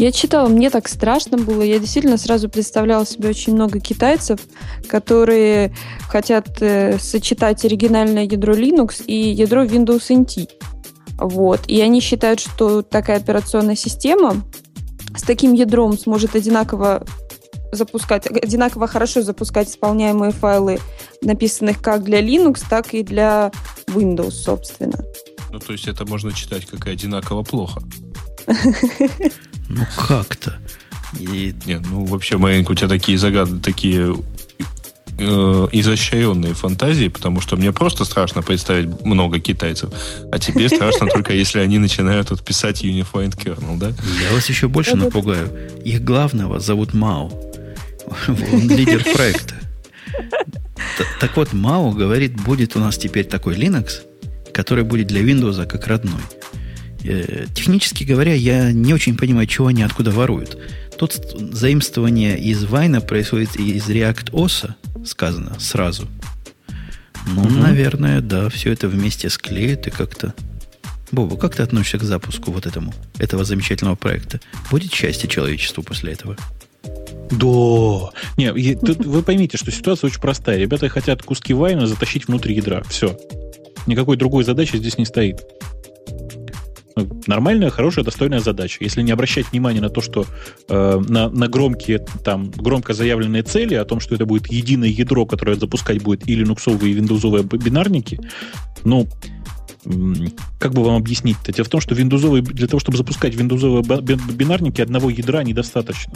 [0.00, 1.60] Я читала, мне так страшно было.
[1.60, 4.40] Я действительно сразу представляла себе очень много китайцев,
[4.88, 5.74] которые
[6.08, 10.48] хотят э, сочетать оригинальное ядро Linux и ядро Windows NT.
[11.18, 11.60] Вот.
[11.66, 14.36] И они считают, что такая операционная система
[15.14, 17.04] с таким ядром сможет одинаково
[17.70, 20.78] запускать, одинаково хорошо запускать исполняемые файлы,
[21.20, 23.52] написанных как для Linux, так и для
[23.88, 25.04] Windows, собственно.
[25.52, 27.82] Ну, то есть это можно читать как и одинаково плохо.
[29.68, 30.58] Ну, как-то.
[31.18, 31.54] И...
[31.66, 34.16] Нет, ну, вообще, маленько, у тебя такие загады, такие
[35.18, 39.90] э, изощренные фантазии, потому что мне просто страшно представить много китайцев,
[40.32, 43.92] а тебе страшно только если они начинают вот писать Unified Kernel, да?
[44.22, 45.48] Я вас еще больше напугаю.
[45.84, 47.30] Их главного зовут Мао.
[48.28, 49.54] Он лидер проекта.
[51.20, 54.02] Так вот, Мао говорит, будет у нас теперь такой Linux,
[54.52, 56.20] который будет для Windows как родной.
[57.04, 60.58] Э, технически говоря, я не очень понимаю, чего они откуда воруют.
[60.98, 61.14] Тут
[61.52, 64.72] заимствование из Вайна происходит из React OS,
[65.06, 66.06] сказано сразу.
[67.26, 67.50] Ну, угу.
[67.50, 70.34] наверное, да, все это вместе склеит и как-то...
[71.12, 74.40] Боба, как ты относишься к запуску вот этому, этого замечательного проекта?
[74.70, 76.36] Будет счастье человечеству после этого?
[77.30, 78.10] Да.
[78.36, 80.58] Не, тут вы поймите, что ситуация очень простая.
[80.58, 82.82] Ребята хотят куски вайна затащить внутрь ядра.
[82.88, 83.18] Все.
[83.86, 85.40] Никакой другой задачи здесь не стоит.
[87.00, 88.78] Ну, нормальная, хорошая, достойная задача.
[88.80, 90.26] Если не обращать внимания на то, что
[90.68, 95.24] э, на, на громкие, там, громко заявленные цели, о том, что это будет единое ядро,
[95.26, 98.20] которое запускать будет и линуксовые, и виндовзовые бинарники,
[98.84, 99.08] ну,
[100.58, 101.52] как бы вам объяснить это?
[101.52, 106.14] Дело в том, что виндовзовые, для того, чтобы запускать виндовзовые бинарники, одного ядра недостаточно.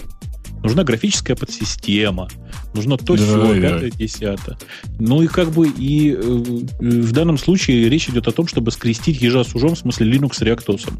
[0.63, 2.29] Нужна графическая подсистема,
[2.73, 4.57] нужно то, все, пятое, десятое.
[4.99, 9.21] Ну и как бы и э, в данном случае речь идет о том, чтобы скрестить
[9.21, 10.91] ежа с ужом, в смысле Linux с ReactOS.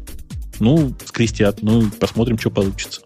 [0.59, 3.01] Ну, скрестят, ну, посмотрим, что получится.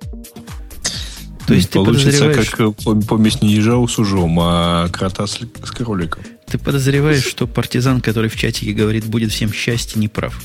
[1.47, 2.49] То есть получится подозреваешь...
[2.51, 6.23] как помесь не ежа с ужом, а крота с, с кроликом.
[6.49, 10.41] Ты подозреваешь, что партизан, который в чатике говорит, будет всем счастье, не прав.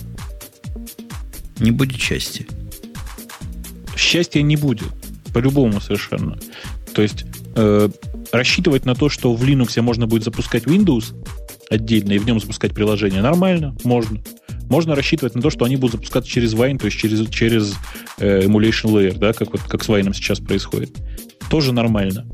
[1.58, 2.44] Не будет счастья.
[3.96, 4.88] Счастья не будет.
[5.32, 6.38] По-любому совершенно.
[6.94, 7.24] То есть
[7.56, 7.88] э,
[8.32, 11.14] рассчитывать на то, что в Linux можно будет запускать Windows
[11.70, 14.22] отдельно и в нем запускать приложение, нормально, можно.
[14.68, 17.74] Можно рассчитывать на то, что они будут запускаться через Wine, то есть через, через
[18.18, 20.96] э, emulation layer, да, как, вот, как с Wine сейчас происходит.
[21.50, 22.26] Тоже нормально.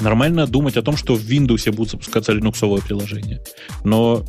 [0.00, 3.40] Нормально думать о том, что в Windows будут запускаться линуксовые приложения.
[3.84, 4.24] Но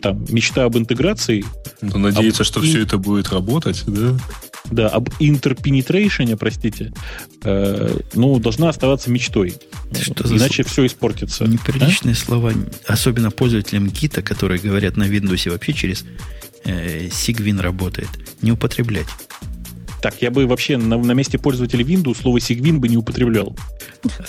[0.00, 1.44] там мечта об интеграции...
[1.80, 2.46] Но надеяться, об...
[2.46, 4.16] что все это будет работать, да?
[4.70, 6.92] да, об интерпенетрейшене, простите,
[7.42, 9.54] э, ну, должна оставаться мечтой.
[9.92, 10.68] Что Иначе за...
[10.68, 11.44] все испортится.
[11.44, 12.16] Неприличные а?
[12.16, 12.52] слова,
[12.86, 16.04] особенно пользователям гита, которые говорят на Windows вообще через
[16.64, 18.08] э, Sigwin работает,
[18.42, 19.08] не употреблять.
[20.04, 23.56] Так, я бы вообще на, на месте пользователя Windows слово Sigwin бы не употреблял.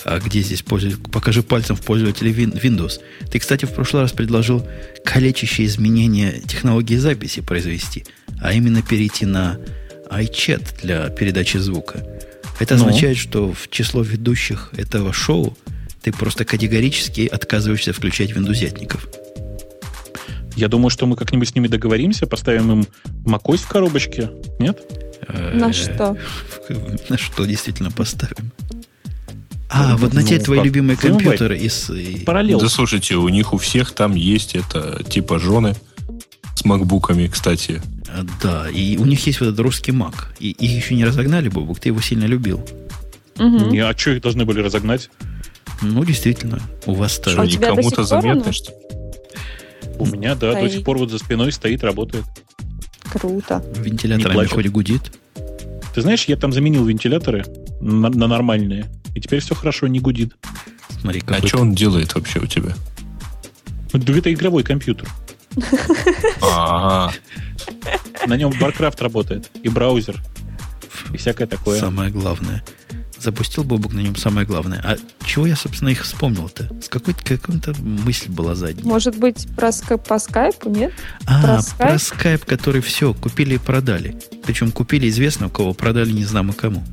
[0.06, 1.02] А где здесь пользователь?
[1.12, 3.02] Покажи пальцем в пользователе Windows.
[3.30, 4.66] Ты, кстати, в прошлый раз предложил
[5.04, 8.06] калечащие изменения технологии записи произвести,
[8.40, 9.60] а именно перейти на
[10.10, 12.08] iChat для передачи звука.
[12.62, 12.86] Это ну?
[12.86, 15.58] означает, что в число ведущих этого шоу
[16.02, 19.10] ты просто категорически отказываешься включать виндузятников.
[20.56, 22.88] Я думаю, что мы как-нибудь с ними договоримся, поставим им
[23.26, 24.32] macOS в коробочке.
[24.58, 25.05] Нет?
[25.28, 26.18] На что?
[27.10, 28.52] На что действительно поставим?
[29.68, 31.92] А, вот на те твои любимые компьютеры из...
[32.26, 32.60] Параллел.
[32.60, 35.76] Да слушайте, у них у всех там есть это типа жены
[36.56, 37.82] с макбуками, кстати.
[38.08, 40.34] Э, да, и у них есть вот этот русский Мак.
[40.40, 42.66] И их еще не разогнали, Бобук, ты его сильно любил.
[43.38, 43.72] Угу.
[43.72, 45.10] Не, а что их должны были разогнать?
[45.82, 47.32] Ну, действительно, у вас-то...
[47.32, 48.72] Что, а кому-то заметно, что
[50.00, 50.64] У меня, да, стоит.
[50.64, 52.24] до сих пор вот за спиной стоит, работает.
[53.12, 53.64] Круто.
[53.76, 55.12] Вентиляторами хоть гудит.
[55.94, 57.46] Ты знаешь, я там заменил вентиляторы
[57.80, 60.36] на, на нормальные, и теперь все хорошо, не гудит.
[61.00, 62.74] Смотри, а что он делает вообще у тебя?
[63.94, 65.08] Да это игровой компьютер.
[68.28, 70.22] На нем Warcraft работает, и браузер,
[71.14, 71.80] и всякое такое.
[71.80, 72.64] Самое главное.
[73.26, 74.80] Запустил Бобук на нем самое главное.
[74.84, 76.70] А чего я, собственно, их вспомнил-то?
[76.80, 78.86] С какой-то какой-то мысль была задняя.
[78.86, 80.94] Может быть, про скайп, по скайпу, нет?
[81.26, 81.90] А, про скайп?
[81.90, 84.16] про скайп, который все, купили и продали.
[84.46, 86.84] Причем купили известно у кого, продали не знамо кому.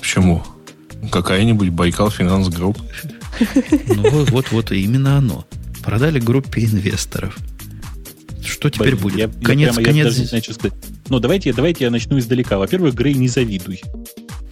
[0.00, 0.42] Почему?
[1.12, 2.78] Какая-нибудь Байкал Финанс Групп?
[3.86, 5.44] Ну, вот-вот, именно оно.
[5.82, 7.36] Продали группе инвесторов.
[8.42, 9.30] Что теперь будет?
[9.44, 10.32] Конец, конец.
[11.10, 12.56] Ну, давайте, давайте я начну издалека.
[12.56, 13.82] Во-первых, Грей, не завидуй.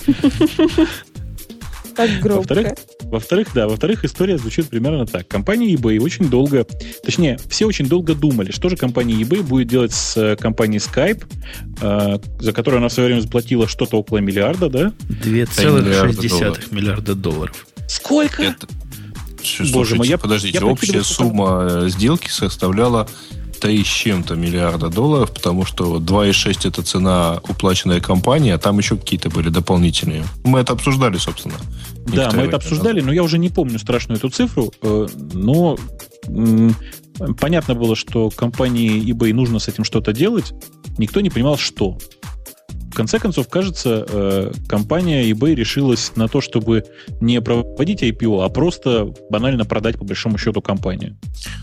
[1.94, 2.38] Так громко.
[2.38, 2.72] Во-вторых,
[3.02, 5.28] во-вторых, да, во-вторых, история звучит примерно так.
[5.28, 6.66] Компания eBay очень долго,
[7.04, 11.24] точнее, все очень долго думали, что же компания eBay будет делать с э, компанией Skype,
[11.80, 14.92] э, за которую она в свое время заплатила что-то около миллиарда, да?
[15.08, 17.66] 2,6 миллиарда долларов.
[17.88, 18.42] Сколько?
[18.42, 18.66] Это,
[19.42, 23.08] Слушайте, Боже мой, я, подождите, я общая сумма э, сделки составляла
[23.62, 28.96] 3 с чем-то миллиарда долларов, потому что 2,6 это цена уплаченная компании, а там еще
[28.96, 30.24] какие-то были дополнительные.
[30.42, 31.54] Мы это обсуждали, собственно.
[32.08, 33.06] Да, мы это обсуждали, назад.
[33.06, 35.78] но я уже не помню страшную эту цифру, э, но
[37.38, 40.52] понятно было, что компании eBay нужно с этим что-то делать,
[40.98, 41.96] никто не понимал, что
[42.92, 46.84] в конце концов, кажется, э, компания eBay решилась на то, чтобы
[47.20, 51.16] не проводить IPO, а просто банально продать по большому счету компанию.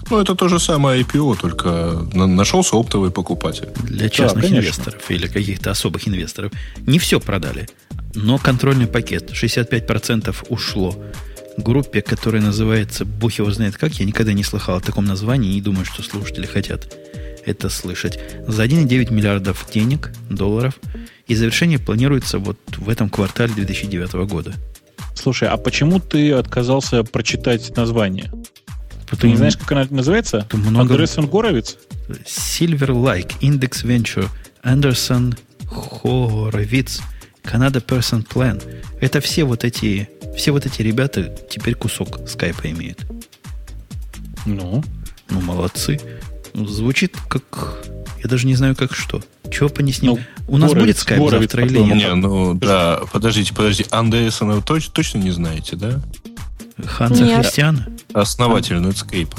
[0.10, 3.70] Ну, это то же самое IPO, только нашелся оптовый покупатель.
[3.84, 6.52] Для частных да, инвесторов или каких-то особых инвесторов.
[6.88, 7.68] Не все продали,
[8.16, 10.96] но контрольный пакет 65% ушло
[11.58, 15.62] группе, которая называется, Бог его знает как, я никогда не слыхал о таком названии, не
[15.62, 16.92] думаю, что слушатели хотят
[17.50, 18.20] это слышать.
[18.48, 20.80] За 1,9 миллиардов денег, долларов,
[21.28, 24.54] и завершение планируется вот в этом квартале 2009 года.
[25.16, 28.32] Слушай, а почему ты отказался прочитать название?
[29.10, 30.48] Потому, ты не знаешь, как она называется?
[30.54, 30.94] Много...
[30.94, 31.78] Андерсон Горовиц?
[32.26, 34.30] Silver Like, Index Venture,
[34.64, 35.36] Андерсон
[35.68, 37.02] Хоровиц,
[37.44, 38.62] Canada Person Plan.
[39.02, 43.06] Это все вот эти, все вот эти ребята теперь кусок скайпа имеют.
[44.46, 44.84] Ну?
[45.30, 46.00] Ну, молодцы.
[46.68, 47.86] Звучит как...
[48.22, 49.22] Я даже не знаю, как что.
[49.52, 50.14] Чего по не с ним?
[50.14, 51.96] Ну, У нас будет скайп завтра или нет?
[51.96, 53.90] Не, ну да, подождите, подождите.
[53.92, 56.02] Андерсона вы точ, точно не знаете, да?
[56.86, 57.88] Ханса Христиана?
[58.14, 59.34] Основатель Netscape.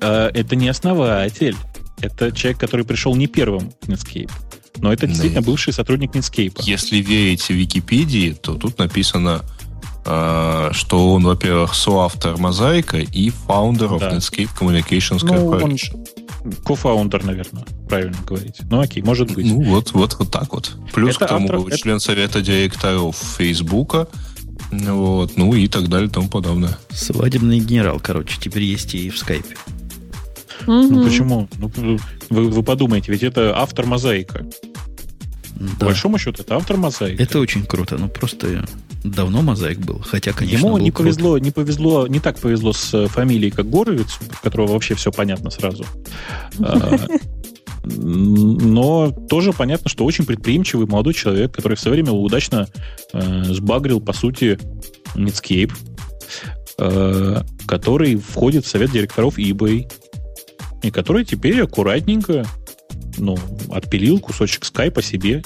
[0.00, 1.56] А, это не основатель.
[2.00, 4.30] Это человек, который пришел не первым в Netscape.
[4.76, 6.62] Но это действительно бывший сотрудник Netscape.
[6.62, 9.42] Если верить Википедии, то тут написано,
[10.02, 16.08] что он, во-первых, соавтор Мозаика и founder of Netscape Communications ну, Corporation.
[16.64, 18.56] Кофаундер, наверное, правильно говорить.
[18.70, 19.44] Ну окей, может быть.
[19.44, 20.74] Ну вот, вот, вот так вот.
[20.94, 21.76] Плюс это к тому автор...
[21.76, 22.04] член это...
[22.04, 24.08] совета директоров Фейсбука,
[24.70, 26.78] вот, ну и так далее и тому подобное.
[26.88, 29.54] Свадебный генерал, короче, теперь есть и в скайпе.
[30.66, 31.46] Ну почему?
[31.58, 31.98] Ну,
[32.30, 34.46] вы, вы подумайте, ведь это автор мозаика.
[35.56, 35.76] Да.
[35.78, 37.22] По большому счету, это автор мозаика.
[37.22, 37.98] Это очень круто.
[37.98, 38.66] Ну, просто
[39.04, 40.00] давно мозаик был.
[40.00, 41.10] Хотя, конечно, Ему не круто.
[41.10, 45.10] повезло, не повезло, не так повезло с э, фамилией, как Горовец, у которого вообще все
[45.10, 45.84] понятно сразу.
[46.62, 46.98] А,
[47.82, 52.68] но тоже понятно, что очень предприимчивый молодой человек, который в свое время удачно
[53.14, 54.58] э, сбагрил, по сути,
[55.14, 55.72] Netscape,
[56.78, 59.90] э, который входит в совет директоров eBay,
[60.82, 62.44] и который теперь аккуратненько
[63.16, 63.38] ну,
[63.70, 65.42] отпилил кусочек скайпа себе.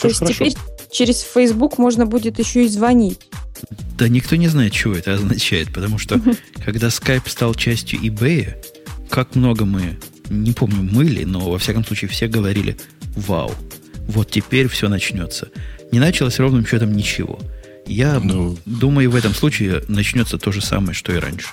[0.00, 0.46] То есть хорошо.
[0.46, 0.54] теперь
[0.90, 3.20] через Facebook можно будет еще и звонить.
[3.98, 6.20] Да никто не знает, чего это означает, потому что
[6.64, 8.54] когда Skype стал частью eBay,
[9.10, 9.98] как много мы,
[10.30, 12.76] не помню, мыли, но во всяком случае все говорили,
[13.16, 13.52] вау,
[14.08, 15.50] вот теперь все начнется.
[15.92, 17.38] Не началось ровным счетом ничего.
[17.86, 21.48] Я ну, думаю, в этом случае начнется то же самое, что и раньше.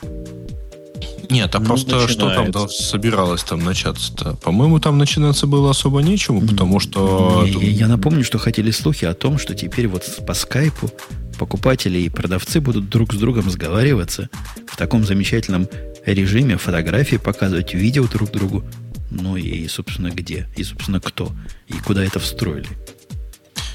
[1.30, 2.14] Нет, а ну, просто начинается.
[2.14, 4.36] что там да, собиралось там начаться-то?
[4.36, 7.46] По-моему, там начинаться было особо нечему, потому что...
[7.46, 10.90] Я, я напомню, что хотели слухи о том, что теперь вот по скайпу
[11.38, 14.30] покупатели и продавцы будут друг с другом сговариваться
[14.68, 15.68] в таком замечательном
[16.06, 18.64] режиме, фотографии показывать, видео друг другу.
[19.12, 20.48] Ну и, собственно, где?
[20.56, 21.32] И, собственно, кто?
[21.68, 22.68] И куда это встроили?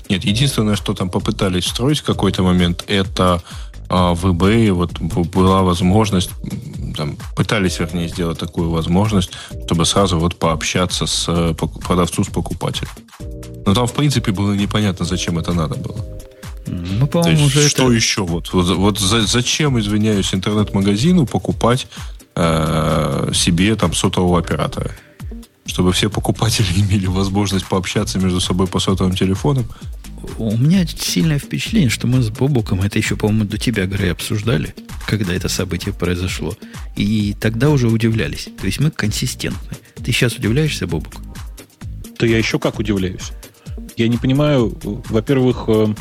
[0.09, 3.43] Нет, единственное, что там попытались встроить в какой-то момент, это
[3.93, 6.31] в eBay вот была возможность,
[6.97, 9.33] там, пытались, вернее, сделать такую возможность,
[9.67, 12.91] чтобы сразу вот пообщаться с э, продавцу, с покупателем.
[13.67, 16.05] Но там, в принципе, было непонятно, зачем это надо было.
[16.67, 17.93] Ну, по-моему, уже что это...
[17.93, 18.23] еще?
[18.23, 21.87] Вот, вот, вот за, зачем, извиняюсь, интернет-магазину покупать
[22.35, 24.91] э, себе там сотового оператора?
[25.67, 29.67] Чтобы все покупатели имели возможность пообщаться между собой по сотовым телефонам?
[30.39, 34.75] У меня сильное впечатление, что мы с Бобуком это еще, по-моему, до тебя, Грей, обсуждали,
[35.07, 36.57] когда это событие произошло.
[36.97, 38.49] И тогда уже удивлялись.
[38.61, 39.77] То есть мы консистентны.
[39.97, 41.15] Ты сейчас удивляешься, Бобук?
[42.19, 43.33] Да я еще как удивляюсь.
[43.97, 45.95] Я не понимаю, во-первых, э,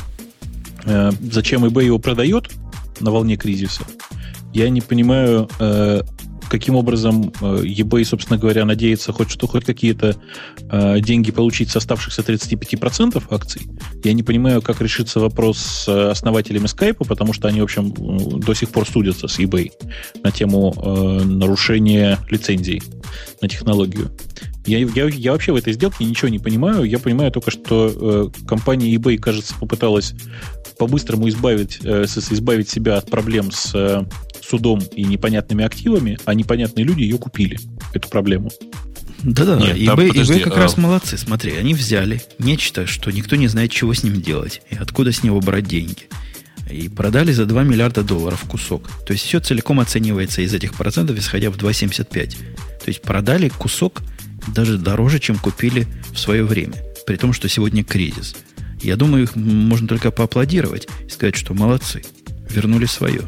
[0.85, 2.49] э, зачем eBay его продает
[2.99, 3.83] на волне кризиса.
[4.53, 6.01] Я не понимаю, э,
[6.51, 10.17] каким образом э, eBay, собственно говоря, надеется хоть что, хоть какие-то
[10.69, 13.61] э, деньги получить с оставшихся 35% акций.
[14.03, 17.93] Я не понимаю, как решится вопрос с основателями Skype, потому что они, в общем,
[18.41, 19.71] до сих пор судятся с eBay
[20.23, 22.83] на тему э, нарушения лицензий
[23.41, 24.11] на технологию.
[24.65, 26.83] Я, я, я вообще в этой сделке ничего не понимаю.
[26.83, 30.13] Я понимаю только, что э, компания eBay, кажется, попыталась
[30.81, 34.03] по-быстрому избавить, э, избавить себя от проблем с э,
[34.41, 37.59] судом и непонятными активами, а непонятные люди ее купили,
[37.93, 38.49] эту проблему.
[39.21, 40.61] Да-да, eBay, подожди, eBay как а...
[40.61, 41.19] раз молодцы.
[41.19, 45.21] Смотри, они взяли нечто, что никто не знает, чего с ним делать и откуда с
[45.21, 46.09] него брать деньги.
[46.67, 48.89] И продали за 2 миллиарда долларов кусок.
[49.05, 52.29] То есть все целиком оценивается из этих процентов, исходя в 2,75.
[52.31, 52.35] То
[52.87, 54.01] есть продали кусок
[54.47, 56.73] даже дороже, чем купили в свое время.
[57.05, 58.35] При том, что сегодня кризис.
[58.81, 62.03] Я думаю, их можно только поаплодировать и сказать, что молодцы.
[62.49, 63.21] Вернули свое.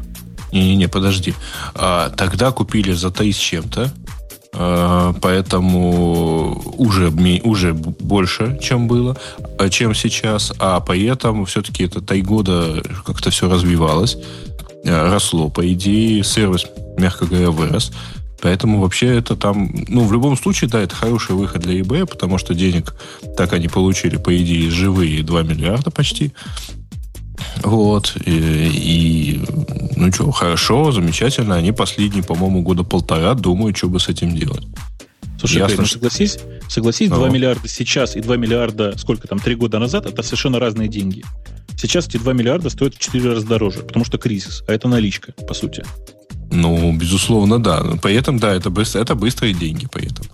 [0.52, 1.34] Не-не-не, подожди.
[1.74, 3.92] А, тогда купили за 3 с чем-то.
[4.52, 7.10] А, поэтому уже,
[7.42, 9.16] уже больше, чем было,
[9.58, 10.52] а, чем сейчас.
[10.58, 14.16] А поэтому все-таки это 3 года как-то все развивалось.
[14.86, 16.66] А, росло, по идее, сервис,
[16.96, 17.92] мягко говоря, вырос.
[18.44, 22.36] Поэтому вообще это там, ну, в любом случае, да, это хороший выход для eBay, потому
[22.36, 22.94] что денег
[23.38, 26.34] так они получили, по идее, живые 2 миллиарда почти.
[27.62, 28.14] Вот.
[28.26, 29.40] И, и
[29.96, 31.54] ну что, хорошо, замечательно.
[31.54, 34.66] Они последние, по-моему, года полтора думают, что бы с этим делать.
[35.40, 36.38] Слушай, Ясно, ну, согласись,
[36.68, 37.16] согласись, ну.
[37.16, 41.24] 2 миллиарда сейчас и 2 миллиарда, сколько там, 3 года назад, это совершенно разные деньги.
[41.78, 45.32] Сейчас эти 2 миллиарда стоят в 4 раза дороже, потому что кризис, а это наличка,
[45.32, 45.82] по сути.
[46.54, 47.82] Ну, безусловно, да.
[48.00, 50.28] Поэтому, да, это, быстро, это быстрые деньги, поэтому.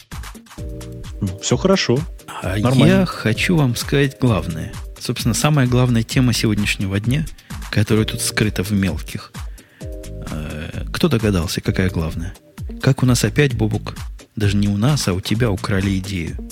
[1.43, 1.99] Все хорошо.
[2.43, 3.01] А Нормально.
[3.01, 4.73] я хочу вам сказать главное.
[4.99, 7.27] Собственно, самая главная тема сегодняшнего дня,
[7.71, 9.33] которая тут скрыта в мелких.
[9.81, 12.35] Э, кто догадался, какая главная?
[12.83, 13.97] Как у нас опять, Бобук,
[14.37, 16.37] даже не у нас, а у тебя украли идею.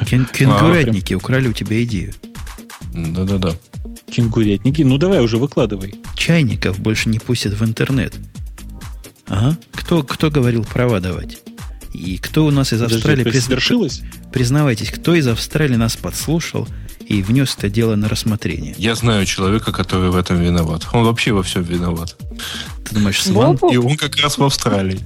[0.00, 2.12] А, Кен, кенгурятники украли у тебя идею.
[2.92, 3.54] Да-да-да.
[4.10, 4.82] Кенгурятники?
[4.82, 5.94] Ну давай уже выкладывай.
[6.14, 8.14] Чайников больше не пустят в интернет.
[9.26, 9.56] Ага.
[9.72, 11.38] Кто, кто говорил права давать?
[11.92, 13.24] И кто у нас из Австралии...
[13.24, 14.02] Подожди, свершилось?
[14.32, 16.68] Признавайтесь, кто из Австралии нас подслушал
[17.08, 18.74] и внес это дело на рассмотрение?
[18.76, 20.86] Я знаю человека, который в этом виноват.
[20.92, 22.16] Он вообще во всем виноват.
[22.84, 23.58] Ты думаешь, Сван?
[23.72, 25.00] И он как раз в Австралии.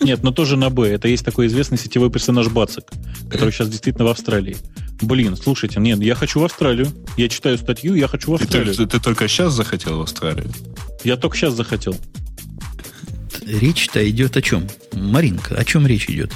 [0.00, 0.88] Нет, но тоже на Б.
[0.88, 2.84] Это есть такой известный сетевой персонаж Бацик,
[3.28, 4.56] который сейчас действительно в Австралии.
[5.02, 6.92] Блин, слушайте, нет, я хочу в Австралию.
[7.16, 8.72] Я читаю статью, я хочу в Австралию.
[8.72, 10.48] Ты, ты, ты только сейчас захотел в Австралию?
[11.02, 11.96] Я только сейчас захотел.
[13.44, 14.68] Речь-то идет о чем?
[14.92, 16.32] Маринка, о чем речь идет?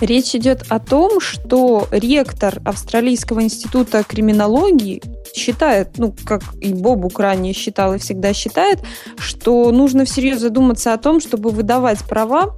[0.00, 5.02] Речь идет о том, что ректор Австралийского института криминологии
[5.34, 8.80] считает, ну, как и Бобук ранее считал и всегда считает,
[9.18, 12.54] что нужно всерьез задуматься о том, чтобы выдавать права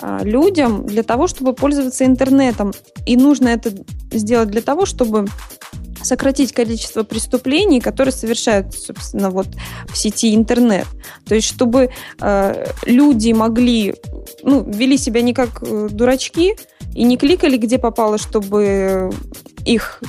[0.00, 2.72] а, людям для того, чтобы пользоваться интернетом.
[3.06, 3.72] И нужно это
[4.12, 5.26] сделать для того, чтобы
[6.04, 9.48] сократить количество преступлений, которые совершают, собственно, вот
[9.88, 10.86] в сети интернет.
[11.26, 13.94] То есть, чтобы э, люди могли,
[14.42, 16.56] ну, вели себя не как э, дурачки
[16.94, 19.12] и не кликали, где попало, чтобы
[19.64, 20.00] их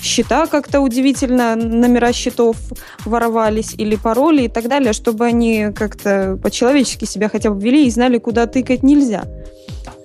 [0.00, 2.56] счета как-то удивительно, номера счетов
[3.04, 7.90] воровались или пароли и так далее, чтобы они как-то по-человечески себя хотя бы вели и
[7.90, 9.24] знали, куда тыкать нельзя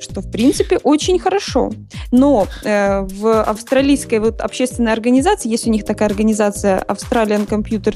[0.03, 1.71] что в принципе очень хорошо.
[2.11, 7.95] Но э, в австралийской вот общественной организации, есть у них такая организация Australian Computer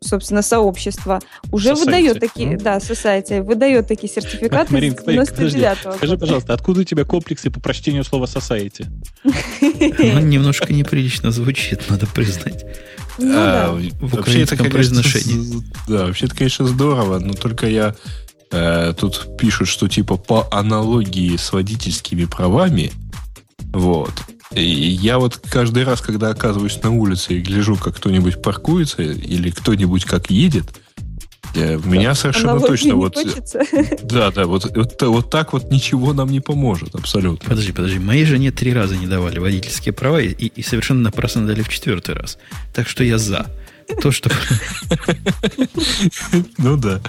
[0.00, 1.20] собственно, сообщество
[1.50, 1.78] уже society.
[1.78, 2.62] выдает такие, mm.
[2.62, 7.50] да, society, выдает такие сертификаты Маринка, с 99 -го Скажи, пожалуйста, откуда у тебя комплексы
[7.50, 8.86] по прочтению слова society?
[9.60, 12.64] Ну, немножко неприлично звучит, надо признать.
[13.18, 14.06] Ну, а, да.
[14.06, 15.62] В украинском произношении.
[15.88, 17.94] Да, вообще это, конечно, здорово, но только я
[18.52, 22.92] э, тут пишут, что типа по аналогии с водительскими правами,
[23.72, 24.12] вот,
[24.54, 29.50] и я вот каждый раз, когда оказываюсь на улице и гляжу, как кто-нибудь паркуется или
[29.50, 30.66] кто-нибудь как едет,
[31.54, 31.76] да.
[31.84, 33.16] меня совершенно Аналогии точно вот...
[34.02, 37.48] Да, да, вот, вот, вот так вот ничего нам не поможет, абсолютно.
[37.48, 41.62] Подожди, подожди, моей жене три раза не давали водительские права и, и совершенно напрасно дали
[41.62, 42.38] в четвертый раз.
[42.74, 43.46] Так что я за.
[44.00, 44.30] То, что...
[46.58, 47.00] Ну да.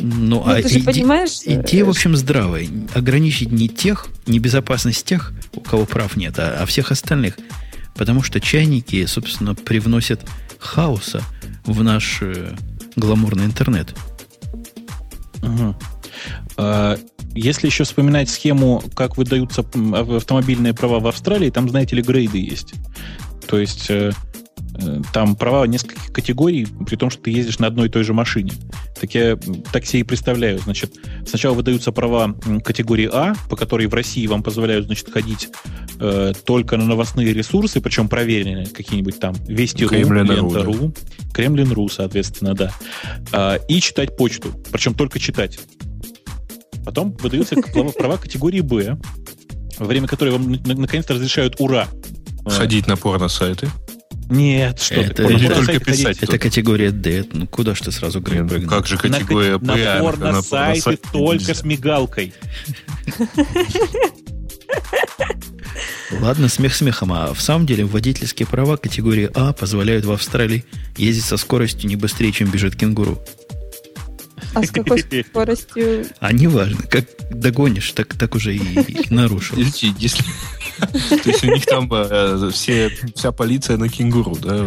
[0.00, 1.40] Ну, а ты же понимаешь...
[1.44, 2.68] Идея, в общем, здравая.
[2.94, 7.36] Ограничить не тех, не безопасность тех, у кого прав нет, а, а всех остальных.
[7.96, 10.20] Потому что чайники, собственно, привносят
[10.60, 11.22] хаоса
[11.64, 12.54] в наш э,
[12.94, 13.94] гламурный интернет.
[15.42, 15.76] Угу.
[16.58, 16.96] А,
[17.34, 22.74] если еще вспоминать схему, как выдаются автомобильные права в Австралии, там, знаете ли, грейды есть.
[23.48, 24.12] То есть э, Э,
[25.12, 28.52] там права нескольких категорий, при том, что ты ездишь на одной и той же машине.
[29.00, 29.38] Так я
[29.72, 30.58] так себе и представляю.
[30.60, 30.94] Значит,
[31.26, 35.48] сначала выдаются права категории А, по которой в России вам позволяют, значит, ходить
[35.98, 40.94] э, только на новостные ресурсы, причем проверенные какие-нибудь там Вести.ру, Лента.ру,
[41.32, 42.72] Кремлин.ру, соответственно, да.
[43.32, 45.58] Э, и читать почту, причем только читать.
[46.84, 47.56] Потом выдаются
[47.96, 48.98] права категории Б,
[49.78, 51.88] во время которой вам наконец-то разрешают ура.
[52.46, 53.68] Ходить на порно-сайты.
[54.30, 55.32] Нет, что это, ты.
[55.32, 56.18] Или только писать.
[56.20, 57.24] Это категория D.
[57.32, 59.84] Ну, куда ж ты сразу Грей ну, Как же категория на, P?
[59.84, 62.34] На порно-сайты только с мигалкой.
[66.20, 70.64] Ладно, смех смехом, а в самом деле водительские права категории А позволяют в Австралии
[70.96, 73.22] ездить со скоростью не быстрее, чем бежит кенгуру.
[74.54, 76.06] А с какой скоростью?
[76.20, 79.58] А неважно, как догонишь, так, так уже и, и нарушил.
[79.58, 80.24] Если,
[80.78, 84.66] то есть у них там э, все, вся полиция на кенгуру, да?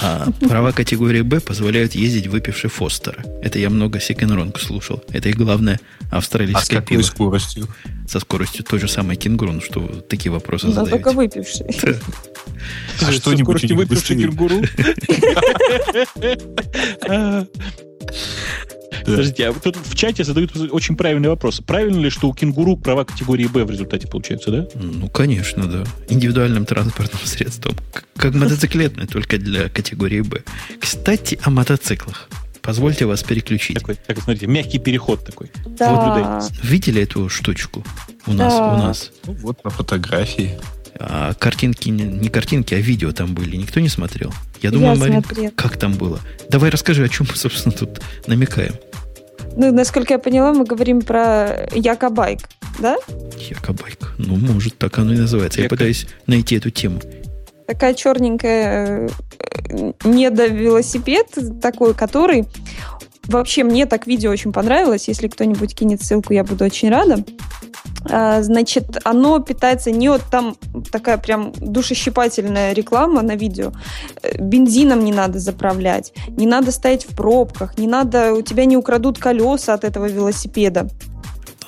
[0.00, 3.22] А права категории Б позволяют ездить выпивший Фостера.
[3.42, 5.02] Это я много секенронг слушал.
[5.10, 5.80] Это и главное
[6.10, 7.68] австралийское а с какой скоростью?
[8.08, 10.96] Со скоростью той же самой кенгуру, что такие вопросы да, задаете.
[10.96, 11.66] только выпивший.
[13.00, 14.62] А что-нибудь выпивший кенгуру?
[19.04, 21.60] Подождите, а тут в чате задают очень правильный вопрос.
[21.60, 24.68] Правильно ли, что у кенгуру права категории Б в результате получаются, да?
[24.74, 25.84] Ну, конечно, да.
[26.08, 27.76] Индивидуальным транспортным средством.
[28.16, 30.42] Как мотоциклетное, только для категории Б.
[30.80, 32.28] Кстати, о мотоциклах.
[32.62, 33.76] Позвольте вас переключить.
[33.76, 35.50] Такой, так, смотрите, мягкий переход такой.
[35.66, 36.38] Да.
[36.40, 37.84] Вот, видели эту штучку
[38.26, 38.52] у нас?
[38.52, 38.74] Да.
[38.74, 39.10] У нас?
[39.26, 40.56] Ну, вот на фотографии.
[41.04, 43.56] А картинки, не картинки, а видео там были.
[43.56, 44.32] Никто не смотрел?
[44.60, 46.20] Я думаю, Я Марин, как там было?
[46.48, 48.74] Давай расскажи, о чем мы, собственно, тут намекаем.
[49.56, 52.40] Ну, насколько я поняла, мы говорим про Якобайк.
[52.78, 52.96] да?
[53.50, 54.14] Якобайк.
[54.16, 55.60] Ну, может, так оно и называется.
[55.60, 57.00] Я пытаюсь найти эту тему.
[57.66, 59.08] Такая черненькая
[59.70, 61.26] э, недовелосипед
[61.60, 62.46] такой, который...
[63.24, 65.08] Вообще, мне так видео очень понравилось.
[65.08, 67.24] Если кто-нибудь кинет ссылку, я буду очень рада.
[68.10, 70.56] А, значит, оно питается не от там
[70.90, 73.72] такая прям душещипательная реклама на видео.
[74.22, 78.76] Э, бензином не надо заправлять, не надо стоять в пробках, не надо, у тебя не
[78.76, 80.88] украдут колеса от этого велосипеда.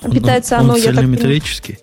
[0.03, 1.79] Питается он, оно, он я так металлический.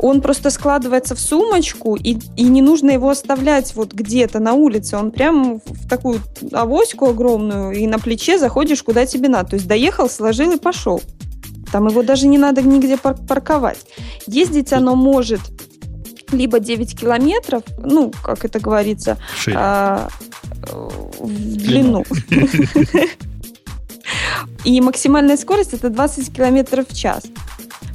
[0.00, 4.96] Он просто складывается в сумочку, и, и не нужно его оставлять вот где-то на улице.
[4.96, 6.20] Он прям в такую
[6.52, 9.50] авоську огромную, и на плече заходишь куда тебе надо.
[9.50, 11.02] То есть доехал, сложил и пошел.
[11.72, 13.78] Там его даже не надо нигде парковать.
[14.26, 15.40] Ездить оно может
[16.32, 19.16] либо 9 километров, ну, как это говорится,
[19.54, 20.08] а,
[21.18, 22.04] в длину.
[24.64, 27.24] И максимальная скорость это 20 километров в час.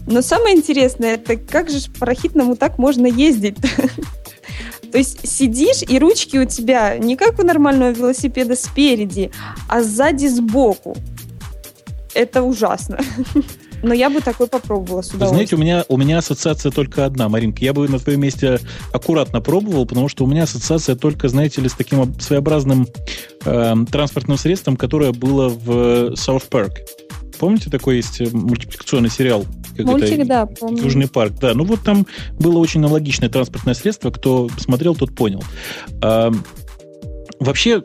[0.07, 3.57] Но самое интересное, это как же парахитному так можно ездить?
[4.91, 9.31] То есть сидишь, и ручки у тебя не как у нормального велосипеда спереди,
[9.67, 10.95] а сзади сбоку.
[12.13, 12.99] Это ужасно.
[13.83, 17.27] Но я бы такой попробовала с Вы знаете, у меня, у меня ассоциация только одна,
[17.29, 17.63] Маринка.
[17.63, 18.59] Я бы на твоем месте
[18.93, 22.87] аккуратно пробовал, потому что у меня ассоциация только, знаете ли, с таким своеобразным
[23.45, 26.77] э, транспортным средством, которое было в South Park.
[27.39, 29.45] Помните, такой есть э, мультипликационный сериал?
[29.75, 30.83] Как Мультик, это, да, помню.
[30.83, 31.53] Южный парк, да.
[31.53, 32.05] Ну вот там
[32.39, 34.11] было очень аналогичное транспортное средство.
[34.11, 35.43] Кто смотрел, тот понял.
[36.01, 36.31] А,
[37.39, 37.83] вообще,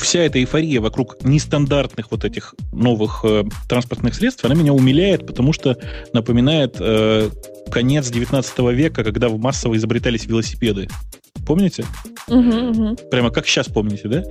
[0.00, 5.52] вся эта эйфория вокруг нестандартных вот этих новых э, транспортных средств, она меня умиляет, потому
[5.52, 5.76] что
[6.12, 7.30] напоминает э,
[7.70, 10.88] конец 19 века, когда массово изобретались велосипеды.
[11.46, 11.84] Помните?
[12.28, 12.96] Угу, угу.
[13.10, 14.24] Прямо как сейчас помните, да?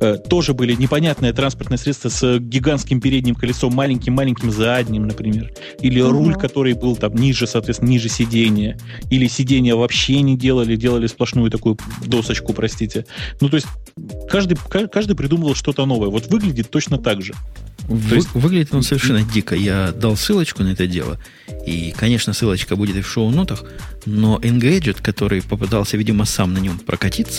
[0.00, 5.52] Э, тоже были непонятные транспортные средства с гигантским передним колесом, маленьким-маленьким задним, например.
[5.80, 6.12] Или угу.
[6.12, 8.78] руль, который был там ниже, соответственно, ниже сидения.
[9.10, 13.04] Или сиденья вообще не делали, делали сплошную такую досочку, простите.
[13.40, 13.66] Ну, то есть
[14.28, 14.56] каждый,
[14.88, 16.08] каждый придумывал что-то новое.
[16.08, 17.34] Вот выглядит точно так же.
[17.88, 18.32] Вы, есть...
[18.34, 19.54] Выглядит он совершенно дико.
[19.54, 21.18] Я дал ссылочку на это дело.
[21.66, 23.64] И, конечно, ссылочка будет и в шоу-нотах.
[24.06, 27.33] Но Engadget, который попытался, видимо, сам на нем прокатиться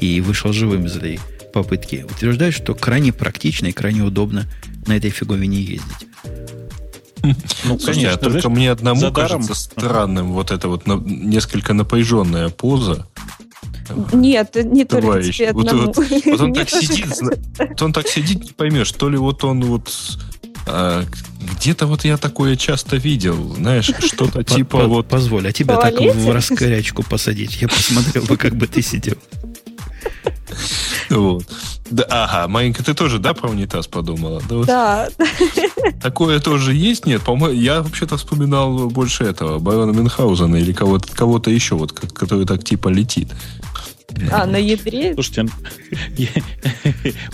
[0.00, 1.18] и вышел живым из этой
[1.52, 4.46] попытки, утверждает, что крайне практично и крайне удобно
[4.86, 6.08] на этой фиговине ездить.
[7.22, 7.34] Ну,
[7.78, 13.08] Слушайте, конечно, а только мне одному кажется странным вот эта вот несколько напряженная поза
[14.12, 15.86] нет, не только тебе одному.
[15.86, 17.06] Вот, вот, вот он так сидит,
[17.58, 19.90] вот он так сидит, не поймешь, то ли вот он вот
[20.66, 21.04] а,
[21.56, 25.08] где-то вот я такое часто видел, знаешь, что-то типа вот...
[25.08, 27.60] Позволь, а тебя так в раскорячку посадить?
[27.60, 29.16] Я посмотрел бы, как бы ты сидел.
[31.10, 31.44] Вот.
[31.90, 34.42] Да, ага, Маленька, ты тоже, да, про унитаз подумала?
[34.48, 35.08] Да.
[35.16, 35.26] да.
[36.02, 37.06] Такое тоже есть?
[37.06, 42.44] Нет, по-моему, я вообще-то вспоминал больше этого, Байона Мюнхгаузена или кого-то кого еще, вот, который
[42.44, 43.30] так типа летит.
[44.32, 45.14] А, на ядре?
[45.14, 45.52] Слушайте,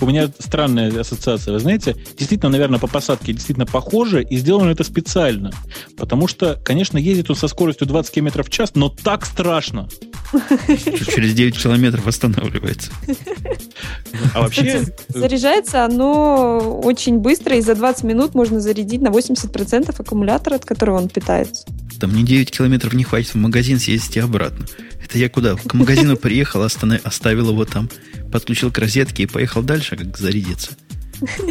[0.01, 1.53] у меня странная ассоциация.
[1.53, 5.53] Вы знаете, действительно, наверное, по посадке действительно похоже, и сделано это специально.
[5.97, 9.89] Потому что, конечно, ездит он со скоростью 20 км в час, но так страшно.
[11.15, 12.91] Через 9 километров останавливается.
[14.35, 14.85] А вообще...
[15.09, 20.99] Заряжается оно очень быстро, и за 20 минут можно зарядить на 80% аккумулятора, от которого
[20.99, 21.65] он питается.
[22.01, 24.67] Там мне 9 километров не хватит в магазин съездить и обратно.
[25.05, 25.55] Это я куда?
[25.57, 27.91] К магазину приехал, оставил его там,
[28.33, 30.73] подключил к розетке и поехал дальше, как зарядиться.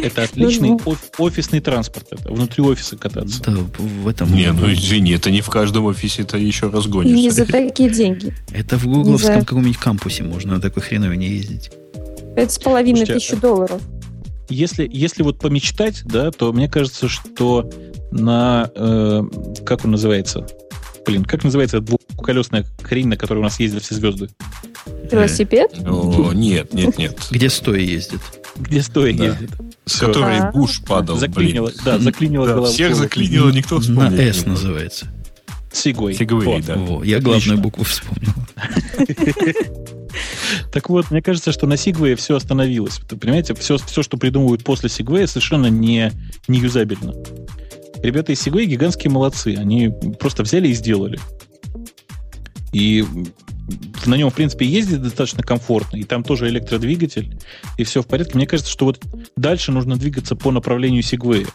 [0.02, 0.96] Это отличный ну, ну.
[1.18, 2.08] офисный транспорт.
[2.10, 3.42] Это внутри офиса кататься.
[3.42, 4.32] Да, в этом.
[4.34, 7.16] Не, ну извини, это не в каждом офисе это еще разгонишься.
[7.16, 8.34] Не за такие деньги.
[8.52, 9.46] Это в гугловском за...
[9.46, 11.70] каком-нибудь кампусе можно на такой хреновине ездить.
[12.36, 13.80] Это с половиной тысячи долларов.
[14.50, 17.70] Если, если вот помечтать, да, то мне кажется, что
[18.10, 19.22] на, э,
[19.64, 20.46] как он называется,
[21.06, 21.80] блин, как называется
[22.24, 24.28] двухколесная хрень, на которой у нас ездят все звезды?
[25.10, 25.72] Велосипед?
[25.86, 27.18] О, нет, нет, нет.
[27.30, 28.20] Где стоя ездит?
[28.56, 29.26] Где стоя да.
[29.26, 29.50] ездит.
[29.84, 30.50] С которой а.
[30.50, 31.80] Буш падал, заклинило, блин.
[31.84, 34.10] Да, заклинило да, Всех заклинило, никто вспомнил.
[34.10, 35.06] На S называется.
[35.70, 36.14] Сигой.
[36.14, 36.76] Сигой, да.
[36.76, 38.32] Во, я главную букву вспомнил.
[40.72, 43.00] Так вот, мне кажется, что на Сигвее все остановилось.
[43.20, 46.12] Понимаете, все, все, что придумывают после Сигвея, совершенно не,
[46.46, 47.14] не юзабельно.
[48.00, 49.56] Ребята из Segway гигантские молодцы.
[49.58, 51.18] Они просто взяли и сделали.
[52.74, 53.04] И
[54.04, 57.38] на нем, в принципе, ездить достаточно комфортно, и там тоже электродвигатель,
[57.78, 58.36] и все в порядке.
[58.36, 59.00] Мне кажется, что вот
[59.36, 61.48] дальше нужно двигаться по направлению Segway.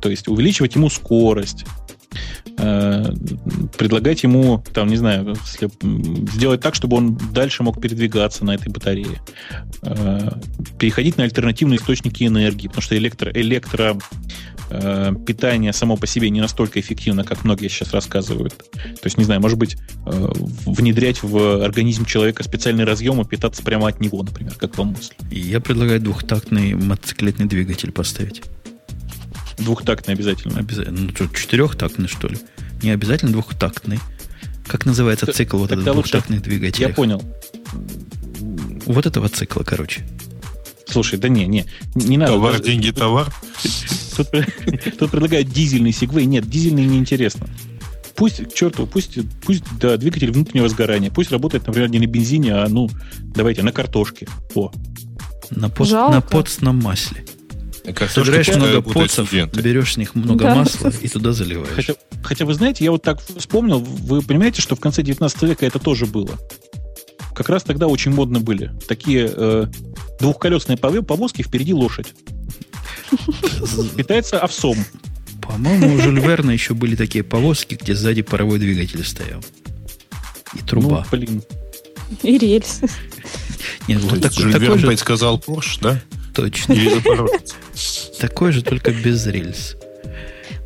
[0.00, 1.66] То есть увеличивать ему скорость,
[2.56, 3.12] э,
[3.76, 5.36] предлагать ему, там, не знаю,
[6.32, 9.20] сделать так, чтобы он дальше мог передвигаться на этой батарее,
[9.82, 10.30] э,
[10.78, 13.98] переходить на альтернативные источники энергии, потому что электро, электро
[14.70, 18.56] э, питание само по себе не настолько эффективно, как многие сейчас рассказывают.
[18.72, 19.76] То есть, не знаю, может быть,
[20.06, 20.32] э,
[20.66, 25.14] внедрять в организм человека специальный разъем и питаться прямо от него, например, как вам мысль?
[25.30, 28.42] Я предлагаю двухтактный мотоциклетный двигатель поставить.
[29.58, 30.58] Двухтактный обязательно.
[30.58, 31.00] Обязательно.
[31.00, 32.38] Ну, что, четырехтактный, что ли?
[32.82, 33.98] Не обязательно двухтактный.
[34.66, 36.88] Как называется Т- цикл вот этот двухтактных двигателей?
[36.88, 37.22] Я понял.
[38.86, 40.06] Вот этого цикла, короче.
[40.86, 42.32] Слушай, да не, не, не надо.
[42.32, 42.64] Товар, даже...
[42.64, 43.32] деньги, товар.
[44.24, 44.28] Тут,
[44.98, 46.26] тут предлагают дизельный сегвей.
[46.26, 47.46] Нет, дизельный неинтересно.
[48.14, 52.54] Пусть, к черту, пусть, пусть да, двигатель внутреннего сгорания, пусть работает, например, не на бензине,
[52.54, 52.90] а, ну,
[53.34, 54.28] давайте, на картошке.
[54.54, 54.70] О.
[55.50, 57.24] На, пост, на постном масле.
[58.08, 60.54] Собираешь много поцев, берешь с них много да.
[60.54, 61.74] масла и туда заливаешь.
[61.74, 65.66] Хотя, хотя вы знаете, я вот так вспомнил, вы понимаете, что в конце 19 века
[65.66, 66.38] это тоже было.
[67.34, 68.70] Как раз тогда очень модно были.
[68.86, 69.66] Такие э,
[70.20, 72.12] двухколесные повозки, впереди лошадь.
[73.96, 74.76] Питается овсом.
[75.42, 79.42] По-моему, у Жюль Верна еще были такие повозки, где сзади паровой двигатель стоял.
[80.54, 81.06] И труба.
[81.10, 81.42] Ну, блин.
[82.22, 82.88] И рельсы.
[83.88, 84.86] Нет, вот так, Жюль Верн же...
[84.86, 86.00] предсказал Порш, да?
[86.34, 86.76] Точно.
[88.20, 89.76] Такой же, только без рельс.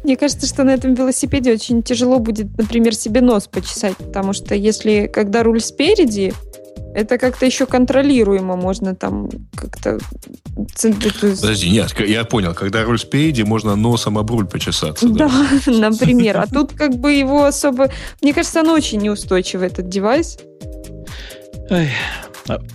[0.03, 4.55] Мне кажется, что на этом велосипеде очень тяжело будет, например, себе нос почесать, потому что
[4.55, 6.35] если, когда руль спереди,
[6.95, 9.99] это как-то еще контролируемо, можно там как-то...
[10.81, 15.09] Подожди, нет, я понял, когда руль спереди, можно носом об руль почесаться.
[15.09, 16.39] Да, да например.
[16.39, 17.91] А тут как бы его особо...
[18.23, 20.39] Мне кажется, оно очень неустойчивый, этот девайс.
[21.71, 21.89] Ой,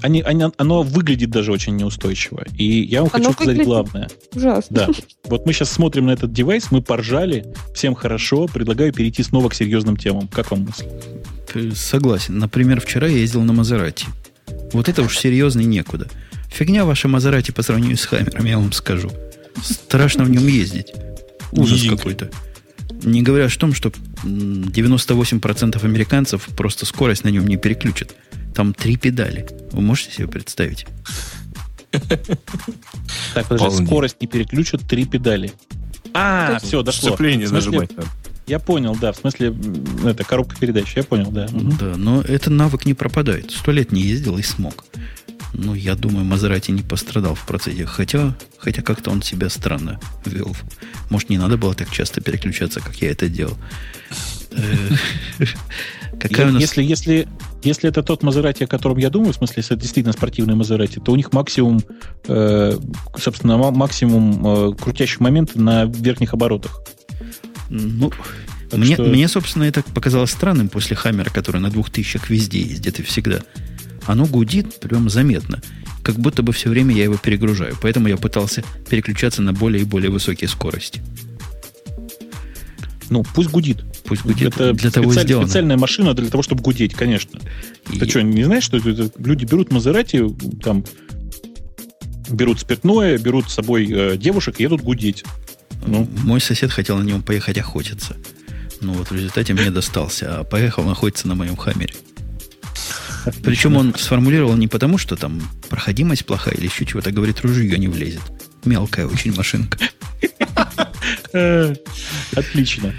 [0.02, 2.44] они, они, оно выглядит даже очень неустойчиво.
[2.58, 4.10] И я вам оно хочу сказать главное.
[4.36, 4.76] Ужасно.
[4.76, 4.90] Да.
[5.26, 9.54] Вот мы сейчас смотрим на этот девайс, мы поржали, всем хорошо, предлагаю перейти снова к
[9.54, 10.28] серьезным темам.
[10.28, 11.76] Как вам мысль?
[11.76, 12.38] Согласен.
[12.38, 14.06] Например, вчера я ездил на Мазерати.
[14.74, 16.08] Вот это уж серьезно некуда.
[16.50, 19.12] Фигня ваша Мазерати по сравнению с Хаммером, я вам скажу.
[19.62, 20.94] Страшно в нем ездить.
[21.52, 22.30] Ужас какой-то.
[23.04, 23.92] Не говоря о том, что
[24.24, 28.16] 98% американцев просто скорость на нем не переключат.
[28.60, 29.48] Там три педали.
[29.72, 30.86] Вы можете себе представить?
[33.34, 35.54] Так, подожди, скорость не переключат, три педали.
[36.14, 37.10] А, все, дошло.
[37.12, 38.10] Сцепление нажимать надо.
[38.48, 39.14] Я понял, да.
[39.14, 39.56] В смысле,
[40.04, 40.92] это коробка передач.
[40.98, 41.48] Я понял, да.
[41.80, 43.50] Да, но этот навык не пропадает.
[43.52, 44.84] Сто лет не ездил и смог.
[45.54, 47.86] Ну, я думаю, Мазерати не пострадал в процессе.
[47.86, 50.54] Хотя, хотя как-то он себя странно вел.
[51.10, 53.58] Может, не надо было так часто переключаться, как я это делал.
[54.52, 54.90] Э,
[56.20, 56.62] какая у нас...
[56.62, 57.28] Если, если,
[57.64, 61.00] если это тот Мазерати, о котором я думаю, в смысле, если это действительно спортивный Мазерати,
[61.00, 61.82] то у них максимум,
[62.28, 62.78] э,
[63.18, 66.82] собственно, максимум э, крутящих моментов на верхних оборотах.
[67.70, 68.12] Ну,
[68.72, 69.04] мне, что...
[69.04, 73.40] мне, собственно, это показалось странным после Хаммера, который на двух тысячах везде ездит и всегда.
[74.06, 75.62] Оно гудит прям заметно.
[76.04, 77.76] Как будто бы все время я его перегружаю.
[77.82, 81.02] Поэтому я пытался переключаться на более и более высокие скорости.
[83.10, 83.84] Ну, пусть гудит.
[84.10, 84.48] Пусть гудит.
[84.56, 85.48] Это для того специаль, сделано.
[85.48, 87.40] специальная машина для того, чтобы гудеть, конечно.
[87.92, 88.00] И...
[88.00, 90.28] Ты что, не знаешь, что это, люди берут Мазерати,
[90.64, 90.84] там,
[92.28, 95.24] берут спиртное, берут с собой э, девушек и едут гудеть.
[95.86, 96.10] Ну.
[96.24, 98.18] Мой сосед хотел на нем поехать охотиться.
[98.82, 101.94] Ну вот в результате мне достался, а поехал находиться на моем хаммере.
[103.44, 107.88] Причем он сформулировал не потому, что там проходимость плохая или еще чего-то, говорит, ружье не
[107.88, 108.24] влезет.
[108.66, 109.78] Мелкая очень машинка.
[112.36, 112.94] Отлично.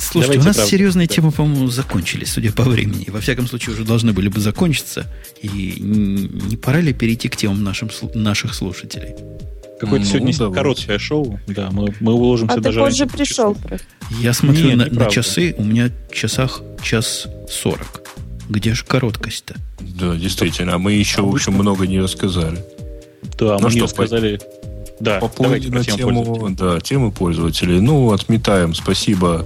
[0.00, 3.06] Слушайте, у нас серьезные темы, по-моему, закончились, судя по времени.
[3.08, 5.06] Во всяком случае, уже должны были бы закончиться.
[5.40, 9.14] И не пора ли перейти к темам нашим, наших слушателей?
[9.80, 10.56] Какое-то ну, сегодня давайте.
[10.56, 11.40] короткое шоу.
[11.48, 13.56] Да, мы, мы уложимся а даже ты позже пришел.
[14.20, 18.02] Я смотрю Нет, на, на часы, у меня в часах час сорок.
[18.48, 19.56] Где же короткость-то?
[19.80, 20.74] Да, действительно.
[20.74, 22.64] А мы еще, а в общем, много не рассказали.
[23.38, 24.36] Да, ну мы что, не рассказали...
[24.36, 24.71] По...
[25.02, 27.80] Да, по давайте на тему, да, темы пользователей.
[27.80, 28.72] Ну, отметаем.
[28.72, 29.44] Спасибо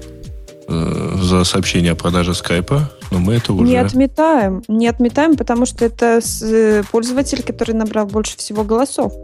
[0.69, 2.93] э, за сообщение о продаже скайпа.
[3.11, 3.65] Но мы это уже...
[3.65, 4.62] Не отметаем.
[4.69, 9.15] Не отметаем, потому что это э, пользователь, который набрал больше всего голосов.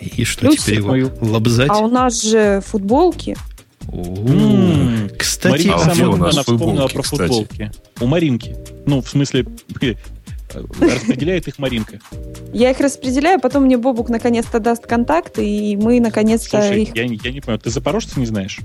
[0.00, 1.10] И что Плюс теперь его мою.
[1.20, 1.70] лобзать?
[1.70, 3.36] А у нас же футболки.
[5.18, 7.20] Кстати, Маринка а вспомнила про кстати.
[7.20, 7.72] футболки.
[8.00, 8.54] У Маринки.
[8.86, 9.44] Ну, в смысле,
[10.80, 11.98] распределяет их Маринка.
[12.52, 16.96] Я их распределяю, потом мне Бобук наконец-то даст контакты, и мы наконец-то Слушай, их...
[16.96, 18.60] Я, я не понимаю, ты запорожца не знаешь?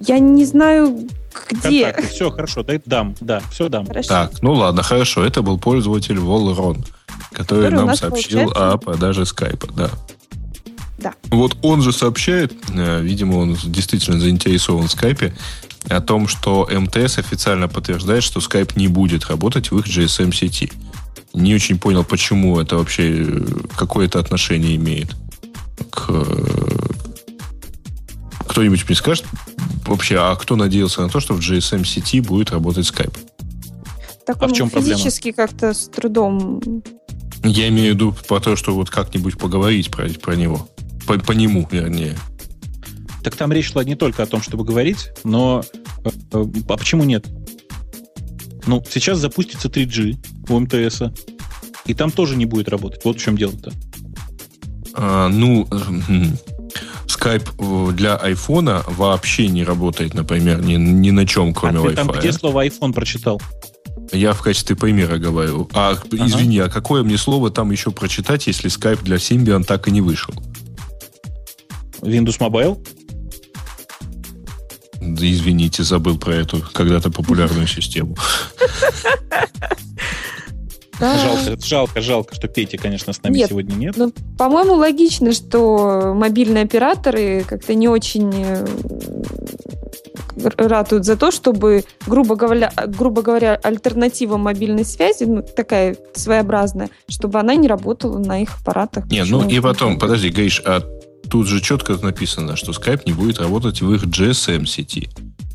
[0.00, 1.08] Я не знаю,
[1.50, 1.86] где.
[1.86, 2.08] Контакты.
[2.08, 3.86] Все, хорошо, дай дам, да, все дам.
[3.86, 4.08] Хорошо.
[4.08, 6.84] Так, ну ладно, хорошо, это был пользователь Волрон,
[7.32, 8.72] который, который нам сообщил получается...
[8.72, 9.90] о продаже скайпа, да.
[10.98, 11.14] Да.
[11.30, 15.34] Вот он же сообщает, э, видимо, он действительно заинтересован в скайпе,
[15.88, 20.70] о том, что МТС официально подтверждает, что скайп не будет работать в их GSM-сети.
[21.32, 23.26] Не очень понял, почему это вообще
[23.76, 25.14] какое-то отношение имеет
[25.90, 26.26] к, той
[28.48, 29.26] кто-нибудь мне скажет
[29.86, 33.16] вообще, а кто надеялся на то, что в GSM сети будет работать Skype?
[34.26, 36.60] Так а он в чем физически как-то с трудом...
[37.42, 40.68] Я имею в виду по то, что вот как-нибудь поговорить про, про него.
[41.06, 42.18] По, по нему, вернее.
[43.24, 45.64] Так там речь шла не только о том, чтобы говорить, но...
[46.04, 47.26] Э, э, а почему нет?
[48.66, 50.18] Ну, сейчас запустится 3G
[50.50, 51.02] у МТС,
[51.86, 53.04] и там тоже не будет работать.
[53.04, 53.72] Вот в чем дело-то.
[54.94, 55.66] А, ну,
[57.06, 61.94] Skype для айфона вообще не работает, например, ни, ни на чем, кроме а Wi-Fi.
[61.94, 63.40] там где слово iPhone прочитал?
[64.12, 65.68] Я в качестве примера говорю.
[65.72, 66.26] А, ага.
[66.26, 70.00] извини, а какое мне слово там еще прочитать, если Skype для Symbian так и не
[70.00, 70.34] вышел?
[72.00, 72.86] Windows Mobile?
[75.00, 78.16] Да извините, забыл про эту когда-то популярную систему.
[81.00, 83.96] Жалко, жалко, жалко, что Пети, конечно, с нами нет, сегодня нет.
[83.96, 88.66] Ну, по-моему, логично, что мобильные операторы как-то не очень э,
[90.56, 97.38] ратуют за то, чтобы, грубо говоря, грубо говоря, альтернатива мобильной связи, ну, такая своеобразная, чтобы
[97.40, 99.06] она не работала на их аппаратах.
[99.06, 100.82] Не, ну и потом, подожди, Гриш, а
[101.28, 105.08] тут же четко написано, что Skype не будет работать в их GSM-сети.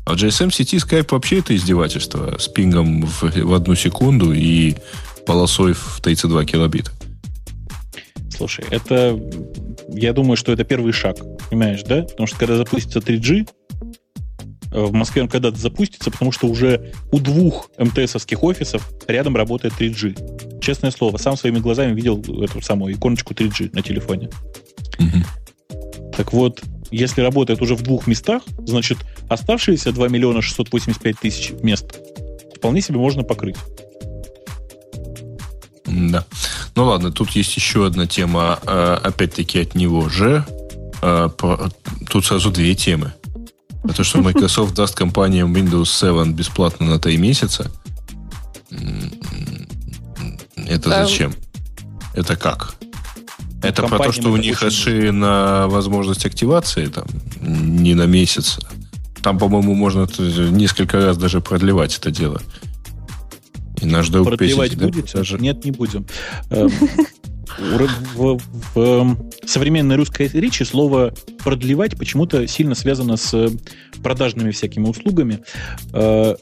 [0.04, 4.76] А в GSM-сети Skype вообще это издевательство с пингом в, в одну секунду и
[5.26, 6.90] полосой в 32 килобита.
[8.30, 9.18] Слушай, это...
[9.88, 11.16] Я думаю, что это первый шаг,
[11.50, 12.02] понимаешь, да?
[12.02, 13.48] Потому что когда запустится 3G,
[14.72, 19.74] э, в Москве он когда-то запустится, потому что уже у двух МТСовских офисов рядом работает
[19.78, 20.60] 3G.
[20.60, 24.28] Честное слово, сам своими глазами видел эту самую иконочку 3G на телефоне.
[24.98, 26.12] Угу.
[26.16, 28.98] Так вот, если работает уже в двух местах, значит,
[29.28, 32.00] оставшиеся 2 миллиона 685 тысяч мест
[32.54, 33.56] вполне себе можно покрыть.
[35.96, 36.24] Да.
[36.74, 40.44] Ну ладно, тут есть еще одна тема, э, опять-таки от него же.
[41.02, 41.28] Э,
[42.08, 43.12] тут сразу две темы.
[43.88, 47.70] Это что Microsoft даст компаниям Windows 7 бесплатно на 3 месяца.
[50.56, 51.34] Это зачем?
[52.14, 52.74] Это как?
[53.62, 57.06] Это про то, что у них расширена возможность активации, там,
[57.40, 58.58] не на месяц.
[59.22, 60.06] Там, по-моему, можно
[60.50, 62.40] несколько раз даже продлевать это дело.
[63.80, 65.12] И наш Продлевать будете?
[65.12, 65.38] Да, даже...
[65.38, 66.06] Нет, не будем.
[66.50, 66.70] Эм,
[67.58, 68.38] в, в,
[68.74, 69.16] в
[69.46, 73.50] современной русской речи слово продлевать почему-то сильно связано с
[74.02, 75.40] продажными всякими услугами.
[75.92, 76.36] Э,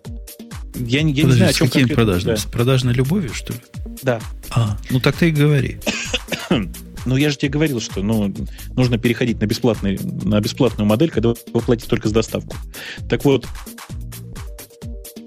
[0.77, 2.35] я, я Подожди, не знаю, о чем с какими продажными?
[2.35, 2.41] Да.
[2.41, 3.59] С продажной любовью, что ли?
[4.03, 4.21] Да.
[4.51, 5.79] А, ну так ты и говори.
[7.07, 8.35] Ну, я же тебе говорил, что ну,
[8.77, 12.57] нужно переходить на, бесплатный, на бесплатную модель, когда вы платите только за доставку.
[13.11, 13.47] Так вот,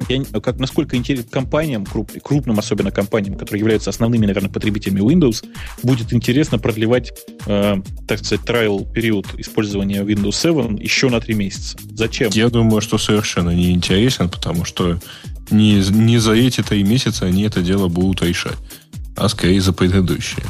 [0.09, 5.45] я, как, насколько интересно компаниям, круп, крупным особенно компаниям, которые являются основными, наверное, потребителями Windows,
[5.84, 7.13] будет интересно продлевать,
[7.45, 7.75] э,
[8.07, 11.77] так сказать, trial период использования Windows 7 еще на 3 месяца.
[11.91, 12.31] Зачем?
[12.34, 14.99] Я думаю, что совершенно не интересен, потому что
[15.49, 18.57] не, не за эти 3 месяца они это дело будут решать,
[19.15, 20.45] а скорее за предыдущие.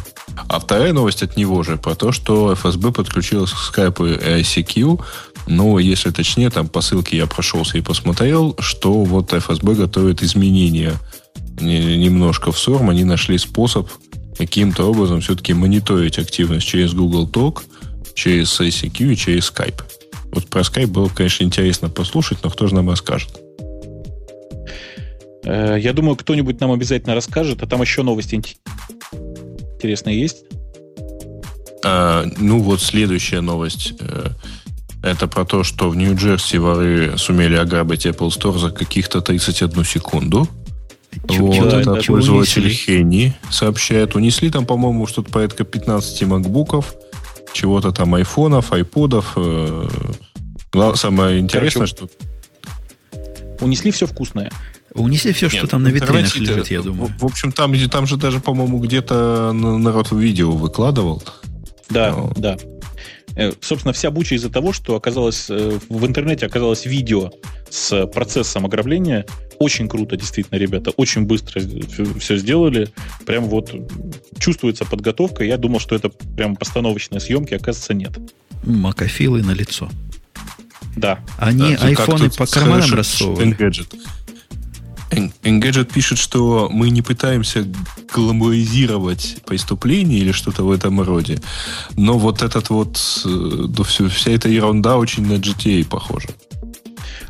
[0.48, 5.04] А вторая новость от него же про то, что FSB подключилась к Skype и ICQ,
[5.48, 10.94] но, если точнее, там по ссылке я прошелся и посмотрел, что вот FSB готовит изменения
[11.60, 12.90] немножко в SORM.
[12.90, 13.90] Они нашли способ
[14.38, 17.62] каким-то образом все-таки мониторить активность через Google Talk,
[18.14, 19.82] через ICQ и через Skype.
[20.32, 23.30] Вот про Skype было, конечно, интересно послушать, но кто же нам расскажет?
[25.44, 28.42] Э, я думаю, кто-нибудь нам обязательно расскажет, а там еще новости
[29.76, 30.44] интересные есть.
[31.84, 33.94] А, ну вот следующая новость.
[35.08, 40.48] Это про то, что в Нью-Джерси воры сумели ограбить Apple Store за каких-то 31 секунду.
[41.24, 44.16] Вот это пользователь Хенни сообщает.
[44.16, 46.94] Унесли там, по-моему, что-то порядка 15 макбуков,
[47.54, 49.34] чего-то там айфонов, айподов.
[49.36, 49.88] Э,
[50.96, 53.66] самое интересное, Короче, что...
[53.66, 54.52] Унесли все вкусное.
[54.94, 57.12] Унеси все, что там на витринах лежит, я думаю.
[57.18, 61.24] В, в общем, там, там же даже, по-моему, где-то народ видео выкладывал.
[61.90, 62.34] Да, Но...
[62.36, 62.58] да.
[63.38, 67.32] Э, собственно, вся буча из-за того, что оказалось э, в интернете оказалось видео
[67.70, 69.26] с процессом ограбления.
[69.60, 70.92] Очень круто, действительно, ребята.
[70.98, 71.62] Очень быстро
[72.20, 72.90] все сделали.
[73.26, 73.74] Прям вот
[74.40, 75.44] чувствуется подготовка.
[75.44, 78.18] Я думал, что это прям постановочные съемки, оказывается, нет.
[78.64, 79.90] Макафилы на лицо.
[80.96, 81.20] Да.
[81.38, 83.56] Они да, айфоны по карманам рассовывали.
[85.12, 87.66] Engadget пишет, что мы не пытаемся
[88.14, 91.40] гламуризировать преступление или что-то в этом роде,
[91.96, 96.30] но вот этот вот, ну, все, вся эта ерунда очень на GTA похожа.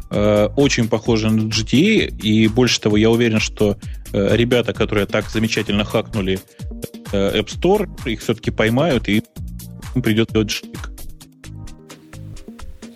[0.10, 3.78] Э, очень похожа на GTA, и больше того, я уверен, что
[4.14, 6.40] э, ребята, которые так замечательно хакнули
[7.12, 9.24] App Store, их все-таки поймают, и
[9.96, 10.92] им придет делать шик.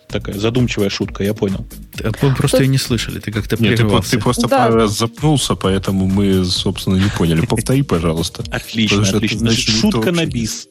[0.08, 1.66] такая задумчивая шутка, я понял.
[2.00, 4.60] А мы просто ее не слышали, ты как-то Нет, ты, ты просто да.
[4.60, 7.46] пару раз запнулся, поэтому мы, собственно, не поняли.
[7.46, 8.44] Повтори, пожалуйста.
[8.52, 9.40] Отлично, отлично.
[9.40, 10.68] Значит, шутка на бис.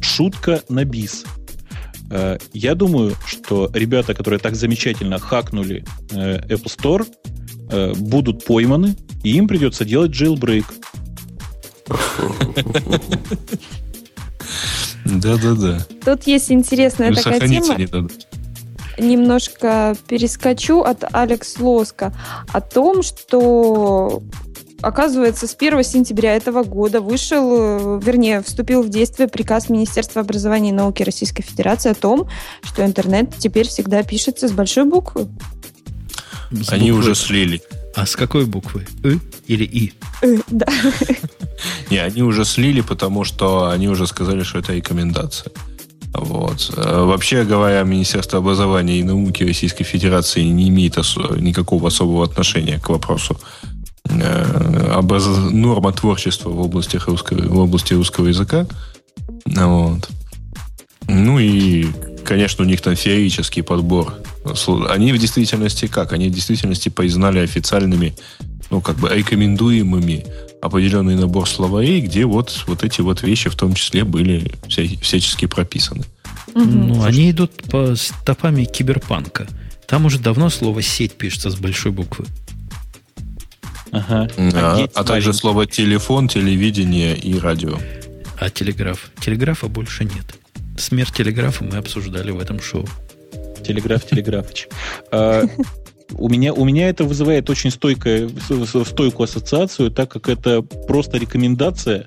[0.00, 1.24] Шутка на бис.
[2.10, 7.06] Э, я думаю, что ребята, которые так замечательно хакнули э, Apple Store,
[7.70, 10.66] э, будут пойманы, и им придется делать jailbreak.
[15.04, 15.86] Да-да-да.
[16.04, 18.08] Тут есть интересная такая тема.
[19.00, 22.12] Немножко перескочу от Алекс Лоска
[22.52, 24.22] о том, что
[24.82, 30.70] Оказывается, с 1 сентября этого года вышел, э, вернее, вступил в действие приказ Министерства образования
[30.70, 32.28] и науки Российской Федерации о том,
[32.62, 35.28] что интернет теперь всегда пишется с большой буквы.
[36.50, 36.98] С Они буквы.
[36.98, 37.60] уже слили.
[37.94, 38.86] А с какой буквы?
[39.04, 39.92] «ы» или «и»?
[40.22, 40.66] «Э», да.
[41.90, 45.52] Не, они уже слили, потому что они уже сказали, что это рекомендация.
[46.12, 46.72] Вот.
[46.76, 52.78] Э, вообще говоря, Министерство образования и науки Российской Федерации не имеет ос- никакого особого отношения
[52.78, 53.38] к вопросу
[54.08, 55.26] э, образ...
[55.26, 58.66] норма творчества в области русского, в области русского языка.
[59.46, 60.08] Вот.
[61.08, 61.86] Ну и,
[62.24, 64.14] конечно, у них там феерический подбор.
[64.88, 66.12] Они в действительности как?
[66.12, 68.14] Они в действительности признали официальными,
[68.70, 70.24] ну, как бы рекомендуемыми
[70.60, 75.46] определенный набор словарей, где вот, вот эти вот вещи в том числе были вся, всячески
[75.46, 76.04] прописаны.
[76.54, 79.46] Ну, они идут по стопами киберпанка.
[79.86, 82.26] Там уже давно слово «сеть» пишется с большой буквы.
[83.92, 84.28] Ага.
[84.54, 87.76] А, а также слово телефон, телевидение и радио.
[88.38, 89.10] А телеграф?
[89.20, 90.36] Телеграфа больше нет.
[90.78, 92.88] Смерть телеграфа мы обсуждали в этом шоу.
[93.66, 94.68] Телеграф, телеграфыч.
[96.12, 98.28] У меня, у меня это вызывает очень стойкое,
[98.84, 102.06] стойкую ассоциацию, так как это просто рекомендация.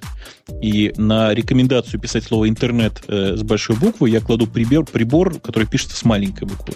[0.62, 5.68] И на рекомендацию писать слово интернет э, с большой буквы я кладу прибор, прибор, который
[5.68, 6.76] пишется с маленькой буквы.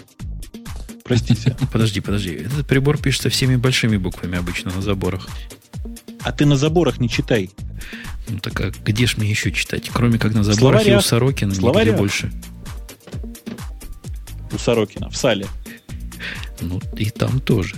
[1.04, 1.56] Простите.
[1.72, 2.34] Подожди, подожди.
[2.34, 5.26] Этот прибор пишется всеми большими буквами обычно на заборах.
[6.22, 7.50] А ты на заборах не читай.
[8.28, 9.90] Ну так а где ж мне еще читать?
[9.92, 10.94] Кроме как на заборах Словаря.
[10.94, 11.86] и у Сорокина, Словаря.
[11.86, 12.32] нигде больше.
[14.52, 15.46] У Сорокина, в сале.
[16.60, 17.76] Ну, и там тоже.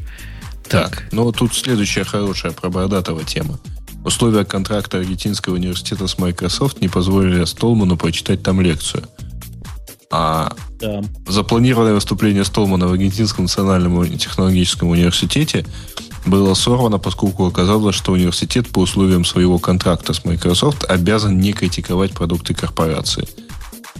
[0.68, 0.90] Так.
[0.90, 3.58] так ну, тут следующая хорошая про Бородатого тема.
[4.04, 9.04] Условия контракта Аргентинского университета с Microsoft не позволили Столману прочитать там лекцию–
[10.10, 11.02] а да.
[11.28, 15.64] запланированное выступление Столмана в Аргентинском национальном технологическом университете
[16.26, 22.12] было сорвано, поскольку оказалось, что университет по условиям своего контракта с Microsoft обязан не критиковать
[22.12, 23.26] продукты корпорации.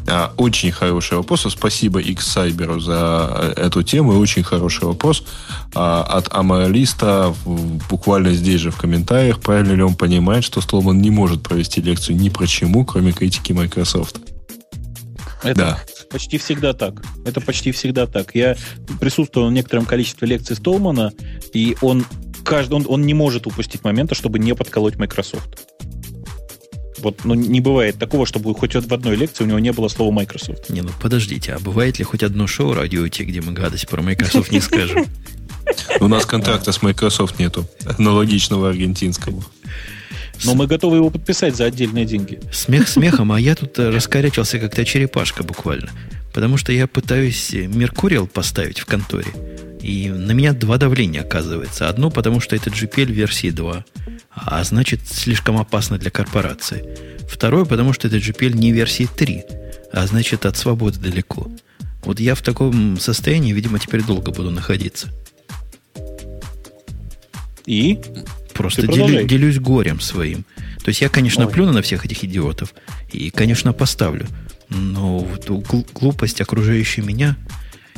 [0.09, 1.47] А, очень хороший вопрос.
[1.49, 4.19] Спасибо X-Cyber за э, эту тему.
[4.19, 5.25] Очень хороший вопрос
[5.75, 7.35] а, от аморалиста
[7.89, 9.41] буквально здесь же в комментариях.
[9.41, 13.53] Правильно ли он понимает, что Столман не может провести лекцию ни про чему, кроме критики
[13.53, 14.21] Microsoft?
[15.43, 15.79] Это да.
[16.11, 17.03] почти всегда так.
[17.25, 18.35] Это почти всегда так.
[18.35, 18.57] Я
[19.01, 21.13] присутствовал в некотором количестве лекций Столмана,
[21.55, 22.05] и он,
[22.45, 25.67] каждый, он, он не может упустить момента, чтобы не подколоть Microsoft.
[27.03, 30.11] Вот, ну, не бывает такого, чтобы хоть в одной лекции у него не было слова
[30.13, 30.71] Microsoft.
[30.71, 34.03] Не, ну подождите, а бывает ли хоть одно шоу радио те, где мы гадость про
[34.03, 35.07] Microsoft не скажем?
[36.01, 37.67] У нас контракта с Microsoft нету,
[37.99, 39.45] аналогичного аргентинскому.
[40.45, 42.41] Но мы готовы его подписать за отдельные деньги.
[42.53, 45.91] Смех смехом, а я тут э, раскорячился как-то черепашка буквально.
[46.33, 49.33] Потому что я пытаюсь Меркуриал поставить в конторе.
[49.83, 51.89] И на меня два давления оказывается.
[51.89, 53.85] Одно, потому что это GPL версии 2.
[54.33, 56.85] А значит, слишком опасно для корпорации.
[57.29, 59.45] Второе, потому что это GPL не версии 3.
[59.93, 61.51] А значит, от свободы далеко.
[62.03, 65.09] Вот я в таком состоянии, видимо, теперь долго буду находиться.
[67.67, 68.01] И?
[68.55, 70.45] Просто делю, делюсь горем своим.
[70.83, 71.53] То есть я, конечно, Ой.
[71.53, 72.75] плюну на всех этих идиотов
[73.13, 74.27] и, конечно, поставлю.
[74.69, 75.47] Но вот
[75.93, 77.37] глупость окружающей меня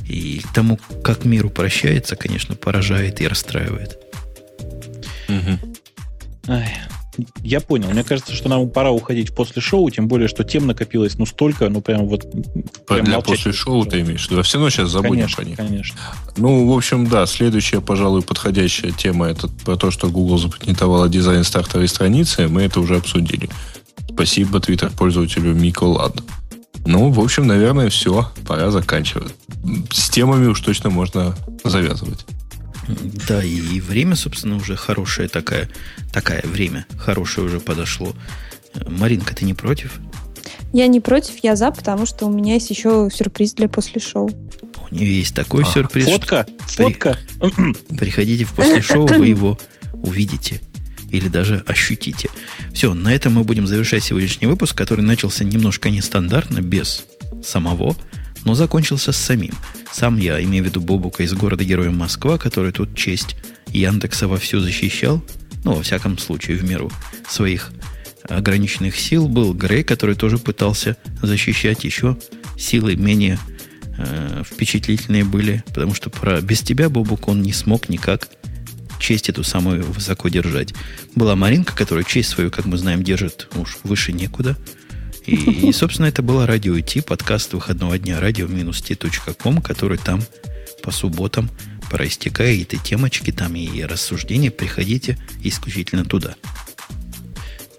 [0.08, 3.98] и тому, как мир упрощается, конечно, поражает и расстраивает.
[5.28, 5.71] Угу.
[6.48, 6.76] Ай,
[7.42, 7.90] я понял.
[7.90, 11.68] Мне кажется, что нам пора уходить после шоу, тем более, что тем накопилось ну столько,
[11.68, 12.26] ну прям вот...
[12.86, 14.42] Прям Для после шоу ты имеешь виду?
[14.42, 15.56] Все равно сейчас забудем конечно, про них.
[15.56, 16.00] Конечно,
[16.36, 21.44] Ну, в общем, да, следующая, пожалуй, подходящая тема это про то, что Google запатентовала дизайн
[21.44, 22.48] стартовой страницы.
[22.48, 23.50] Мы это уже обсудили.
[24.08, 26.22] Спасибо твиттер-пользователю Мико Лад.
[26.84, 28.30] Ну, в общем, наверное, все.
[28.46, 29.34] Пора заканчивать.
[29.90, 32.26] С темами уж точно можно завязывать.
[32.88, 35.68] Да, и время, собственно, уже хорошее такое,
[36.12, 38.14] такое время хорошее уже подошло.
[38.86, 40.00] Маринка, ты не против?
[40.72, 44.30] Я не против, я за, потому что у меня есть еще сюрприз для после шоу.
[44.90, 46.06] У нее есть такой а, сюрприз.
[46.06, 46.84] Фотка, что...
[46.84, 47.18] фотка.
[47.98, 49.58] Приходите в после шоу, вы его
[49.92, 50.60] увидите
[51.10, 52.30] или даже ощутите.
[52.72, 57.04] Все, на этом мы будем завершать сегодняшний выпуск, который начался немножко нестандартно, без
[57.44, 57.94] самого,
[58.44, 59.54] но закончился с самим.
[59.92, 63.36] Сам я, имею в виду Бобука из города-героя Москва, который тут честь
[63.68, 65.22] Яндекса вовсю защищал,
[65.64, 66.90] ну, во всяком случае, в меру
[67.28, 67.72] своих
[68.28, 72.16] ограниченных сил, был Грей, который тоже пытался защищать еще
[72.56, 73.38] силы менее
[73.98, 78.28] э, впечатлительные были, потому что про, без тебя, Бобук, он не смог никак
[78.98, 80.72] честь эту самую высоко держать.
[81.14, 84.56] Была Маринка, которая честь свою, как мы знаем, держит уж выше некуда.
[85.26, 90.20] И, и собственно, это было радио IT, подкаст выходного дня radio-t.com, который там
[90.82, 91.48] по субботам
[91.90, 94.50] проистекает и темочки там, и рассуждения.
[94.50, 96.34] Приходите исключительно туда.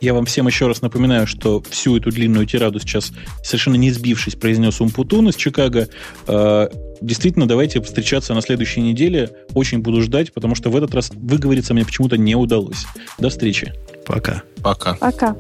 [0.04, 4.36] Я вам всем еще раз напоминаю, что всю эту длинную тираду сейчас, совершенно не сбившись,
[4.36, 5.88] произнес Умпутун из Чикаго.
[6.28, 6.68] Э,
[7.00, 9.30] действительно, давайте встречаться на следующей неделе.
[9.54, 12.86] Очень буду ждать, потому что в этот раз выговориться мне почему-то не удалось.
[13.18, 13.74] До встречи.
[14.06, 14.44] Пока.
[14.62, 14.96] Пока.
[14.96, 15.38] Пока.